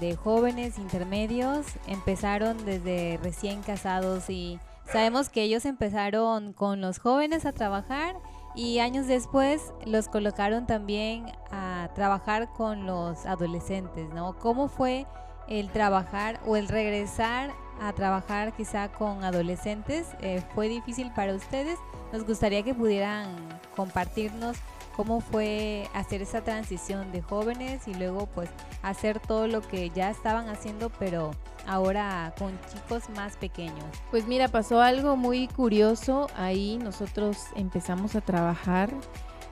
de 0.00 0.16
jóvenes 0.16 0.78
intermedios 0.78 1.66
empezaron 1.86 2.64
desde 2.64 3.18
recién 3.22 3.62
casados 3.62 4.30
y 4.30 4.58
sabemos 4.90 5.28
que 5.28 5.42
ellos 5.42 5.64
empezaron 5.64 6.52
con 6.52 6.80
los 6.80 6.98
jóvenes 6.98 7.46
a 7.46 7.52
trabajar 7.52 8.16
y 8.56 8.78
años 8.78 9.06
después 9.06 9.74
los 9.84 10.08
colocaron 10.08 10.66
también 10.66 11.26
a 11.52 11.90
trabajar 11.94 12.52
con 12.54 12.86
los 12.86 13.26
adolescentes, 13.26 14.08
¿no? 14.14 14.38
¿Cómo 14.38 14.68
fue 14.68 15.06
el 15.46 15.70
trabajar 15.70 16.40
o 16.46 16.56
el 16.56 16.66
regresar 16.66 17.52
a 17.80 17.92
trabajar 17.92 18.54
quizá 18.54 18.88
con 18.88 19.22
adolescentes? 19.24 20.08
Eh, 20.22 20.42
¿Fue 20.54 20.68
difícil 20.68 21.12
para 21.12 21.34
ustedes? 21.34 21.78
Nos 22.12 22.24
gustaría 22.24 22.62
que 22.62 22.74
pudieran 22.74 23.28
compartirnos 23.76 24.56
cómo 24.96 25.20
fue 25.20 25.90
hacer 25.92 26.22
esa 26.22 26.40
transición 26.40 27.12
de 27.12 27.20
jóvenes 27.20 27.86
y 27.86 27.92
luego 27.92 28.26
pues 28.34 28.48
hacer 28.82 29.20
todo 29.20 29.46
lo 29.46 29.60
que 29.60 29.90
ya 29.90 30.08
estaban 30.08 30.48
haciendo 30.48 30.88
pero 30.98 31.32
ahora 31.66 32.34
con 32.38 32.58
chicos 32.72 33.08
más 33.14 33.36
pequeños. 33.36 33.84
Pues 34.10 34.26
mira, 34.26 34.48
pasó 34.48 34.80
algo 34.80 35.16
muy 35.16 35.48
curioso 35.48 36.28
ahí, 36.36 36.78
nosotros 36.82 37.38
empezamos 37.54 38.14
a 38.16 38.20
trabajar 38.20 38.90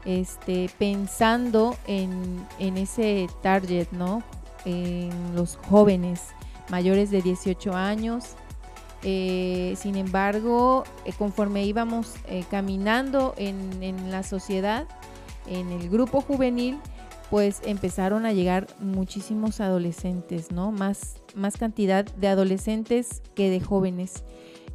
este, 0.04 0.70
pensando 0.78 1.76
en, 1.86 2.46
en 2.58 2.76
ese 2.76 3.28
target, 3.42 3.88
¿no? 3.92 4.22
En 4.64 5.34
los 5.34 5.58
jóvenes 5.68 6.20
mayores 6.68 7.10
de 7.10 7.22
18 7.22 7.74
años. 7.74 8.36
Eh, 9.02 9.74
sin 9.76 9.96
embargo, 9.96 10.84
eh, 11.04 11.12
conforme 11.18 11.64
íbamos 11.64 12.14
eh, 12.26 12.44
caminando 12.50 13.34
en, 13.36 13.82
en 13.82 14.10
la 14.10 14.22
sociedad, 14.22 14.86
en 15.46 15.70
el 15.70 15.90
grupo 15.90 16.22
juvenil, 16.22 16.78
pues 17.34 17.62
empezaron 17.64 18.26
a 18.26 18.32
llegar 18.32 18.68
muchísimos 18.78 19.60
adolescentes, 19.60 20.52
¿no? 20.52 20.70
Más, 20.70 21.16
más 21.34 21.56
cantidad 21.56 22.04
de 22.04 22.28
adolescentes 22.28 23.22
que 23.34 23.50
de 23.50 23.58
jóvenes. 23.58 24.22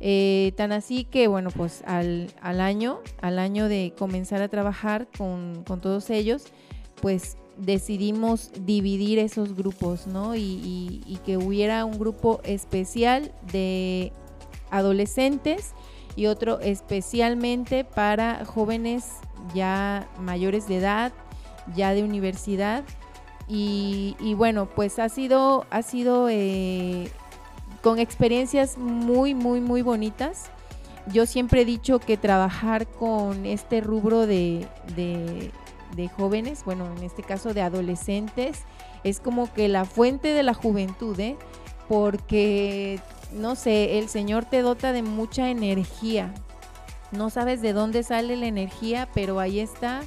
Eh, 0.02 0.52
tan 0.58 0.74
así 0.74 1.06
que, 1.06 1.30
bueno, 1.30 1.52
pues 1.52 1.84
al, 1.86 2.28
año, 2.41 3.00
al 3.22 3.39
año 3.39 3.69
de 3.69 3.93
comenzar 3.98 4.41
a 4.41 4.50
trabajar 4.50 5.08
con, 5.17 5.63
todos 5.63 6.10
ellos, 6.10 6.48
pues 7.02 7.38
decidimos 7.56 8.52
dividir 8.65 9.19
esos 9.19 9.56
grupos, 9.56 10.06
¿no? 10.06 10.36
Y, 10.36 11.17
que 11.26 11.38
hubiera 11.38 11.86
un 11.86 11.98
grupo 11.98 12.41
especial 12.43 13.32
de 13.54 14.12
adolescentes 14.69 15.72
y 16.17 16.26
otro 16.26 16.60
especialmente 16.60 17.86
para 17.86 18.43
jóvenes 18.43 19.06
ya 19.56 20.10
mayores 20.19 20.67
de 20.67 20.76
edad, 20.76 21.13
ya 21.75 21.93
de 21.93 22.03
universidad. 22.03 22.84
Y, 23.47 24.36
bueno, 24.38 24.67
pues 24.67 24.99
ha 24.99 25.10
sido, 25.10 25.65
ha 25.71 25.82
sido 25.82 26.29
eh, 26.29 27.10
con 27.82 27.97
experiencias 27.97 28.77
muy, 28.77 29.34
muy, 29.34 29.60
muy 29.60 29.82
bonitas. 29.82 30.51
Yo 31.08 31.25
siempre 31.25 31.62
he 31.62 31.65
dicho 31.65 31.97
que 31.97 32.15
trabajar 32.15 32.86
con 32.86 33.47
este 33.47 33.82
rubro 33.82 34.27
de, 34.27 34.67
de, 34.95 35.51
jóvenes, 36.15 36.63
bueno, 36.63 36.86
en 36.97 37.03
este 37.03 37.23
caso 37.23 37.53
de 37.53 37.62
adolescentes, 37.62 38.63
es 39.03 39.19
como 39.19 39.51
que 39.51 39.67
la 39.67 39.86
fuente 39.86 40.29
de 40.29 40.43
la 40.43 40.53
juventud, 40.53 41.19
¿eh? 41.19 41.36
porque, 41.88 42.99
no 43.34 43.55
sé, 43.55 43.97
el 43.97 44.08
Señor 44.08 44.45
te 44.45 44.62
dota 44.62 44.93
de 44.93 45.01
mucha 45.01 45.49
energía, 45.49 46.34
no 47.12 47.29
sabes 47.32 47.62
de 47.62 47.73
dónde 47.73 48.03
sale 48.03 48.36
la 48.36 48.45
energía, 48.45 49.10
pero 49.13 49.39
ahí 49.39 49.60
está 49.60 50.01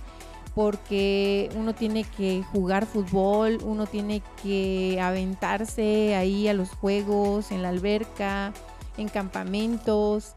porque 0.54 1.50
uno 1.56 1.74
tiene 1.74 2.04
que 2.04 2.42
jugar 2.52 2.86
fútbol, 2.86 3.58
uno 3.64 3.86
tiene 3.86 4.22
que 4.42 4.98
aventarse 5.00 6.14
ahí 6.14 6.46
a 6.48 6.54
los 6.54 6.70
juegos, 6.70 7.50
en 7.50 7.62
la 7.62 7.70
alberca, 7.70 8.52
en 8.98 9.08
campamentos 9.08 10.34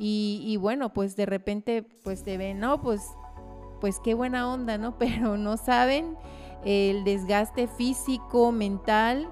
y, 0.00 0.56
bueno, 0.58 0.92
pues 0.92 1.16
de 1.16 1.26
repente 1.26 1.82
pues 2.04 2.22
te 2.22 2.38
ven, 2.38 2.60
no, 2.60 2.80
pues, 2.80 3.02
pues 3.80 3.98
qué 4.02 4.14
buena 4.14 4.50
onda, 4.50 4.78
¿no? 4.78 4.92
Pero 4.98 5.36
no 5.36 5.56
saben 5.56 6.16
el 6.64 7.04
desgaste 7.04 7.66
físico, 7.66 8.52
mental, 8.52 9.28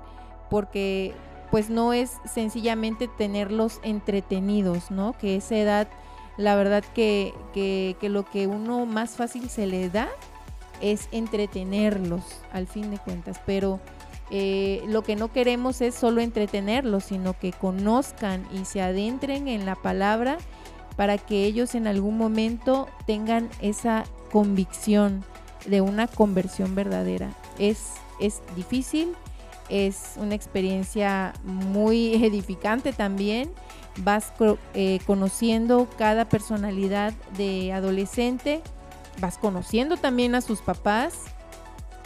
porque 0.51 1.15
pues 1.51 1.71
no 1.71 1.93
es 1.93 2.19
sencillamente 2.25 3.09
tenerlos 3.09 3.79
entretenidos, 3.85 4.91
¿no? 4.91 5.13
Que 5.13 5.37
esa 5.37 5.57
edad 5.57 5.89
la 6.37 6.55
verdad 6.55 6.85
que, 6.95 7.35
lo 8.03 8.25
que 8.25 8.47
uno 8.47 8.87
más 8.87 9.11
fácil 9.11 9.49
se 9.49 9.67
le 9.67 9.89
da 9.89 10.09
es 10.81 11.09
entretenerlos, 11.13 12.23
al 12.53 12.67
fin 12.67 12.91
de 12.91 12.99
cuentas, 12.99 13.41
pero 13.47 13.81
eh, 14.31 14.83
lo 14.87 15.03
que 15.03 15.17
no 15.17 15.33
queremos 15.33 15.81
es 15.81 15.95
solo 15.95 16.21
entretenerlos, 16.21 17.05
sino 17.05 17.39
que 17.39 17.53
conozcan 17.53 18.47
y 18.53 18.65
se 18.65 18.83
adentren 18.83 19.49
en 19.49 19.65
la 19.65 19.77
palabra 19.77 20.37
para 20.97 21.17
que 21.19 21.45
ellos 21.45 21.75
en 21.75 21.87
algún 21.87 22.19
momento 22.19 22.89
tengan 23.07 23.49
esa 23.61 24.05
convicción 24.31 25.25
de 25.67 25.81
una 25.81 26.07
conversión 26.07 26.75
verdadera. 26.75 27.31
Es, 27.59 27.93
es 28.21 28.43
difícil, 28.55 29.15
es 29.69 30.15
una 30.17 30.35
experiencia 30.35 31.33
muy 31.45 32.15
edificante 32.25 32.93
también 32.93 33.51
vas 33.99 34.33
eh, 34.75 34.99
conociendo 35.07 35.89
cada 35.99 36.29
personalidad 36.29 37.15
de 37.37 37.73
adolescente, 37.73 38.63
vas 39.21 39.39
conociendo 39.39 39.97
también 39.97 40.35
a 40.35 40.41
sus 40.41 40.61
papás 40.61 41.25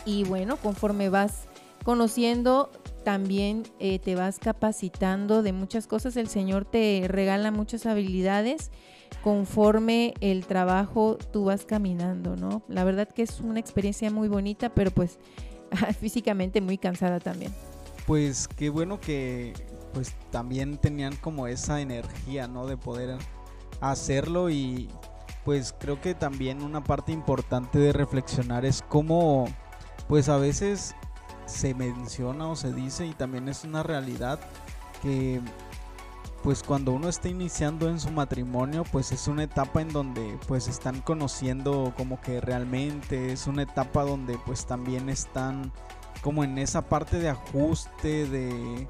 y 0.05 0.25
bueno, 0.25 0.57
conforme 0.57 1.09
vas 1.09 1.45
conociendo, 1.85 2.71
también 3.05 3.63
eh, 3.79 3.99
te 3.99 4.15
vas 4.15 4.39
capacitando 4.39 5.43
de 5.43 5.53
muchas 5.53 5.87
cosas. 5.87 6.17
El 6.17 6.29
Señor 6.29 6.65
te 6.65 7.05
regala 7.09 7.51
muchas 7.51 7.87
habilidades 7.87 8.71
conforme 9.23 10.15
el 10.21 10.47
trabajo 10.47 11.19
tú 11.33 11.47
vas 11.47 11.65
caminando, 11.65 12.37
¿no? 12.37 12.63
La 12.69 12.85
verdad 12.85 13.09
que 13.09 13.23
es 13.23 13.41
una 13.41 13.61
experiencia 13.61 14.11
muy 14.11 14.29
bonita, 14.29 14.71
pero 14.71 14.91
pues 14.91 15.19
físicamente 16.01 16.61
muy 16.61 16.79
cansada 16.79 17.21
también. 17.21 17.53
pues 18.07 18.49
qué 18.49 18.71
bueno 18.71 19.01
que 19.01 19.53
pues 19.93 20.15
también 20.31 20.79
tenían 20.79 21.17
como 21.17 21.47
esa 21.47 21.81
energía, 21.81 22.49
¿no? 22.49 22.67
De 22.67 22.77
poder 22.77 23.19
hacerlo 23.81 24.51
y 24.51 24.89
pues 25.45 25.75
creo 25.79 26.01
que 26.01 26.15
también 26.15 26.63
una 26.63 26.85
parte 26.85 27.13
importante 27.13 27.79
de 27.79 27.93
reflexionar 27.93 28.65
es 28.65 28.83
cómo 28.89 29.47
pues 30.09 30.29
a 30.29 30.37
veces 30.37 30.95
se 31.47 31.75
menciona 31.75 32.49
o 32.49 32.57
se 32.57 32.73
dice 32.73 33.07
y 33.07 33.13
también 33.13 33.49
es 33.49 33.65
una 33.65 33.83
realidad 33.83 34.39
que 35.03 35.41
pues 36.43 36.63
cuando 36.63 36.93
uno 36.93 37.09
está 37.09 37.29
iniciando 37.29 37.89
en 37.89 38.01
su 38.01 38.11
matrimonio 38.11 38.85
pues 38.91 39.13
es 39.13 39.29
una 39.29 39.45
etapa 39.45 39.83
en 39.83 39.93
donde 39.93 40.39
pues 40.47 40.69
están 40.69 41.01
conociendo 41.01 41.93
como 41.97 42.21
que 42.21 42.41
realmente 42.41 43.33
es 43.33 43.47
una 43.47 43.63
etapa 43.63 44.05
donde 44.05 44.39
pues 44.47 44.67
también 44.67 45.09
están 45.09 45.73
como 46.23 46.45
en 46.45 46.59
esa 46.59 46.83
parte 46.83 47.19
de 47.19 47.31
ajuste 47.31 48.27
de 48.27 48.87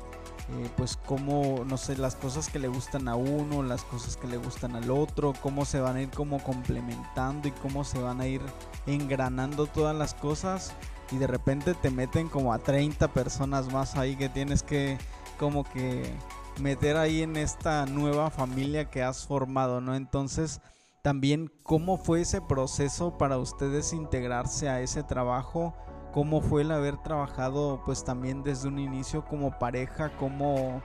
eh, 0.53 0.71
pues 0.77 0.97
cómo, 1.07 1.65
no 1.65 1.77
sé, 1.77 1.97
las 1.97 2.17
cosas 2.17 2.49
que 2.49 2.59
le 2.59 2.69
gustan 2.69 3.07
a 3.09 3.15
uno, 3.15 3.63
las 3.63 3.85
cosas 3.85 4.17
que 4.17 4.27
le 4.27 4.37
gustan 4.37 4.75
al 4.75 4.91
otro, 4.91 5.33
cómo 5.41 5.65
se 5.65 5.81
van 5.81 5.97
a 5.97 6.03
ir 6.03 6.11
como 6.11 6.43
complementando 6.43 7.49
y 7.49 7.53
cómo 7.53 7.85
se 7.85 8.01
van 8.01 8.21
a 8.21 8.27
ir 8.27 8.41
engranando 8.87 9.67
todas 9.67 9.95
las 9.95 10.15
cosas 10.15 10.73
y 11.13 11.19
de 11.19 11.27
repente 11.27 11.75
te 11.75 11.91
meten 11.91 12.29
como 12.29 12.53
a 12.53 12.59
30 12.59 13.13
personas 13.13 13.73
más 13.73 13.97
ahí 13.97 14.17
que 14.17 14.29
tienes 14.29 14.63
que 14.63 14.99
como 15.39 15.65
que 15.65 16.13
meter 16.61 16.97
ahí 16.97 17.23
en 17.23 17.37
esta 17.37 17.87
nueva 17.87 18.31
familia 18.31 18.91
que 18.91 19.03
has 19.03 19.27
formado, 19.27 19.81
¿no? 19.81 19.95
Entonces, 19.95 20.61
también 21.03 21.51
cómo 21.63 21.97
fue 21.97 22.21
ese 22.21 22.41
proceso 22.41 23.17
para 23.17 23.39
ustedes 23.39 23.93
integrarse 23.93 24.69
a 24.69 24.81
ese 24.81 25.03
trabajo 25.03 25.75
cómo 26.13 26.41
fue 26.41 26.63
el 26.63 26.73
haber 26.73 26.97
trabajado 26.99 27.83
pues 27.85 28.05
también 28.05 28.43
desde 28.43 28.69
un 28.69 28.79
inicio 28.79 29.25
como 29.25 29.59
pareja, 29.59 30.11
cómo 30.17 30.83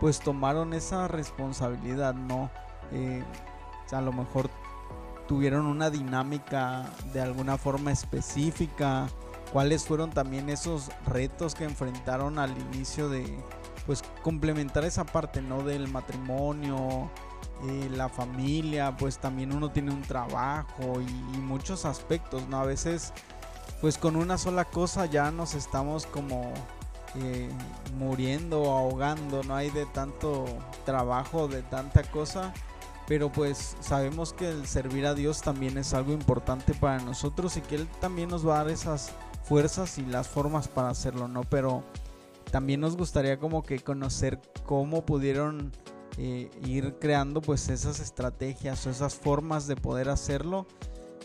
pues 0.00 0.20
tomaron 0.20 0.72
esa 0.72 1.08
responsabilidad, 1.08 2.14
¿no? 2.14 2.50
Eh, 2.92 3.22
a 3.92 4.00
lo 4.00 4.12
mejor 4.12 4.48
tuvieron 5.26 5.66
una 5.66 5.90
dinámica 5.90 6.86
de 7.12 7.20
alguna 7.20 7.58
forma 7.58 7.92
específica, 7.92 9.08
cuáles 9.52 9.84
fueron 9.84 10.10
también 10.10 10.48
esos 10.48 10.90
retos 11.06 11.54
que 11.54 11.64
enfrentaron 11.64 12.38
al 12.38 12.56
inicio 12.58 13.08
de 13.08 13.24
pues 13.86 14.02
complementar 14.22 14.84
esa 14.84 15.04
parte, 15.04 15.42
¿no? 15.42 15.62
Del 15.62 15.88
matrimonio, 15.88 17.10
eh, 17.68 17.90
la 17.90 18.08
familia, 18.08 18.96
pues 18.96 19.18
también 19.18 19.54
uno 19.54 19.70
tiene 19.70 19.90
un 19.90 20.02
trabajo 20.02 21.00
y, 21.00 21.36
y 21.36 21.38
muchos 21.38 21.84
aspectos, 21.84 22.48
¿no? 22.48 22.60
A 22.60 22.64
veces 22.64 23.12
pues 23.80 23.98
con 23.98 24.16
una 24.16 24.38
sola 24.38 24.64
cosa 24.64 25.06
ya 25.06 25.30
nos 25.30 25.54
estamos 25.54 26.06
como 26.06 26.52
eh, 27.16 27.48
muriendo 27.98 28.70
ahogando, 28.70 29.42
no 29.42 29.56
hay 29.56 29.70
de 29.70 29.86
tanto 29.86 30.44
trabajo, 30.84 31.48
de 31.48 31.62
tanta 31.62 32.02
cosa, 32.02 32.52
pero 33.08 33.32
pues 33.32 33.76
sabemos 33.80 34.32
que 34.32 34.48
el 34.48 34.66
servir 34.66 35.06
a 35.06 35.14
Dios 35.14 35.42
también 35.42 35.78
es 35.78 35.94
algo 35.94 36.12
importante 36.12 36.74
para 36.74 37.00
nosotros 37.00 37.56
y 37.56 37.62
que 37.62 37.76
Él 37.76 37.88
también 38.00 38.28
nos 38.28 38.46
va 38.46 38.60
a 38.60 38.64
dar 38.64 38.70
esas 38.70 39.12
fuerzas 39.42 39.98
y 39.98 40.06
las 40.06 40.28
formas 40.28 40.68
para 40.68 40.90
hacerlo, 40.90 41.26
¿no? 41.26 41.42
Pero 41.42 41.82
también 42.52 42.80
nos 42.80 42.96
gustaría 42.96 43.38
como 43.38 43.62
que 43.62 43.80
conocer 43.80 44.40
cómo 44.64 45.04
pudieron 45.04 45.72
eh, 46.18 46.50
ir 46.64 46.96
creando 47.00 47.40
pues 47.40 47.68
esas 47.68 47.98
estrategias 47.98 48.86
o 48.86 48.90
esas 48.90 49.14
formas 49.14 49.66
de 49.66 49.76
poder 49.76 50.08
hacerlo 50.08 50.66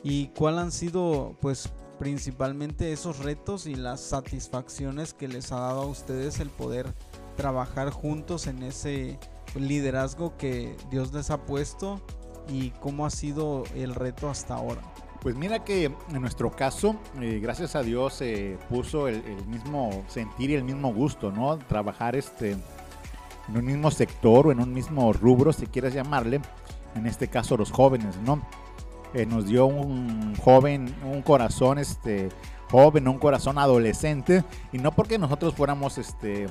y 0.03 0.29
cuál 0.29 0.57
han 0.57 0.71
sido 0.71 1.35
pues 1.41 1.71
principalmente 1.99 2.91
esos 2.91 3.19
retos 3.19 3.67
y 3.67 3.75
las 3.75 4.01
satisfacciones 4.01 5.13
que 5.13 5.27
les 5.27 5.51
ha 5.51 5.59
dado 5.59 5.81
a 5.81 5.85
ustedes 5.85 6.39
el 6.39 6.49
poder 6.49 6.93
trabajar 7.35 7.89
juntos 7.89 8.47
en 8.47 8.63
ese 8.63 9.19
liderazgo 9.55 10.37
que 10.37 10.75
Dios 10.89 11.13
les 11.13 11.29
ha 11.31 11.45
puesto 11.45 12.01
y 12.49 12.71
cómo 12.81 13.05
ha 13.05 13.09
sido 13.09 13.63
el 13.75 13.95
reto 13.95 14.29
hasta 14.29 14.55
ahora. 14.55 14.81
Pues 15.21 15.35
mira 15.35 15.63
que 15.63 15.85
en 15.85 16.21
nuestro 16.21 16.51
caso, 16.51 16.95
eh, 17.19 17.39
gracias 17.41 17.75
a 17.75 17.81
Dios 17.81 18.13
se 18.13 18.59
puso 18.69 19.07
el, 19.07 19.23
mismo 19.47 20.03
sentir 20.07 20.51
y 20.51 20.53
el 20.53 20.63
mismo 20.63 20.93
gusto, 20.93 21.31
¿no? 21.31 21.57
Trabajar 21.57 22.15
este, 22.15 22.51
en 22.51 23.57
un 23.57 23.65
mismo 23.65 23.89
sector 23.89 24.47
o 24.47 24.51
en 24.51 24.59
un 24.59 24.71
mismo 24.71 25.11
rubro, 25.13 25.51
si 25.51 25.65
quieres 25.65 25.95
llamarle, 25.95 26.41
en 26.93 27.07
este 27.07 27.27
caso 27.27 27.57
los 27.57 27.71
jóvenes, 27.71 28.15
¿no? 28.17 28.39
Eh, 29.15 29.25
nos 29.25 29.47
dio 29.47 29.65
un 29.65 30.35
joven, 30.35 30.93
un 31.09 31.21
corazón 31.21 31.79
este, 31.79 32.27
joven, 32.69 33.07
un 33.07 33.17
corazón 33.17 33.57
adolescente, 33.57 34.43
y 34.73 34.77
no 34.77 34.91
porque 34.91 35.17
nosotros 35.17 35.55
fuéramos 35.55 35.97
este, 35.97 36.47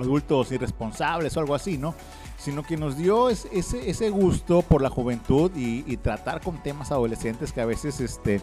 adultos 0.00 0.52
irresponsables 0.52 1.36
o 1.36 1.40
algo 1.40 1.56
así, 1.56 1.76
¿no? 1.76 1.92
Sino 2.38 2.62
que 2.62 2.76
nos 2.76 2.96
dio 2.96 3.30
ese, 3.30 3.50
ese 3.52 4.10
gusto 4.10 4.62
por 4.62 4.80
la 4.80 4.90
juventud 4.90 5.50
y, 5.56 5.96
tratar 5.96 6.40
con 6.40 6.62
temas 6.62 6.92
adolescentes 6.92 7.50
que 7.50 7.60
a 7.60 7.66
veces 7.66 8.00
este, 8.00 8.40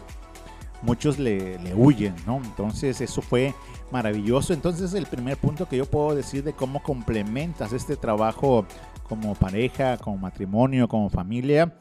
muchos 0.82 1.18
le, 1.18 1.58
le, 1.60 1.74
huyen, 1.74 2.14
¿no? 2.26 2.42
Entonces 2.44 3.00
eso 3.00 3.22
fue 3.22 3.54
maravilloso. 3.90 4.52
Entonces 4.52 4.92
el 4.92 5.06
primer 5.06 5.38
punto 5.38 5.66
que 5.66 5.78
yo 5.78 5.86
puedo 5.86 6.14
decir 6.14 6.44
de 6.44 6.52
cómo 6.52 6.82
complementas 6.82 7.72
este 7.72 7.96
trabajo 7.96 8.66
como 9.08 9.34
pareja, 9.34 9.96
como 9.96 10.18
matrimonio, 10.18 10.88
como 10.88 11.08
familia, 11.08 11.72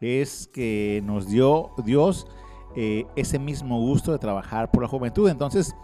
es 0.00 0.48
que 0.48 1.02
nos 1.04 1.28
dio 1.28 1.70
Dios 1.84 2.26
eh, 2.74 3.06
ese 3.16 3.38
mismo 3.38 3.78
gusto 3.80 4.12
de 4.12 4.18
trabajar 4.18 4.70
por 4.70 4.82
la 4.82 4.88
juventud. 4.88 5.28
Entonces, 5.28 5.74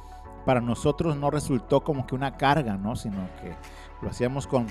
para 0.45 0.61
nosotros 0.61 1.17
no 1.17 1.31
resultó 1.31 1.83
como 1.83 2.07
que 2.07 2.15
una 2.15 2.37
carga, 2.37 2.77
¿no? 2.77 2.97
Sino 2.97 3.29
que 3.43 3.55
lo 4.01 4.11
hacíamos 4.11 4.47
con, 4.47 4.67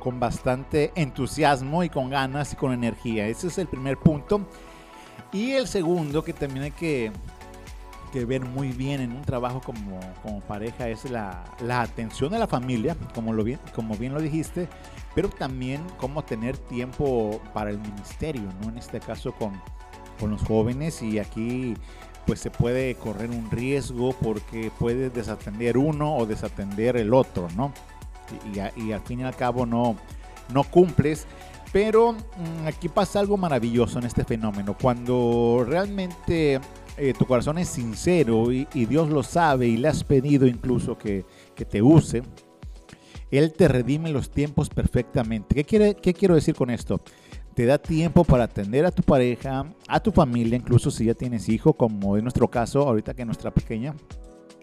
con 0.00 0.20
bastante 0.20 0.92
entusiasmo 0.94 1.82
y 1.82 1.88
con 1.88 2.08
ganas 2.10 2.52
y 2.52 2.56
con 2.56 2.72
energía. 2.72 3.26
Ese 3.26 3.48
es 3.48 3.58
el 3.58 3.66
primer 3.66 3.98
punto. 3.98 4.40
Y 5.32 5.52
el 5.52 5.66
segundo 5.66 6.24
que 6.24 6.32
también 6.32 6.64
hay 6.64 6.70
que, 6.70 7.12
que 8.10 8.24
ver 8.24 8.44
muy 8.44 8.68
bien 8.72 9.00
en 9.00 9.12
un 9.12 9.22
trabajo 9.22 9.60
como, 9.60 9.98
como 10.22 10.40
pareja 10.40 10.88
es 10.88 11.10
la, 11.10 11.44
la, 11.60 11.82
atención 11.82 12.32
de 12.32 12.38
la 12.38 12.46
familia, 12.46 12.96
como, 13.14 13.32
lo 13.32 13.44
bien, 13.44 13.58
como 13.74 13.96
bien 13.96 14.12
lo 14.12 14.20
dijiste, 14.20 14.68
pero 15.14 15.28
también 15.28 15.80
cómo 15.98 16.22
tener 16.22 16.56
tiempo 16.56 17.40
para 17.52 17.70
el 17.70 17.78
ministerio, 17.78 18.48
¿no? 18.60 18.70
En 18.70 18.78
este 18.78 19.00
caso 19.00 19.32
con, 19.32 19.60
con 20.18 20.30
los 20.30 20.42
jóvenes 20.42 21.02
y 21.02 21.18
aquí 21.18 21.74
pues 22.26 22.40
se 22.40 22.50
puede 22.50 22.94
correr 22.94 23.30
un 23.30 23.50
riesgo 23.50 24.12
porque 24.12 24.70
puedes 24.78 25.12
desatender 25.12 25.78
uno 25.78 26.16
o 26.16 26.26
desatender 26.26 26.96
el 26.96 27.14
otro, 27.14 27.48
¿no? 27.56 27.72
Y, 28.54 28.80
y, 28.82 28.92
al 28.92 29.00
fin 29.00 29.20
y 29.20 29.24
al 29.24 29.34
cabo 29.34 29.66
no, 29.66 29.96
no 30.52 30.64
cumples. 30.64 31.26
Pero 31.72 32.12
mm, 32.12 32.66
aquí 32.66 32.88
pasa 32.88 33.20
algo 33.20 33.36
maravilloso 33.36 33.98
en 33.98 34.06
este 34.06 34.24
fenómeno. 34.24 34.76
Cuando 34.80 35.64
realmente 35.66 36.60
eh, 37.00 37.14
tu 37.14 37.24
corazón 37.24 37.56
es 37.56 37.68
sincero 37.68 38.52
y, 38.52 38.66
Dios 38.84 39.08
lo 39.08 39.22
sabe 39.22 39.66
y 39.66 39.78
le 39.78 39.88
has 39.88 40.04
pedido 40.04 40.46
incluso 40.46 40.98
que, 40.98 41.24
te 41.54 41.80
use, 41.80 42.22
él 43.30 43.54
te 43.54 43.68
redime 43.68 44.10
los 44.10 44.30
tiempos 44.30 44.68
perfectamente. 44.68 45.54
¿Qué, 45.54 45.64
quiere, 45.64 45.94
¿Qué 45.94 46.12
quiero 46.12 46.34
decir 46.34 46.54
con 46.54 46.68
esto? 46.68 47.00
Te 47.54 47.64
da 47.64 47.78
tiempo 47.78 48.22
para 48.22 48.44
atender 48.44 48.84
a 48.84 48.90
tu 48.90 49.02
pareja, 49.02 49.64
a 49.88 50.00
tu 50.00 50.12
familia, 50.12 50.56
incluso 50.56 50.90
si 50.90 51.06
ya 51.06 51.14
tienes 51.14 51.48
hijo, 51.48 51.72
como 51.72 52.18
en 52.18 52.24
nuestro 52.24 52.48
caso, 52.48 52.86
ahorita 52.86 53.14
que 53.14 53.24
nuestra 53.24 53.50
pequeña, 53.50 53.94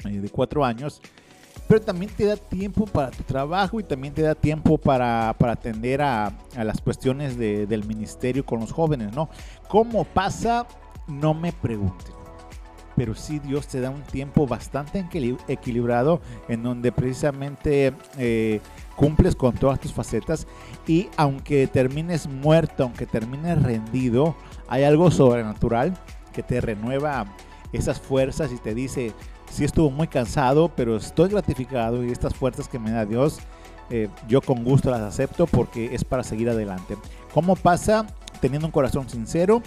eh, 0.05 0.19
de 0.19 0.29
cuatro 0.29 0.63
años, 0.63 1.01
pero 1.67 1.81
también 1.81 2.11
te 2.15 2.25
da 2.25 2.37
tiempo 2.37 2.85
para 2.85 3.09
tu 3.09 3.23
trabajo 3.23 3.79
y 3.79 3.83
también 3.83 4.13
te 4.13 4.21
da 4.21 4.35
tiempo 4.35 4.77
para, 4.77 5.29
atender 5.29 6.03
a, 6.03 6.37
las 6.55 6.81
cuestiones 6.81 7.35
de, 7.35 7.65
del 7.65 7.83
ministerio 7.83 8.45
con 8.45 8.59
los 8.59 8.71
jóvenes, 8.71 9.11
¿no? 9.15 9.27
¿Cómo 9.67 10.03
pasa? 10.03 10.67
No 11.07 11.33
me 11.33 11.51
pregunten 11.51 12.16
pero 12.97 13.13
sí 13.13 13.37
Dios 13.37 13.67
te 13.67 13.79
da 13.79 13.91
un 13.91 14.01
tiempo 14.01 14.47
bastante 14.47 15.05
equilibrado 15.47 16.19
en 16.49 16.63
donde 16.63 16.91
precisamente 16.91 17.93
eh, 18.17 18.59
cumples 18.95 19.35
con 19.35 19.53
todas 19.53 19.79
tus 19.79 19.93
facetas 19.93 20.47
y 20.87 21.07
aunque 21.15 21.67
termines 21.67 22.27
muerto, 22.27 22.83
aunque 22.83 23.05
termines 23.05 23.61
rendido, 23.61 24.35
hay 24.67 24.83
algo 24.83 25.11
sobrenatural 25.11 25.95
que 26.33 26.41
te 26.41 26.59
renueva 26.59 27.27
esas 27.71 28.01
fuerzas 28.01 28.51
y 28.51 28.57
te 28.57 28.73
dice, 28.73 29.13
sí 29.51 29.63
estuvo 29.63 29.91
muy 29.91 30.07
cansado, 30.07 30.71
pero 30.75 30.97
estoy 30.97 31.29
gratificado 31.29 32.03
y 32.03 32.11
estas 32.11 32.33
fuerzas 32.33 32.67
que 32.67 32.79
me 32.79 32.89
da 32.89 33.05
Dios, 33.05 33.37
eh, 33.91 34.09
yo 34.27 34.41
con 34.41 34.63
gusto 34.63 34.89
las 34.89 35.01
acepto 35.01 35.45
porque 35.45 35.93
es 35.93 36.03
para 36.03 36.23
seguir 36.23 36.49
adelante. 36.49 36.97
¿Cómo 37.31 37.55
pasa? 37.55 38.07
Teniendo 38.41 38.65
un 38.65 38.71
corazón 38.71 39.07
sincero 39.07 39.61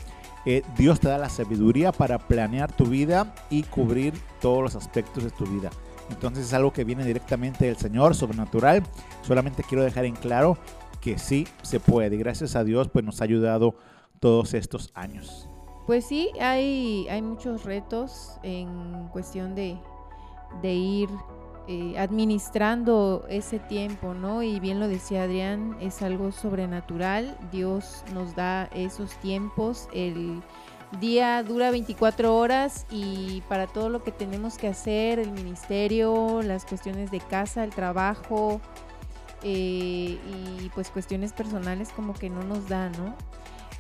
eh, 0.47 0.63
Dios 0.77 1.01
te 1.01 1.09
da 1.09 1.19
la 1.19 1.29
sabiduría 1.29 1.93
para 1.93 2.19
planear 2.19 2.73
tu 2.73 2.87
vida 2.87 3.35
y 3.51 3.63
cubrir 3.65 4.15
todos 4.41 4.63
los 4.63 4.75
aspectos 4.75 5.25
de 5.25 5.31
tu 5.31 5.45
vida. 5.47 5.71
Entonces 6.11 6.47
es 6.47 6.55
algo 6.55 6.73
que 6.73 6.85
viene 6.85 7.05
directamente 7.05 7.67
del 7.67 7.77
Señor, 7.77 8.15
sobrenatural. 8.15 8.83
Solamente 9.23 9.63
quiero 9.63 9.85
dejar 9.85 10.05
en 10.05 10.17
claro 10.17 10.59
que 11.01 11.19
sí 11.19 11.47
se 11.63 11.81
puede. 11.81 12.17
Y 12.17 12.19
gracias 12.19 12.57
a 12.57 12.65
Dios 12.65 12.89
pues 12.89 13.05
nos 13.05 13.21
ha 13.21 13.25
ayudado 13.25 13.77
todos 14.19 14.55
estos 14.55 14.91
años. 14.95 15.49
Pues 15.87 16.05
sí, 16.05 16.31
hay, 16.41 17.07
hay 17.09 17.23
muchos 17.23 17.65
retos 17.65 18.39
en 18.43 19.09
cuestión 19.09 19.55
de, 19.55 19.79
de 20.63 20.73
ir 20.73 21.09
eh, 21.73 21.97
administrando 21.97 23.25
ese 23.29 23.61
tiempo, 23.61 24.13
¿no? 24.13 24.43
Y 24.43 24.59
bien 24.59 24.81
lo 24.81 24.89
decía 24.89 25.23
Adrián, 25.23 25.77
es 25.81 26.03
algo 26.03 26.33
sobrenatural. 26.33 27.39
Dios 27.53 28.03
nos 28.13 28.35
da 28.35 28.65
esos 28.75 29.13
tiempos. 29.21 29.89
El 29.93 30.43
día 30.99 31.41
dura 31.45 31.71
24 31.71 32.37
horas 32.37 32.87
y 32.91 33.45
para 33.49 33.69
todo 33.69 33.89
lo 33.89 34.03
que 34.03 34.11
tenemos 34.11 34.59
que 34.59 34.67
hacer, 34.67 35.21
el 35.21 35.31
ministerio, 35.31 36.43
las 36.43 36.65
cuestiones 36.65 37.13
de 37.13 37.21
casa, 37.21 37.63
el 37.63 37.71
trabajo 37.71 38.61
eh, 39.45 40.19
y 40.19 40.71
pues 40.75 40.91
cuestiones 40.91 41.33
personales 41.33 41.91
como 41.95 42.15
que 42.15 42.31
no 42.31 42.43
nos 42.43 42.69
da, 42.69 42.89
¿no? 42.89 43.15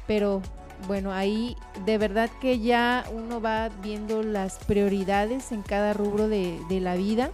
Pero 0.06 0.42
bueno, 0.86 1.12
ahí 1.12 1.56
de 1.84 1.98
verdad 1.98 2.30
que 2.40 2.58
ya 2.58 3.04
uno 3.12 3.40
va 3.40 3.68
viendo 3.82 4.22
las 4.22 4.58
prioridades 4.58 5.52
en 5.52 5.62
cada 5.62 5.92
rubro 5.92 6.28
de, 6.28 6.60
la 6.70 6.94
vida 6.94 7.30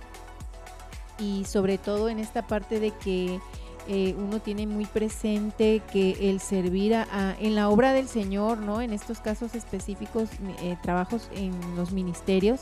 y 1.18 1.44
sobre 1.44 1.78
todo 1.78 2.08
en 2.08 2.18
esta 2.18 2.46
parte 2.46 2.80
de 2.80 2.90
que 2.92 3.40
eh, 3.88 4.14
uno 4.18 4.40
tiene 4.40 4.66
muy 4.66 4.84
presente 4.84 5.80
que 5.92 6.30
el 6.30 6.40
servir 6.40 6.94
a, 6.94 7.36
en 7.40 7.54
la 7.54 7.68
obra 7.68 7.92
del 7.92 8.08
Señor, 8.08 8.58
¿no? 8.58 8.80
En 8.80 8.92
estos 8.92 9.20
casos 9.20 9.54
específicos, 9.54 10.28
eh, 10.62 10.76
trabajos 10.82 11.30
en 11.34 11.52
los 11.76 11.92
ministerios, 11.92 12.60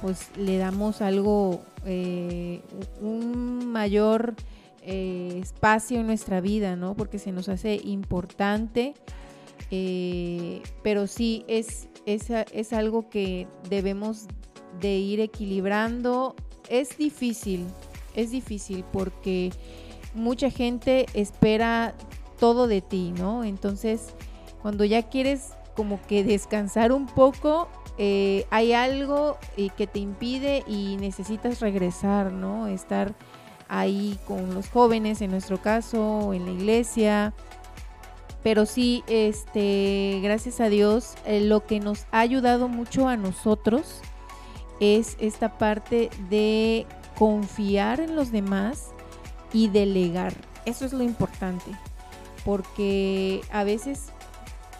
pues 0.00 0.30
le 0.36 0.58
damos 0.58 1.02
algo, 1.02 1.62
eh, 1.84 2.60
un 3.00 3.70
mayor 3.72 4.34
espacio 4.84 6.00
en 6.00 6.08
nuestra 6.08 6.40
vida, 6.40 6.74
¿no? 6.74 6.94
Porque 6.94 7.20
se 7.20 7.30
nos 7.30 7.48
hace 7.48 7.80
importante 7.84 8.94
pero 10.82 11.06
sí 11.06 11.44
es, 11.48 11.88
es, 12.04 12.28
es 12.30 12.72
algo 12.74 13.08
que 13.08 13.46
debemos 13.70 14.26
de 14.80 14.98
ir 14.98 15.20
equilibrando. 15.20 16.34
Es 16.68 16.96
difícil, 16.96 17.66
es 18.14 18.30
difícil 18.30 18.84
porque 18.92 19.52
mucha 20.14 20.50
gente 20.50 21.06
espera 21.14 21.94
todo 22.38 22.66
de 22.66 22.80
ti, 22.80 23.12
¿no? 23.16 23.44
Entonces, 23.44 24.14
cuando 24.62 24.84
ya 24.84 25.02
quieres 25.02 25.52
como 25.76 26.00
que 26.06 26.24
descansar 26.24 26.92
un 26.92 27.06
poco, 27.06 27.68
eh, 27.98 28.46
hay 28.50 28.72
algo 28.72 29.38
eh, 29.56 29.70
que 29.76 29.86
te 29.86 29.98
impide 29.98 30.64
y 30.66 30.96
necesitas 30.96 31.60
regresar, 31.60 32.32
¿no? 32.32 32.66
Estar 32.66 33.14
ahí 33.68 34.18
con 34.26 34.54
los 34.54 34.68
jóvenes, 34.68 35.22
en 35.22 35.30
nuestro 35.30 35.60
caso, 35.60 36.32
en 36.34 36.44
la 36.44 36.52
iglesia, 36.52 37.32
pero 38.42 38.66
sí, 38.66 39.04
este, 39.06 40.18
gracias 40.22 40.60
a 40.60 40.68
Dios, 40.68 41.14
eh, 41.24 41.40
lo 41.40 41.64
que 41.64 41.78
nos 41.78 42.06
ha 42.10 42.20
ayudado 42.20 42.68
mucho 42.68 43.08
a 43.08 43.16
nosotros 43.16 44.00
es 44.80 45.16
esta 45.20 45.58
parte 45.58 46.10
de 46.28 46.86
confiar 47.18 48.00
en 48.00 48.16
los 48.16 48.32
demás 48.32 48.90
y 49.52 49.68
delegar. 49.68 50.34
Eso 50.64 50.84
es 50.84 50.92
lo 50.92 51.02
importante, 51.02 51.72
porque 52.44 53.40
a 53.50 53.64
veces 53.64 54.12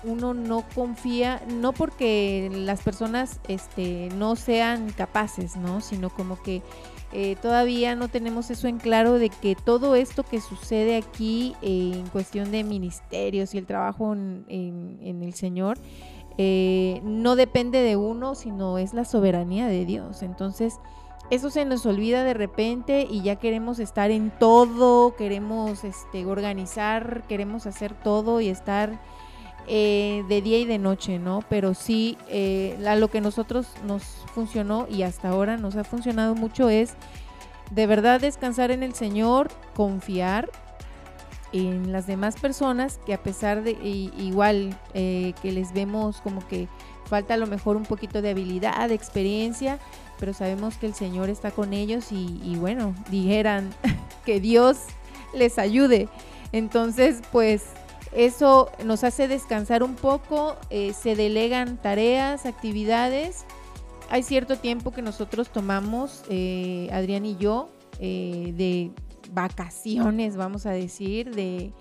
uno 0.05 0.35
no 0.35 0.65
confía, 0.75 1.43
no 1.49 1.73
porque 1.73 2.51
las 2.53 2.83
personas 2.83 3.41
este, 3.49 4.09
no 4.17 4.37
sean 4.37 4.91
capaces, 4.91 5.57
¿no? 5.57 5.81
Sino 5.81 6.11
como 6.11 6.41
que 6.43 6.63
eh, 7.13 7.37
todavía 7.43 7.95
no 7.95 8.09
tenemos 8.09 8.51
eso 8.51 8.69
en 8.69 8.79
claro 8.79 9.19
de 9.19 9.29
que 9.29 9.55
todo 9.55 9.97
esto 9.97 10.23
que 10.23 10.41
sucede 10.41 10.97
aquí 10.97 11.55
eh, 11.61 11.93
en 11.95 12.09
cuestión 12.09 12.51
de 12.51 12.65
ministerios 12.65 13.55
y 13.55 13.59
el 13.59 13.67
trabajo 13.67 14.15
en, 14.15 14.99
el 15.23 15.35
Señor 15.35 15.79
eh, 16.39 17.01
no 17.05 17.37
depende 17.37 17.81
de 17.81 17.97
uno, 17.97 18.35
sino 18.35 18.79
es 18.79 18.95
la 18.95 19.05
soberanía 19.05 19.67
de 19.67 19.85
Dios. 19.85 20.23
Entonces, 20.23 20.79
eso 21.31 21.51
se 21.51 21.65
nos 21.65 21.87
olvida 21.87 22.25
de 22.25 22.35
repente 22.35 23.07
y 23.11 23.23
ya 23.23 23.37
queremos 23.37 23.79
estar 23.79 24.11
en 24.11 24.31
todo, 24.31 25.17
queremos 25.17 25.85
este, 25.85 26.27
organizar, 26.27 27.23
queremos 27.29 27.67
hacer 27.67 27.95
todo 27.95 28.41
y 28.41 28.49
estar 28.49 29.01
de 29.67 30.41
día 30.43 30.59
y 30.59 30.65
de 30.65 30.79
noche, 30.79 31.21
¿no? 31.21 31.45
Pero 31.49 31.73
sí, 31.75 32.19
a 32.85 32.97
lo 32.97 33.09
que 33.09 33.21
nosotros 33.21 33.69
nos 33.87 34.03
funcionó 34.35 34.89
y 34.91 35.05
hasta 35.05 35.29
ahora 35.29 35.57
nos 35.57 35.77
ha 35.77 35.85
funcionado 35.85 36.35
mucho 36.35 36.69
es 36.69 36.97
de 37.71 37.87
verdad 37.87 38.21
descansar 38.21 38.71
en 38.71 38.83
el 38.83 38.93
Señor, 38.93 39.49
confiar 39.75 40.51
en 41.53 41.93
las 41.93 42.07
demás 42.07 42.37
personas 42.37 42.99
que 43.05 43.15
a 43.15 43.23
pesar 43.23 43.63
de 43.63 43.73
igual 43.73 44.79
eh, 44.95 45.35
que 45.43 45.53
les 45.53 45.73
vemos 45.73 46.21
como 46.23 46.47
que 46.49 46.69
falta 47.05 47.35
a 47.35 47.37
lo 47.37 47.47
mejor 47.47 47.77
un 47.77 47.85
poquito 47.85 48.23
de 48.23 48.31
habilidad, 48.31 48.89
de 48.89 48.95
experiencia, 48.95 49.79
pero 50.19 50.33
sabemos 50.33 50.77
que 50.77 50.87
el 50.87 50.95
Señor 50.95 51.29
está 51.29 51.51
con 51.51 51.73
ellos 51.73 52.07
y, 52.11 52.57
bueno, 52.59 52.95
dijeran 53.11 53.71
que 54.25 54.41
Dios 54.41 54.79
les 55.35 55.59
ayude. 55.59 56.09
Entonces, 56.53 57.21
pues 57.33 57.65
eso 58.13 58.71
nos 58.85 59.05
hace 59.05 59.29
descansar 59.29 59.83
un 59.83 59.95
poco, 59.95 60.57
eh, 60.71 60.93
se 60.95 61.17
delegan 61.17 61.77
tareas, 61.77 62.47
actividades 62.47 63.45
hay 64.11 64.23
cierto 64.23 64.59
tiempo 64.59 64.91
que 64.91 65.01
nosotros 65.01 65.49
tomamos, 65.49 66.23
eh, 66.29 66.91
Adrián 66.93 67.25
y 67.25 67.37
yo, 67.37 67.71
de 67.99 68.91
vacaciones, 69.33 70.37
vamos 70.37 70.67
a 70.67 70.71
decir, 70.71 71.35
de, 71.35 71.73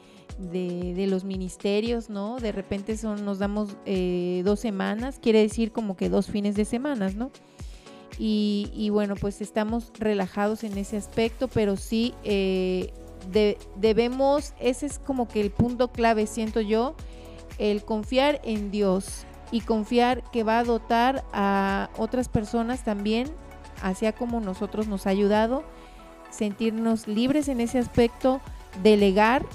los 1.07 1.23
ministerios, 1.23 2.09
¿no? 2.09 2.37
De 2.39 2.51
repente 2.51 2.97
son, 2.97 3.25
nos 3.25 3.39
damos 3.39 3.75
eh, 3.85 4.41
dos 4.45 4.59
semanas, 4.59 5.19
quiere 5.21 5.41
decir 5.41 5.71
como 5.71 5.95
que 5.95 6.09
dos 6.09 6.27
fines 6.27 6.55
de 6.55 6.65
semanas, 6.65 7.15
¿no? 7.15 7.31
Y, 8.23 8.89
bueno, 8.91 9.15
pues 9.15 9.41
estamos 9.41 9.91
relajados 9.97 10.63
en 10.63 10.77
ese 10.77 10.95
aspecto, 10.95 11.47
pero 11.47 11.75
sí 11.75 12.13
debemos, 13.79 14.53
ese 14.59 14.85
es 14.85 14.99
como 14.99 15.27
que 15.27 15.41
el 15.41 15.49
punto 15.49 15.91
clave, 15.91 16.27
siento 16.27 16.61
yo, 16.61 16.95
el 17.57 17.83
confiar 17.83 18.39
en 18.43 18.69
Dios, 18.69 19.25
y 19.51 19.61
confiar 19.61 20.23
que 20.31 20.43
va 20.43 20.59
a 20.59 20.63
dotar 20.63 21.23
a 21.33 21.89
otras 21.97 22.29
personas 22.29 22.83
también, 22.83 23.29
hacia 23.81 24.13
como 24.13 24.39
nosotros 24.39 24.87
nos 24.87 25.05
ha 25.05 25.09
ayudado, 25.09 25.63
sentirnos 26.31 27.07
libres 27.07 27.47
en 27.47 27.61
ese 27.61 27.79
aspecto, 27.79 28.41
delegar 28.81 29.45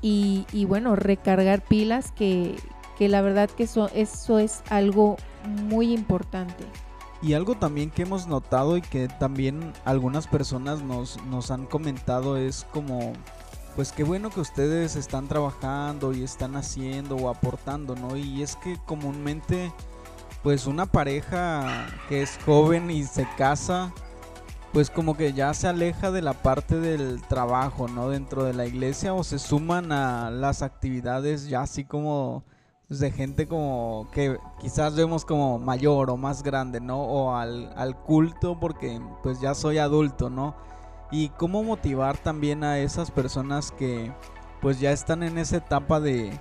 y, 0.00 0.64
bueno, 0.66 0.96
recargar 0.96 1.62
pilas, 1.62 2.12
que, 2.12 2.56
la 2.98 3.20
verdad 3.20 3.50
que 3.50 3.64
eso, 3.64 3.90
eso 3.94 4.38
es 4.38 4.62
algo 4.70 5.16
muy 5.44 5.92
importante. 5.92 6.64
Y 7.20 7.34
algo 7.34 7.56
también 7.56 7.90
que 7.90 8.02
hemos 8.02 8.26
notado 8.26 8.76
y 8.76 8.82
que 8.82 9.08
también 9.08 9.72
algunas 9.84 10.26
personas 10.26 10.82
nos, 10.82 11.22
nos 11.24 11.50
han 11.50 11.66
comentado 11.66 12.36
es 12.36 12.64
como 12.72 13.12
pues 13.74 13.92
qué 13.92 14.04
bueno 14.04 14.30
que 14.30 14.40
ustedes 14.40 14.96
están 14.96 15.28
trabajando 15.28 16.12
y 16.12 16.22
están 16.22 16.56
haciendo 16.56 17.16
o 17.16 17.28
aportando, 17.30 17.94
¿no? 17.96 18.16
Y 18.16 18.42
es 18.42 18.56
que 18.56 18.76
comúnmente, 18.84 19.72
pues 20.42 20.66
una 20.66 20.86
pareja 20.86 21.86
que 22.08 22.22
es 22.22 22.38
joven 22.44 22.90
y 22.90 23.04
se 23.04 23.26
casa, 23.36 23.92
pues 24.72 24.90
como 24.90 25.16
que 25.16 25.32
ya 25.32 25.52
se 25.54 25.68
aleja 25.68 26.10
de 26.10 26.22
la 26.22 26.32
parte 26.32 26.78
del 26.78 27.22
trabajo, 27.22 27.88
¿no? 27.88 28.08
Dentro 28.08 28.44
de 28.44 28.54
la 28.54 28.66
iglesia 28.66 29.14
o 29.14 29.24
se 29.24 29.38
suman 29.38 29.92
a 29.92 30.30
las 30.30 30.62
actividades 30.62 31.48
ya 31.48 31.62
así 31.62 31.84
como 31.84 32.44
pues, 32.88 33.00
de 33.00 33.10
gente 33.10 33.46
como 33.46 34.08
que 34.12 34.38
quizás 34.60 34.96
vemos 34.96 35.24
como 35.24 35.58
mayor 35.58 36.10
o 36.10 36.16
más 36.16 36.42
grande, 36.42 36.80
¿no? 36.80 37.02
O 37.02 37.36
al, 37.36 37.72
al 37.76 37.96
culto 37.96 38.58
porque 38.58 39.00
pues 39.22 39.40
ya 39.40 39.54
soy 39.54 39.78
adulto, 39.78 40.30
¿no? 40.30 40.54
y 41.12 41.28
cómo 41.28 41.62
motivar 41.62 42.16
también 42.16 42.64
a 42.64 42.78
esas 42.78 43.12
personas 43.12 43.70
que 43.70 44.10
pues 44.60 44.80
ya 44.80 44.90
están 44.90 45.22
en 45.22 45.38
esa 45.38 45.58
etapa 45.58 46.00
de, 46.00 46.40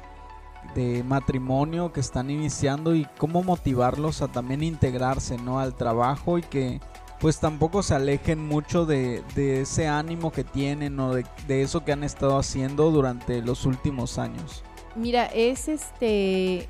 matrimonio 1.05 1.91
que 1.91 1.99
están 1.99 2.29
iniciando 2.29 2.95
y 2.95 3.05
cómo 3.17 3.43
motivarlos 3.43 4.21
a 4.21 4.29
también 4.29 4.63
integrarse 4.63 5.37
¿no? 5.37 5.59
al 5.59 5.75
trabajo 5.75 6.37
y 6.37 6.43
que 6.43 6.79
pues 7.21 7.39
tampoco 7.39 7.83
se 7.83 7.93
alejen 7.93 8.45
mucho 8.45 8.85
de, 8.85 9.23
ese 9.37 9.87
ánimo 9.87 10.31
que 10.31 10.43
tienen 10.43 10.99
o 10.99 11.13
de, 11.13 11.61
eso 11.61 11.85
que 11.85 11.91
han 11.91 12.03
estado 12.03 12.37
haciendo 12.37 12.89
durante 12.89 13.41
los 13.41 13.65
últimos 13.65 14.17
años. 14.17 14.63
Mira, 14.95 15.27
es 15.27 15.69
este, 15.69 16.67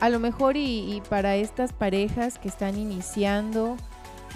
a 0.00 0.08
lo 0.08 0.18
mejor 0.18 0.56
y 0.56 1.00
para 1.08 1.36
estas 1.36 1.72
parejas 1.72 2.38
que 2.38 2.48
están 2.48 2.76
iniciando, 2.76 3.76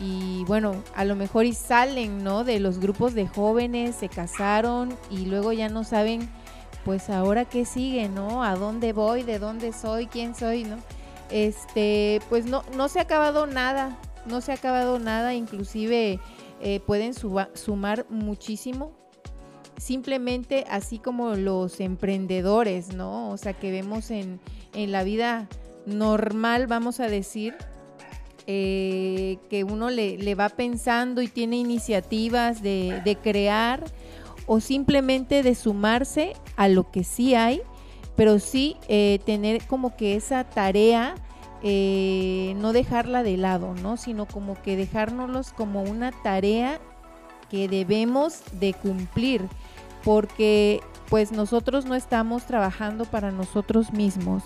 y 0.00 0.44
bueno, 0.44 0.74
a 0.94 1.04
lo 1.04 1.16
mejor 1.16 1.46
y 1.46 1.52
salen, 1.52 2.24
¿no? 2.24 2.44
De 2.44 2.58
los 2.60 2.78
grupos 2.78 3.14
de 3.14 3.28
jóvenes, 3.28 3.96
se 3.96 4.08
casaron 4.08 4.96
y 5.10 5.26
luego 5.26 5.52
ya 5.52 5.68
no 5.68 5.84
saben, 5.84 6.28
pues 6.84 7.10
ahora 7.10 7.44
qué 7.44 7.64
sigue, 7.64 8.08
¿no? 8.08 8.42
¿A 8.42 8.56
dónde 8.56 8.92
voy? 8.92 9.22
¿De 9.22 9.38
dónde 9.38 9.72
soy? 9.72 10.06
¿Quién 10.06 10.34
soy? 10.34 10.64
¿No? 10.64 10.76
Este, 11.30 12.20
pues 12.28 12.46
no, 12.46 12.64
no 12.76 12.88
se 12.88 12.98
ha 12.98 13.02
acabado 13.02 13.46
nada, 13.46 13.96
no 14.26 14.40
se 14.40 14.52
ha 14.52 14.56
acabado 14.56 14.98
nada, 14.98 15.34
inclusive 15.34 16.20
eh, 16.60 16.80
pueden 16.80 17.12
sumar 17.14 18.06
muchísimo. 18.08 18.92
Simplemente 19.76 20.64
así 20.70 20.98
como 20.98 21.34
los 21.34 21.80
emprendedores, 21.80 22.94
¿no? 22.94 23.30
O 23.30 23.36
sea, 23.36 23.54
que 23.54 23.72
vemos 23.72 24.10
en, 24.10 24.40
en 24.72 24.92
la 24.92 25.02
vida 25.02 25.48
normal, 25.86 26.66
vamos 26.66 27.00
a 27.00 27.08
decir, 27.08 27.54
eh, 28.46 29.38
que 29.48 29.64
uno 29.64 29.88
le, 29.88 30.34
va 30.34 30.50
pensando 30.50 31.22
y 31.22 31.28
tiene 31.28 31.56
iniciativas 31.56 32.62
de, 32.62 33.18
crear 33.22 33.82
o 34.46 34.60
simplemente 34.60 35.42
de 35.42 35.54
sumarse 35.54 36.34
a 36.56 36.68
lo 36.68 36.90
que 36.90 37.04
sí 37.04 37.34
hay, 37.34 37.62
pero 38.16 38.38
sí 38.38 38.76
eh, 38.88 39.18
tener 39.24 39.66
como 39.66 39.96
que 39.96 40.14
esa 40.14 40.44
tarea, 40.44 41.14
eh, 41.66 42.54
no 42.58 42.74
dejarla 42.74 43.22
de 43.22 43.38
lado, 43.38 43.74
¿no? 43.82 43.96
Sino 43.96 44.26
como 44.26 44.60
que 44.60 44.76
dejárnoslos 44.76 45.54
como 45.54 45.82
una 45.82 46.12
tarea 46.12 46.78
que 47.50 47.68
debemos 47.68 48.42
de 48.52 48.74
cumplir, 48.74 49.48
porque 50.04 50.82
pues 51.08 51.32
nosotros 51.32 51.86
no 51.86 51.94
estamos 51.94 52.44
trabajando 52.44 53.06
para 53.06 53.30
nosotros 53.30 53.94
mismos, 53.94 54.42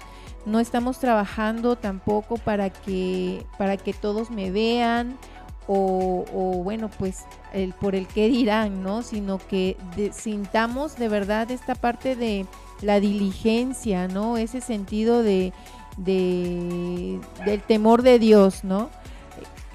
no 0.47 0.61
estamos 0.61 1.01
trabajando 1.01 1.75
tampoco 1.75 2.37
para 2.37 2.71
que, 2.71 3.45
para 3.59 3.77
que 3.77 3.93
todos 3.93 4.31
me 4.31 4.53
vean 4.53 5.17
o, 5.71 6.63
bueno, 6.65 6.89
pues 6.99 7.25
el, 7.53 7.75
por 7.75 7.95
el 7.95 8.07
qué 8.07 8.29
dirán, 8.29 8.83
¿no? 8.83 9.03
Sino 9.03 9.39
que 9.39 9.77
sintamos 10.13 10.97
de 10.97 11.09
verdad 11.09 11.51
esta 11.51 11.75
parte 11.75 12.17
de 12.17 12.47
la 12.81 13.01
diligencia, 13.01 14.09
¿no? 14.09 14.39
Ese 14.39 14.63
sentido 14.63 15.23
de, 15.23 15.53
de, 15.99 17.21
del 17.45 17.63
temor 17.63 18.03
de 18.03 18.19
Dios, 18.19 18.65
¿no? 18.65 18.91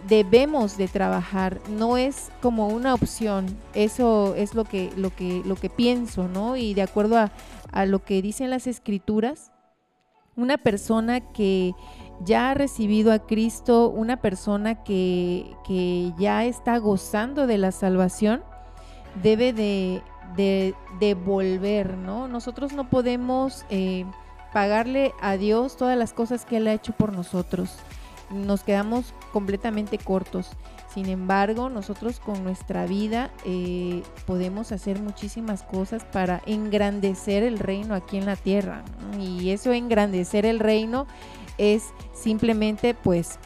Debemos 0.08 0.78
de 0.78 0.88
trabajar, 0.90 1.60
no 1.70 1.96
es 1.98 2.30
como 2.42 2.68
una 2.68 2.94
opción, 2.94 3.58
eso 3.74 4.36
es 4.36 4.54
lo 4.54 4.66
que, 4.66 4.92
lo 4.98 5.16
que, 5.16 5.42
lo 5.46 5.56
que 5.56 5.70
pienso, 5.70 6.28
¿no? 6.28 6.58
Y 6.58 6.74
de 6.74 6.82
acuerdo 6.82 7.18
a, 7.18 7.32
a 7.72 7.86
lo 7.86 8.04
que 8.04 8.22
dicen 8.22 8.50
las 8.50 8.68
escrituras, 8.68 9.52
una 10.36 10.58
persona 10.58 11.22
que 11.32 11.74
ya 12.24 12.52
ha 12.52 12.54
recibido 12.54 13.12
a 13.12 13.20
Cristo, 13.20 13.90
una 13.90 14.18
persona 14.18 14.84
que, 14.84 15.56
ya 16.18 16.46
está 16.46 16.78
gozando 16.78 17.48
de 17.48 17.58
la 17.58 17.72
salvación, 17.72 18.44
debe 19.22 19.54
de, 19.54 20.02
devolver, 21.00 21.98
¿no? 21.98 22.28
Nosotros 22.28 22.74
no 22.74 22.90
podemos 22.90 23.66
eh, 23.70 24.06
pagarle 24.54 25.14
a 25.20 25.38
Dios 25.38 25.76
todas 25.76 25.98
las 25.98 26.14
cosas 26.14 26.46
que 26.46 26.58
Él 26.58 26.68
ha 26.68 26.74
hecho 26.74 26.94
por 26.94 27.12
nosotros. 27.12 27.72
Nos 28.30 28.64
quedamos 28.64 29.14
completamente 29.32 29.98
cortos. 29.98 30.52
Sin 30.94 31.08
embargo, 31.08 31.70
nosotros 31.70 32.20
con 32.20 32.44
nuestra 32.44 32.86
vida 32.86 33.32
eh, 33.46 34.04
podemos 34.28 34.72
hacer 34.72 35.02
muchísimas 35.02 35.64
cosas 35.64 36.06
para 36.06 36.42
engrandecer 36.46 37.42
el 37.44 37.58
reino 37.58 37.96
aquí 37.96 38.18
en 38.18 38.28
la 38.28 38.36
tierra. 38.36 38.84
Y 39.20 39.50
eso 39.50 39.74
engrandecer 39.74 40.46
el 40.46 40.60
reino 40.60 41.08
es 41.58 41.86
simplemente 42.14 42.94
pues 42.94 43.40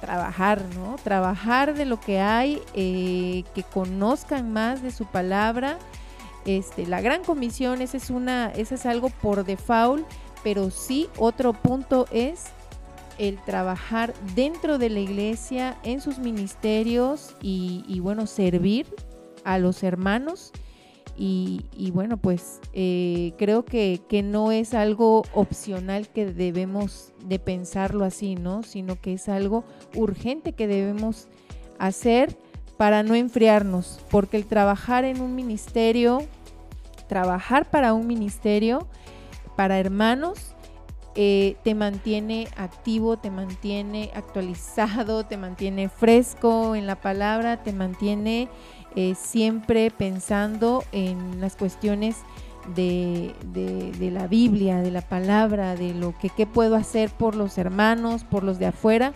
trabajar, 0.00 0.62
¿no? 0.74 0.96
Trabajar 1.02 1.74
de 1.74 1.84
lo 1.84 2.00
que 2.00 2.20
hay, 2.20 2.60
eh, 2.74 3.44
que 3.54 3.62
conozcan 3.62 4.52
más 4.52 4.82
de 4.82 4.90
su 4.90 5.06
palabra. 5.06 5.78
Este, 6.46 6.86
la 6.86 7.00
gran 7.00 7.24
comisión, 7.24 7.80
esa 7.80 7.96
es 7.96 8.10
una, 8.10 8.50
esa 8.50 8.74
es 8.74 8.84
algo 8.84 9.08
por 9.08 9.44
default, 9.44 10.06
pero 10.44 10.70
sí 10.70 11.08
otro 11.18 11.54
punto 11.54 12.06
es 12.12 12.52
el 13.18 13.42
trabajar 13.44 14.14
dentro 14.34 14.78
de 14.78 14.90
la 14.90 15.00
iglesia, 15.00 15.78
en 15.82 16.00
sus 16.00 16.18
ministerios 16.18 17.34
y, 17.40 17.98
bueno, 18.00 18.26
servir 18.26 18.86
a 19.44 19.58
los 19.58 19.82
hermanos. 19.82 20.52
Y, 21.16 21.90
bueno, 21.92 22.16
pues 22.16 22.60
eh, 22.72 23.32
creo 23.38 23.64
que, 23.64 24.00
que, 24.08 24.22
no 24.22 24.52
es 24.52 24.74
algo 24.74 25.22
opcional 25.32 26.08
que 26.08 26.26
debemos 26.26 27.12
de 27.24 27.38
pensarlo 27.38 28.04
así, 28.04 28.34
¿no? 28.34 28.64
Sino 28.64 29.00
que 29.00 29.14
es 29.14 29.28
algo 29.28 29.64
urgente 29.94 30.52
que 30.52 30.66
debemos 30.66 31.28
hacer 31.78 32.36
para 32.76 33.04
no 33.04 33.14
enfriarnos, 33.14 34.00
porque 34.10 34.36
el 34.36 34.46
trabajar 34.46 35.04
en 35.04 35.20
un 35.20 35.36
ministerio, 35.36 36.22
trabajar 37.06 37.70
para 37.70 37.94
un 37.94 38.08
ministerio, 38.08 38.88
para 39.56 39.78
hermanos, 39.78 40.54
eh, 41.16 41.56
te 41.62 41.76
mantiene 41.76 42.48
activo, 42.56 43.16
te 43.16 43.30
mantiene 43.30 44.10
actualizado, 44.14 45.24
te 45.24 45.36
mantiene 45.36 45.88
fresco 45.88 46.74
en 46.74 46.86
la 46.86 46.96
palabra, 46.96 47.62
te 47.62 47.72
mantiene 47.72 48.48
eh, 48.96 49.14
siempre 49.14 49.92
pensando 49.92 50.82
en 50.90 51.40
las 51.40 51.54
cuestiones 51.54 52.16
de, 52.74 53.32
la 54.00 54.26
Biblia, 54.26 54.82
de 54.82 54.90
la 54.90 55.02
palabra, 55.02 55.76
de 55.76 55.94
lo 55.94 56.18
que 56.18 56.30
qué 56.30 56.46
puedo 56.46 56.74
hacer 56.74 57.10
por 57.10 57.36
los 57.36 57.58
hermanos, 57.58 58.24
por 58.24 58.42
los 58.42 58.58
de 58.58 58.66
afuera 58.66 59.12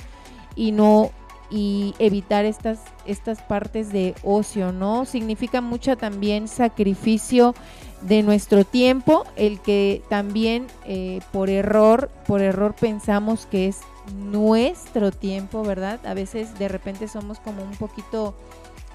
y 0.54 0.72
no 0.72 1.10
y 1.50 1.94
evitar 1.98 2.44
estas, 2.44 2.80
estas 3.06 3.40
partes 3.40 3.90
de 3.90 4.14
ocio, 4.22 4.70
¿no? 4.70 5.06
Significa 5.06 5.62
mucho 5.62 5.96
también 5.96 6.46
sacrificio 6.46 7.54
de 8.02 8.22
nuestro 8.22 8.64
tiempo, 8.64 9.24
el 9.36 9.60
que 9.60 10.02
también 10.08 10.66
eh, 10.86 11.20
por 11.32 11.50
error, 11.50 12.10
por 12.26 12.40
error 12.40 12.74
pensamos 12.74 13.46
que 13.46 13.68
es 13.68 13.80
nuestro 14.14 15.10
tiempo, 15.10 15.62
¿verdad? 15.62 16.04
A 16.06 16.14
veces 16.14 16.58
de 16.58 16.68
repente 16.68 17.08
somos 17.08 17.40
como 17.40 17.62
un 17.62 17.76
poquito 17.76 18.34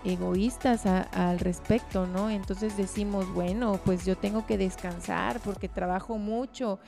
egoístas 0.05 0.85
al 0.85 1.39
respecto, 1.39 2.07
¿no? 2.07 2.29
Entonces 2.29 2.75
decimos, 2.75 3.31
bueno, 3.33 3.79
pues 3.85 4.05
yo 4.05 4.17
tengo 4.17 4.45
que 4.45 4.57
descansar 4.57 5.39
porque 5.39 5.69
trabajo 5.69 6.17
mucho, 6.17 6.79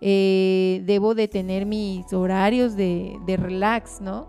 eh, 0.00 0.82
debo 0.84 1.14
de 1.14 1.28
tener 1.28 1.66
mis 1.66 2.12
horarios 2.12 2.74
de, 2.74 3.16
de 3.26 3.36
relax, 3.36 4.00
¿no? 4.00 4.28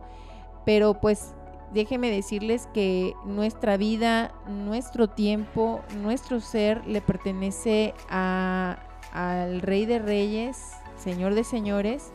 Pero 0.64 0.96
pues 1.00 1.34
déjeme 1.76 2.10
decirles 2.10 2.68
que 2.74 3.14
nuestra 3.26 3.76
vida, 3.76 4.34
nuestro 4.48 5.10
tiempo, 5.10 5.82
nuestro 6.02 6.40
ser 6.40 6.82
le 6.88 7.02
pertenece 7.02 7.94
al 8.10 9.62
Rey 9.62 9.86
de 9.86 10.00
Reyes, 10.00 10.72
Señor 10.98 11.36
de 11.36 11.44
Señores. 11.44 12.14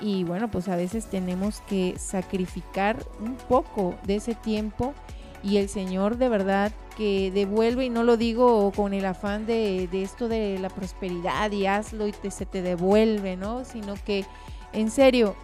Y 0.00 0.22
bueno, 0.22 0.48
pues 0.48 0.68
a 0.68 0.76
veces 0.76 1.06
tenemos 1.10 1.60
que 1.62 1.94
sacrificar 1.98 2.96
un 3.20 3.34
poco 3.34 3.96
de 4.04 4.16
ese 4.16 4.34
tiempo 4.34 4.94
y 5.42 5.56
el 5.56 5.68
Señor 5.68 6.16
de 6.16 6.28
verdad 6.28 6.72
que 6.96 7.32
devuelve, 7.32 7.86
y 7.86 7.90
no 7.90 8.04
lo 8.04 8.16
digo 8.16 8.70
con 8.76 8.94
el 8.94 9.04
afán 9.04 9.44
de, 9.46 9.88
esto 9.92 10.28
de 10.28 10.58
la 10.60 10.68
prosperidad 10.68 11.50
y 11.50 11.66
hazlo 11.66 12.06
y 12.06 12.12
te, 12.12 12.30
se 12.30 12.46
te 12.46 12.62
devuelve, 12.62 13.36
¿no? 13.36 13.64
Sino 13.64 13.94
que 14.06 14.24
en 14.72 14.90
serio, 14.90 15.34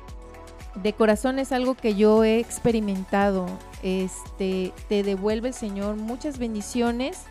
de 0.75 0.93
corazón 0.93 1.39
es 1.39 1.53
algo 1.53 1.75
que 1.75 1.95
yo 1.95 2.25
he 2.25 2.39
experimentado. 2.39 3.47
Este, 3.83 4.73
te 4.89 5.03
devuelve 5.03 5.49
el 5.49 5.55
Señor 5.55 5.97
muchas 5.97 6.39
bendiciones, 6.39 7.25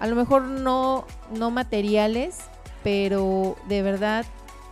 a 0.00 0.06
lo 0.06 0.16
mejor 0.16 0.42
no, 0.42 1.04
no 1.32 1.50
materiales, 1.50 2.38
pero 2.82 3.56
de 3.68 3.82
verdad 3.82 4.26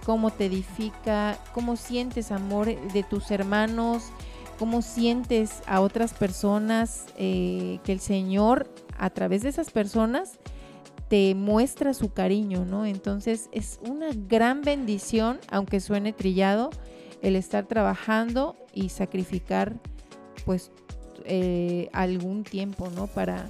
cómo 0.05 0.31
te 0.31 0.47
edifica, 0.47 1.39
cómo 1.55 1.77
sientes 1.77 2.33
amor 2.33 2.67
de 2.67 3.03
tus 3.03 3.31
hermanos, 3.31 4.11
cómo 4.59 4.83
sientes 4.83 5.63
a 5.67 5.81
otras 5.81 6.13
personas, 6.13 7.07
eh, 7.17 7.79
que 7.85 7.93
el 7.93 8.01
Señor 8.01 8.69
a 8.99 9.11
través 9.11 9.43
de 9.43 9.49
esas 9.49 9.71
personas 9.71 10.39
te 11.09 11.35
muestra 11.35 11.95
su 11.95 12.13
cariño, 12.13 12.65
¿no? 12.65 12.87
Entonces 12.87 13.49
es 13.53 13.79
una 13.83 14.09
gran 14.15 14.63
bendición, 14.63 15.39
aunque 15.51 15.81
suene 15.81 16.13
trillado, 16.13 16.71
el 17.23 17.37
estar 17.37 17.67
trabajando 17.67 18.57
y 18.75 18.91
sacrificar 18.91 19.75
pues 20.45 20.71
eh, 21.25 21.89
algún 21.93 22.45
tiempo, 22.45 22.91
¿no? 22.91 23.07
Para... 23.07 23.47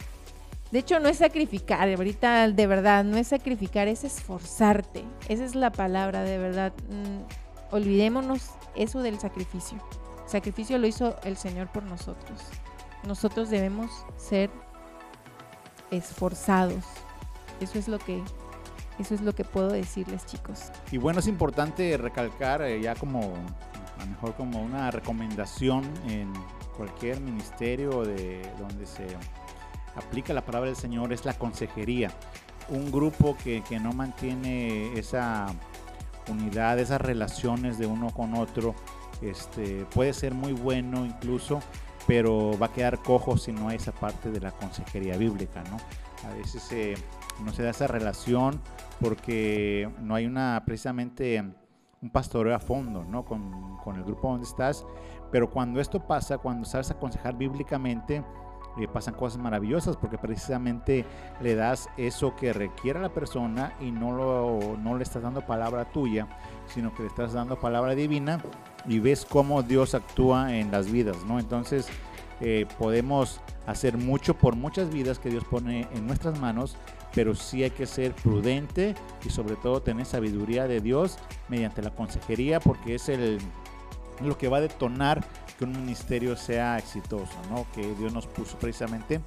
De 0.70 0.78
hecho, 0.78 1.00
no 1.00 1.08
es 1.08 1.18
sacrificar, 1.18 1.88
ahorita 1.88 2.48
de 2.48 2.66
verdad, 2.66 3.04
no 3.04 3.16
es 3.16 3.28
sacrificar, 3.28 3.88
es 3.88 4.04
esforzarte. 4.04 5.04
Esa 5.28 5.44
es 5.44 5.54
la 5.54 5.72
palabra, 5.72 6.22
de 6.22 6.38
verdad. 6.38 6.72
Mm, 6.88 7.74
olvidémonos 7.74 8.50
eso 8.74 9.02
del 9.02 9.18
sacrificio. 9.18 9.78
sacrificio 10.26 10.78
lo 10.78 10.86
hizo 10.86 11.16
el 11.24 11.36
Señor 11.36 11.70
por 11.72 11.82
nosotros. 11.82 12.40
Nosotros 13.06 13.50
debemos 13.50 13.90
ser 14.16 14.50
esforzados. 15.90 16.84
Eso 17.60 17.78
es 17.78 17.88
lo 17.88 17.98
que 17.98 18.22
eso 19.02 19.14
es 19.14 19.20
lo 19.20 19.34
que 19.34 19.44
puedo 19.44 19.68
decirles, 19.68 20.24
chicos. 20.26 20.70
Y 20.90 20.98
bueno, 20.98 21.20
es 21.20 21.26
importante 21.26 21.96
recalcar 21.96 22.62
eh, 22.62 22.80
ya 22.80 22.94
como, 22.94 23.20
a 23.98 24.04
lo 24.04 24.10
mejor 24.10 24.34
como 24.34 24.62
una 24.62 24.90
recomendación 24.90 25.84
en 26.08 26.32
cualquier 26.76 27.20
ministerio 27.20 28.02
de 28.02 28.42
donde 28.58 28.86
se 28.86 29.06
aplica 29.94 30.32
la 30.32 30.44
palabra 30.44 30.68
del 30.68 30.76
Señor 30.76 31.12
es 31.12 31.24
la 31.24 31.34
consejería. 31.34 32.10
Un 32.68 32.90
grupo 32.90 33.36
que, 33.42 33.62
que 33.62 33.78
no 33.78 33.92
mantiene 33.92 34.98
esa 34.98 35.46
unidad, 36.28 36.78
esas 36.78 37.00
relaciones 37.00 37.78
de 37.78 37.86
uno 37.86 38.10
con 38.10 38.34
otro, 38.34 38.74
este, 39.20 39.84
puede 39.92 40.12
ser 40.12 40.34
muy 40.34 40.52
bueno 40.52 41.04
incluso, 41.04 41.60
pero 42.06 42.56
va 42.58 42.66
a 42.66 42.72
quedar 42.72 43.02
cojo 43.02 43.36
si 43.36 43.52
no 43.52 43.68
hay 43.68 43.76
esa 43.76 43.92
parte 43.92 44.30
de 44.30 44.40
la 44.40 44.52
consejería 44.52 45.16
bíblica, 45.16 45.62
¿no? 45.70 45.76
A 46.28 46.34
veces 46.34 46.70
eh, 46.70 46.94
no 47.44 47.52
se 47.52 47.62
da 47.62 47.70
esa 47.70 47.86
relación 47.86 48.60
porque 49.02 49.90
no 50.00 50.14
hay 50.14 50.26
una 50.26 50.62
precisamente 50.64 51.42
un 52.00 52.10
pastoreo 52.10 52.54
a 52.54 52.58
fondo, 52.58 53.04
¿no? 53.04 53.24
Con, 53.24 53.76
con, 53.78 53.96
el 53.96 54.04
grupo 54.04 54.30
donde 54.30 54.46
estás, 54.46 54.86
Pero 55.30 55.50
cuando 55.50 55.80
esto 55.80 56.00
pasa, 56.06 56.38
cuando 56.38 56.64
sabes 56.64 56.90
aconsejar 56.90 57.36
bíblicamente, 57.36 58.24
eh, 58.78 58.88
pasan 58.88 59.14
cosas 59.14 59.38
maravillosas 59.38 59.96
porque 59.96 60.16
precisamente 60.16 61.04
le 61.42 61.54
das 61.54 61.90
eso 61.98 62.34
que 62.34 62.54
requiere 62.54 62.98
a 62.98 63.02
la 63.02 63.08
persona 63.10 63.74
y 63.80 63.90
no, 63.90 64.12
lo, 64.12 64.78
no 64.78 64.96
le 64.96 65.02
estás 65.02 65.22
dando 65.22 65.44
palabra 65.44 65.84
tuya, 65.84 66.26
sino 66.66 66.94
que 66.94 67.02
le 67.02 67.08
estás 67.08 67.34
dando 67.34 67.60
palabra 67.60 67.94
divina 67.94 68.40
y 68.86 68.98
ves 68.98 69.26
cómo 69.26 69.62
Dios 69.62 69.94
actúa 69.94 70.56
en 70.56 70.70
las 70.70 70.90
vidas, 70.90 71.18
¿no? 71.26 71.38
Entonces 71.38 71.86
eh, 72.40 72.66
podemos 72.78 73.40
hacer 73.66 73.98
mucho 73.98 74.34
por 74.34 74.56
muchas 74.56 74.90
vidas 74.90 75.18
que 75.18 75.28
Dios 75.28 75.44
pone 75.44 75.86
en 75.94 76.06
nuestras 76.06 76.40
manos, 76.40 76.76
pero 77.14 77.34
sí 77.34 77.62
hay 77.62 77.70
que 77.70 77.86
ser 77.86 78.14
prudente 78.14 78.94
y 79.24 79.30
sobre 79.30 79.56
todo 79.56 79.82
tener 79.82 80.06
sabiduría 80.06 80.66
de 80.66 80.80
Dios 80.80 81.18
mediante 81.48 81.82
la 81.82 81.90
consejería 81.90 82.60
porque 82.60 82.94
es 82.94 83.08
el, 83.08 83.38
lo 84.20 84.38
que 84.38 84.48
va 84.48 84.58
a 84.58 84.60
detonar 84.62 85.24
que 85.58 85.64
un 85.64 85.72
ministerio 85.72 86.36
sea 86.36 86.78
exitoso, 86.78 87.34
¿no? 87.50 87.66
que 87.74 87.94
Dios 87.94 88.12
nos 88.12 88.26
puso 88.26 88.58
precisamente 88.58 89.20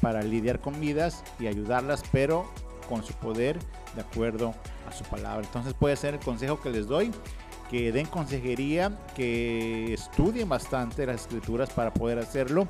para 0.00 0.22
lidiar 0.22 0.60
con 0.60 0.80
vidas 0.80 1.22
y 1.38 1.46
ayudarlas, 1.46 2.02
pero 2.12 2.46
con 2.88 3.02
su 3.02 3.14
poder 3.14 3.58
de 3.94 4.00
acuerdo 4.00 4.54
a 4.88 4.92
su 4.92 5.04
palabra. 5.04 5.44
Entonces 5.44 5.74
puede 5.74 5.96
ser 5.96 6.14
el 6.14 6.20
consejo 6.20 6.60
que 6.60 6.70
les 6.70 6.86
doy, 6.86 7.10
que 7.70 7.92
den 7.92 8.06
consejería, 8.06 8.98
que 9.14 9.94
estudien 9.94 10.48
bastante 10.48 11.06
las 11.06 11.22
escrituras 11.22 11.70
para 11.70 11.92
poder 11.92 12.18
hacerlo. 12.18 12.68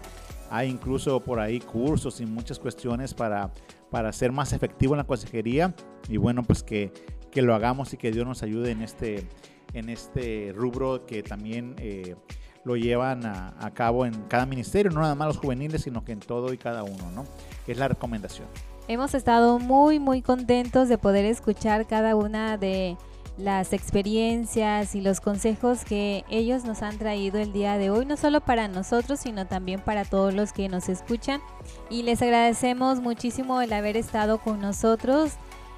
Hay 0.51 0.68
incluso 0.68 1.20
por 1.20 1.41
ahí 1.41 1.61
cursos 1.61 2.20
y 2.20 2.27
muchas 2.27 2.59
cuestiones 2.59 3.14
para, 3.14 3.51
para 3.93 4.12
ser 4.12 4.32
más 4.32 4.53
efectivo 4.53 4.95
en 4.95 4.99
la 4.99 5.05
consejería 5.05 5.72
y 6.09 6.16
bueno, 6.16 6.43
pues 6.43 6.64
que, 6.64 6.93
que 7.30 7.43
lo 7.43 7.55
hagamos 7.55 7.93
y 7.93 7.97
que 7.97 8.11
Dios 8.11 8.26
nos 8.26 8.43
ayude 8.43 8.72
en 8.72 8.82
este, 8.82 9.28
en 9.72 9.88
este 9.88 10.53
rubro 10.57 11.07
que 11.07 11.22
también... 11.22 11.76
Eh, 11.78 12.16
lo 12.64 12.76
llevan 12.76 13.26
a, 13.26 13.70
cabo 13.74 14.07
en 14.07 14.14
cada 14.28 14.47
ministerio, 14.47 14.93
no 14.93 15.01
nada 15.01 15.14
más 15.14 15.28
los 15.28 15.38
juveniles, 15.38 15.82
sino 15.82 16.05
que 16.05 16.12
en 16.12 16.20
todo 16.20 16.53
y 16.53 16.59
cada 16.59 16.84
uno, 16.84 17.11
¿no? 17.12 17.24
Es 17.66 17.76
la 17.76 17.88
recomendación. 17.88 18.47
Hemos 18.88 19.14
estado 19.14 19.59
muy, 19.59 19.99
muy 19.99 20.22
contentos 20.22 20.88
de 20.88 20.99
poder 20.99 21.24
escuchar 21.24 21.86
cada 21.86 22.14
una 22.14 22.57
de 22.59 22.97
las 23.39 23.72
experiencias 23.72 24.95
y 24.95 25.01
los 25.01 25.20
consejos 25.20 25.85
que 25.85 26.24
ellos 26.28 26.64
nos 26.64 26.83
han 26.83 26.99
traído 26.99 27.39
el 27.39 27.53
día 27.53 27.78
de 27.78 27.91
hoy, 27.91 28.05
no 28.05 28.16
solo 28.16 28.41
para 28.41 28.68
nosotros, 28.68 29.20
sino 29.20 29.47
también 29.47 29.80
para 29.80 30.05
todos 30.05 30.35
los 30.35 30.53
que 30.53 30.68
nos 30.68 30.89
escuchan. 30.89 31.41
Y 31.89 32.03
les 32.03 32.20
agradecemos 32.22 33.01
muchísimo 33.01 33.62
el 33.62 33.72
haber 33.72 33.97
estado 33.97 34.39
con 34.39 34.61
nosotros. 34.61 35.33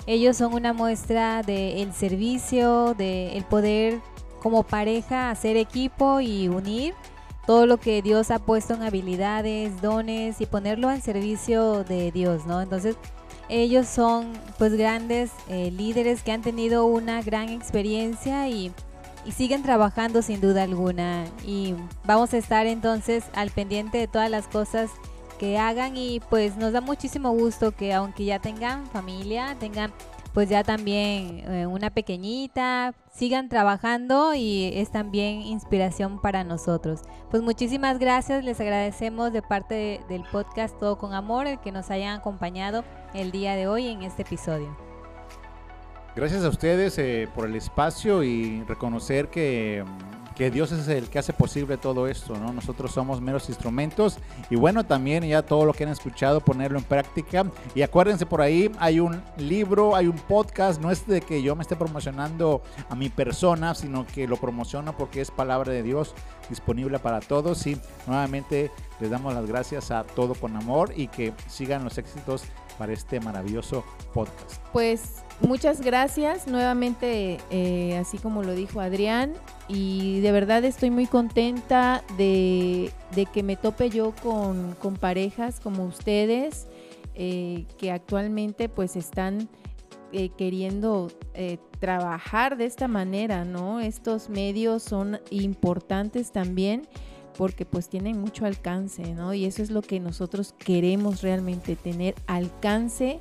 Ellos 0.07 0.37
son 0.37 0.53
una 0.53 0.73
muestra 0.73 1.43
del 1.43 1.93
servicio, 1.95 2.95
del 2.95 3.37
el 3.37 3.45
poder 3.45 4.01
como 4.43 4.63
pareja 4.63 5.31
hacer 5.31 5.57
equipo 5.57 6.21
y 6.21 6.49
unir 6.49 6.95
todo 7.47 7.67
lo 7.67 7.79
que 7.79 8.03
Dios 8.03 8.31
ha 8.31 8.39
puesto 8.39 8.75
en 8.75 8.83
habilidades, 8.83 9.81
dones 9.81 10.41
y 10.41 10.47
ponerlo 10.47 10.89
al 10.89 11.03
servicio 11.03 11.85
de 11.85 12.11
Dios, 12.11 12.47
¿no? 12.47 12.61
Entonces, 12.61 12.97
ellos 13.49 13.87
son 13.87 14.33
pues 14.59 14.75
grandes 14.75 15.31
eh, 15.49 15.71
líderes 15.71 16.23
que 16.23 16.33
han 16.33 16.43
tenido 16.43 16.87
una 16.87 17.23
gran 17.23 17.49
experiencia 17.49 18.49
y, 18.49 18.73
y, 19.25 19.33
siguen 19.33 19.63
trabajando 19.63 20.23
sin 20.23 20.41
duda 20.41 20.63
alguna. 20.63 21.25
Y 21.47 21.75
vamos 22.05 22.33
a 22.35 22.39
estar 22.39 22.67
entonces 22.67 23.25
al 23.35 23.51
pendiente 23.51 23.99
de 23.99 24.09
todas 24.09 24.31
las 24.31 24.47
cosas 24.47 24.91
que 25.39 25.59
hagan 25.59 25.97
y 25.97 26.21
pues 26.31 26.57
nos 26.57 26.73
da 26.73 26.81
muchísimo 26.81 27.33
gusto 27.33 27.73
que 27.73 27.93
aunque 27.93 28.25
ya 28.25 28.39
tengan 28.39 28.87
familia, 28.87 29.57
tengan 29.59 29.93
pues 30.35 30.49
ya 30.49 30.65
también 30.65 31.45
eh, 31.49 31.67
una 31.67 31.91
pequeñita, 31.91 32.93
sigan 33.13 33.49
trabajando 33.49 34.35
y 34.35 34.73
es 34.75 34.91
también 34.91 35.43
inspiración 35.43 36.21
para 36.21 36.43
nosotros. 36.43 37.03
Pues 37.31 37.41
muchísimas 37.41 38.01
gracias, 38.01 38.45
les 38.45 38.61
agradecemos 38.61 39.33
de 39.33 39.43
parte 39.43 40.01
del 40.09 40.25
podcast 40.25 40.77
Todo 40.79 40.99
con 40.99 41.15
Amor 41.15 41.47
el 41.47 41.61
que 41.61 41.71
nos 41.71 41.89
hayan 41.91 42.19
acompañado 42.19 42.85
el 43.15 43.31
día 43.31 43.55
de 43.55 43.69
hoy 43.69 43.87
en 43.87 44.03
este 44.03 44.23
episodio. 44.23 44.77
Gracias 46.17 46.45
a 46.45 46.49
ustedes 46.49 46.99
eh, 46.99 47.29
por 47.33 47.47
el 47.47 47.55
espacio 47.55 48.25
y 48.25 48.65
reconocer 48.65 49.29
que 49.29 49.85
que 50.37 50.51
Dios 50.51 50.73
es 50.73 50.89
el 50.89 51.09
que 51.09 51.19
hace 51.19 51.33
posible 51.33 51.77
todo 51.77 52.09
esto, 52.09 52.37
¿no? 52.37 52.53
Nosotros 52.53 52.93
somos 52.93 53.21
meros 53.21 53.49
instrumentos 53.49 54.19
y 54.51 54.57
bueno, 54.57 54.85
también 54.85 55.25
ya 55.25 55.43
todo 55.43 55.65
lo 55.65 55.73
que 55.73 55.85
han 55.85 55.91
escuchado, 55.91 56.41
ponerlo 56.41 56.79
en 56.79 56.85
práctica. 56.85 57.45
Y 57.75 57.83
acuérdense 57.83 58.27
por 58.27 58.41
ahí, 58.41 58.71
hay 58.79 59.01
un 59.01 59.23
libro, 59.37 59.95
hay 59.95 60.07
un 60.07 60.17
podcast, 60.17 60.81
no 60.81 60.91
es 60.91 61.07
de 61.07 61.21
que 61.21 61.43
yo 61.43 61.55
me 61.55 61.63
esté 61.63 61.77
promocionando 61.77 62.63
a 62.89 62.95
mi 62.95 63.09
persona, 63.09 63.75
sino 63.75 64.07
que 64.07 64.27
lo 64.27 64.37
promociono 64.37 64.97
porque 64.97 65.21
es 65.21 65.31
palabra 65.31 65.73
de 65.73 65.83
Dios 65.83 66.15
disponible 66.49 66.99
para 66.99 67.21
todos 67.21 67.67
y 67.67 67.81
nuevamente 68.07 68.71
les 69.01 69.11
damos 69.11 69.35
las 69.35 69.47
gracias 69.47 69.91
a 69.91 70.05
todo 70.05 70.35
con 70.35 70.57
amor 70.57 70.93
y 70.95 71.09
que 71.09 71.33
sigan 71.49 71.85
los 71.85 71.99
éxitos 71.99 72.45
para 72.79 72.93
este 72.93 73.21
maravilloso 73.21 73.85
podcast. 74.13 74.61
Pues 74.73 75.24
muchas 75.41 75.81
gracias 75.81 76.47
nuevamente, 76.47 77.39
eh, 77.51 77.97
así 77.97 78.19
como 78.19 78.43
lo 78.43 78.55
dijo 78.55 78.81
Adrián, 78.81 79.33
y 79.69 80.21
de 80.21 80.33
verdad 80.33 80.65
estoy 80.65 80.91
muy 80.91 81.07
contenta 81.07 82.03
de, 82.17 82.91
que 83.33 83.43
me 83.43 83.57
tope 83.57 83.91
yo 83.91 84.13
con, 84.23 84.77
parejas 85.01 85.61
como 85.61 85.85
ustedes, 85.85 86.67
eh, 87.15 87.67
que 87.79 87.93
actualmente 87.93 88.69
pues 88.69 88.97
están 88.97 89.49
eh, 90.13 90.31
queriendo 90.37 91.11
trabajar 91.81 92.57
de 92.57 92.67
esta 92.67 92.89
manera, 92.89 93.45
¿no? 93.45 93.81
Estos 93.81 94.29
medios 94.29 94.83
son 94.83 95.21
importantes 95.31 96.33
también 96.33 96.83
porque 97.37 97.65
pues 97.65 97.89
tienen 97.89 98.21
mucho 98.21 98.47
alcance, 98.47 99.15
¿no? 99.15 99.35
Y 99.35 99.45
eso 99.45 99.63
es 99.63 99.71
lo 99.71 99.83
que 99.83 100.01
nosotros 100.01 100.55
queremos 100.57 101.23
realmente, 101.23 101.77
tener 101.77 102.15
alcance, 102.27 103.19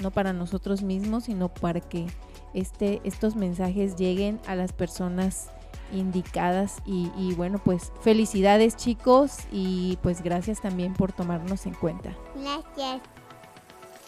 no 0.00 0.10
para 0.10 0.32
nosotros 0.32 0.82
mismos, 0.82 1.24
sino 1.24 1.48
para 1.48 1.80
que 1.80 2.06
este, 2.54 3.00
estos 3.04 3.36
mensajes 3.36 3.96
lleguen 3.96 4.40
a 4.46 4.54
las 4.54 4.72
personas 4.72 5.50
indicadas 5.92 6.76
y, 6.86 7.10
y, 7.16 7.34
bueno 7.34 7.60
pues 7.64 7.92
felicidades 8.02 8.76
chicos 8.76 9.38
y 9.50 9.98
pues 10.02 10.22
gracias 10.22 10.60
también 10.60 10.94
por 10.94 11.12
tomarnos 11.12 11.66
en 11.66 11.74
cuenta. 11.74 12.14
Gracias. 12.36 13.00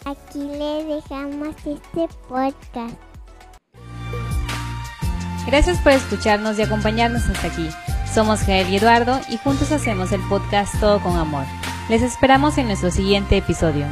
Aquí 0.05 0.39
le 0.39 0.83
dejamos 0.83 1.55
este 1.65 2.07
podcast. 2.27 2.95
Gracias 5.45 5.77
por 5.79 5.91
escucharnos 5.91 6.57
y 6.57 6.61
acompañarnos 6.61 7.23
hasta 7.23 7.47
aquí. 7.47 7.69
Somos 8.13 8.41
Jael 8.41 8.69
y 8.69 8.77
Eduardo 8.77 9.19
y 9.29 9.37
juntos 9.37 9.71
hacemos 9.71 10.11
el 10.11 10.21
podcast 10.29 10.79
Todo 10.79 11.01
con 11.01 11.17
Amor. 11.17 11.45
Les 11.89 12.01
esperamos 12.01 12.57
en 12.57 12.67
nuestro 12.67 12.91
siguiente 12.91 13.37
episodio. 13.37 13.85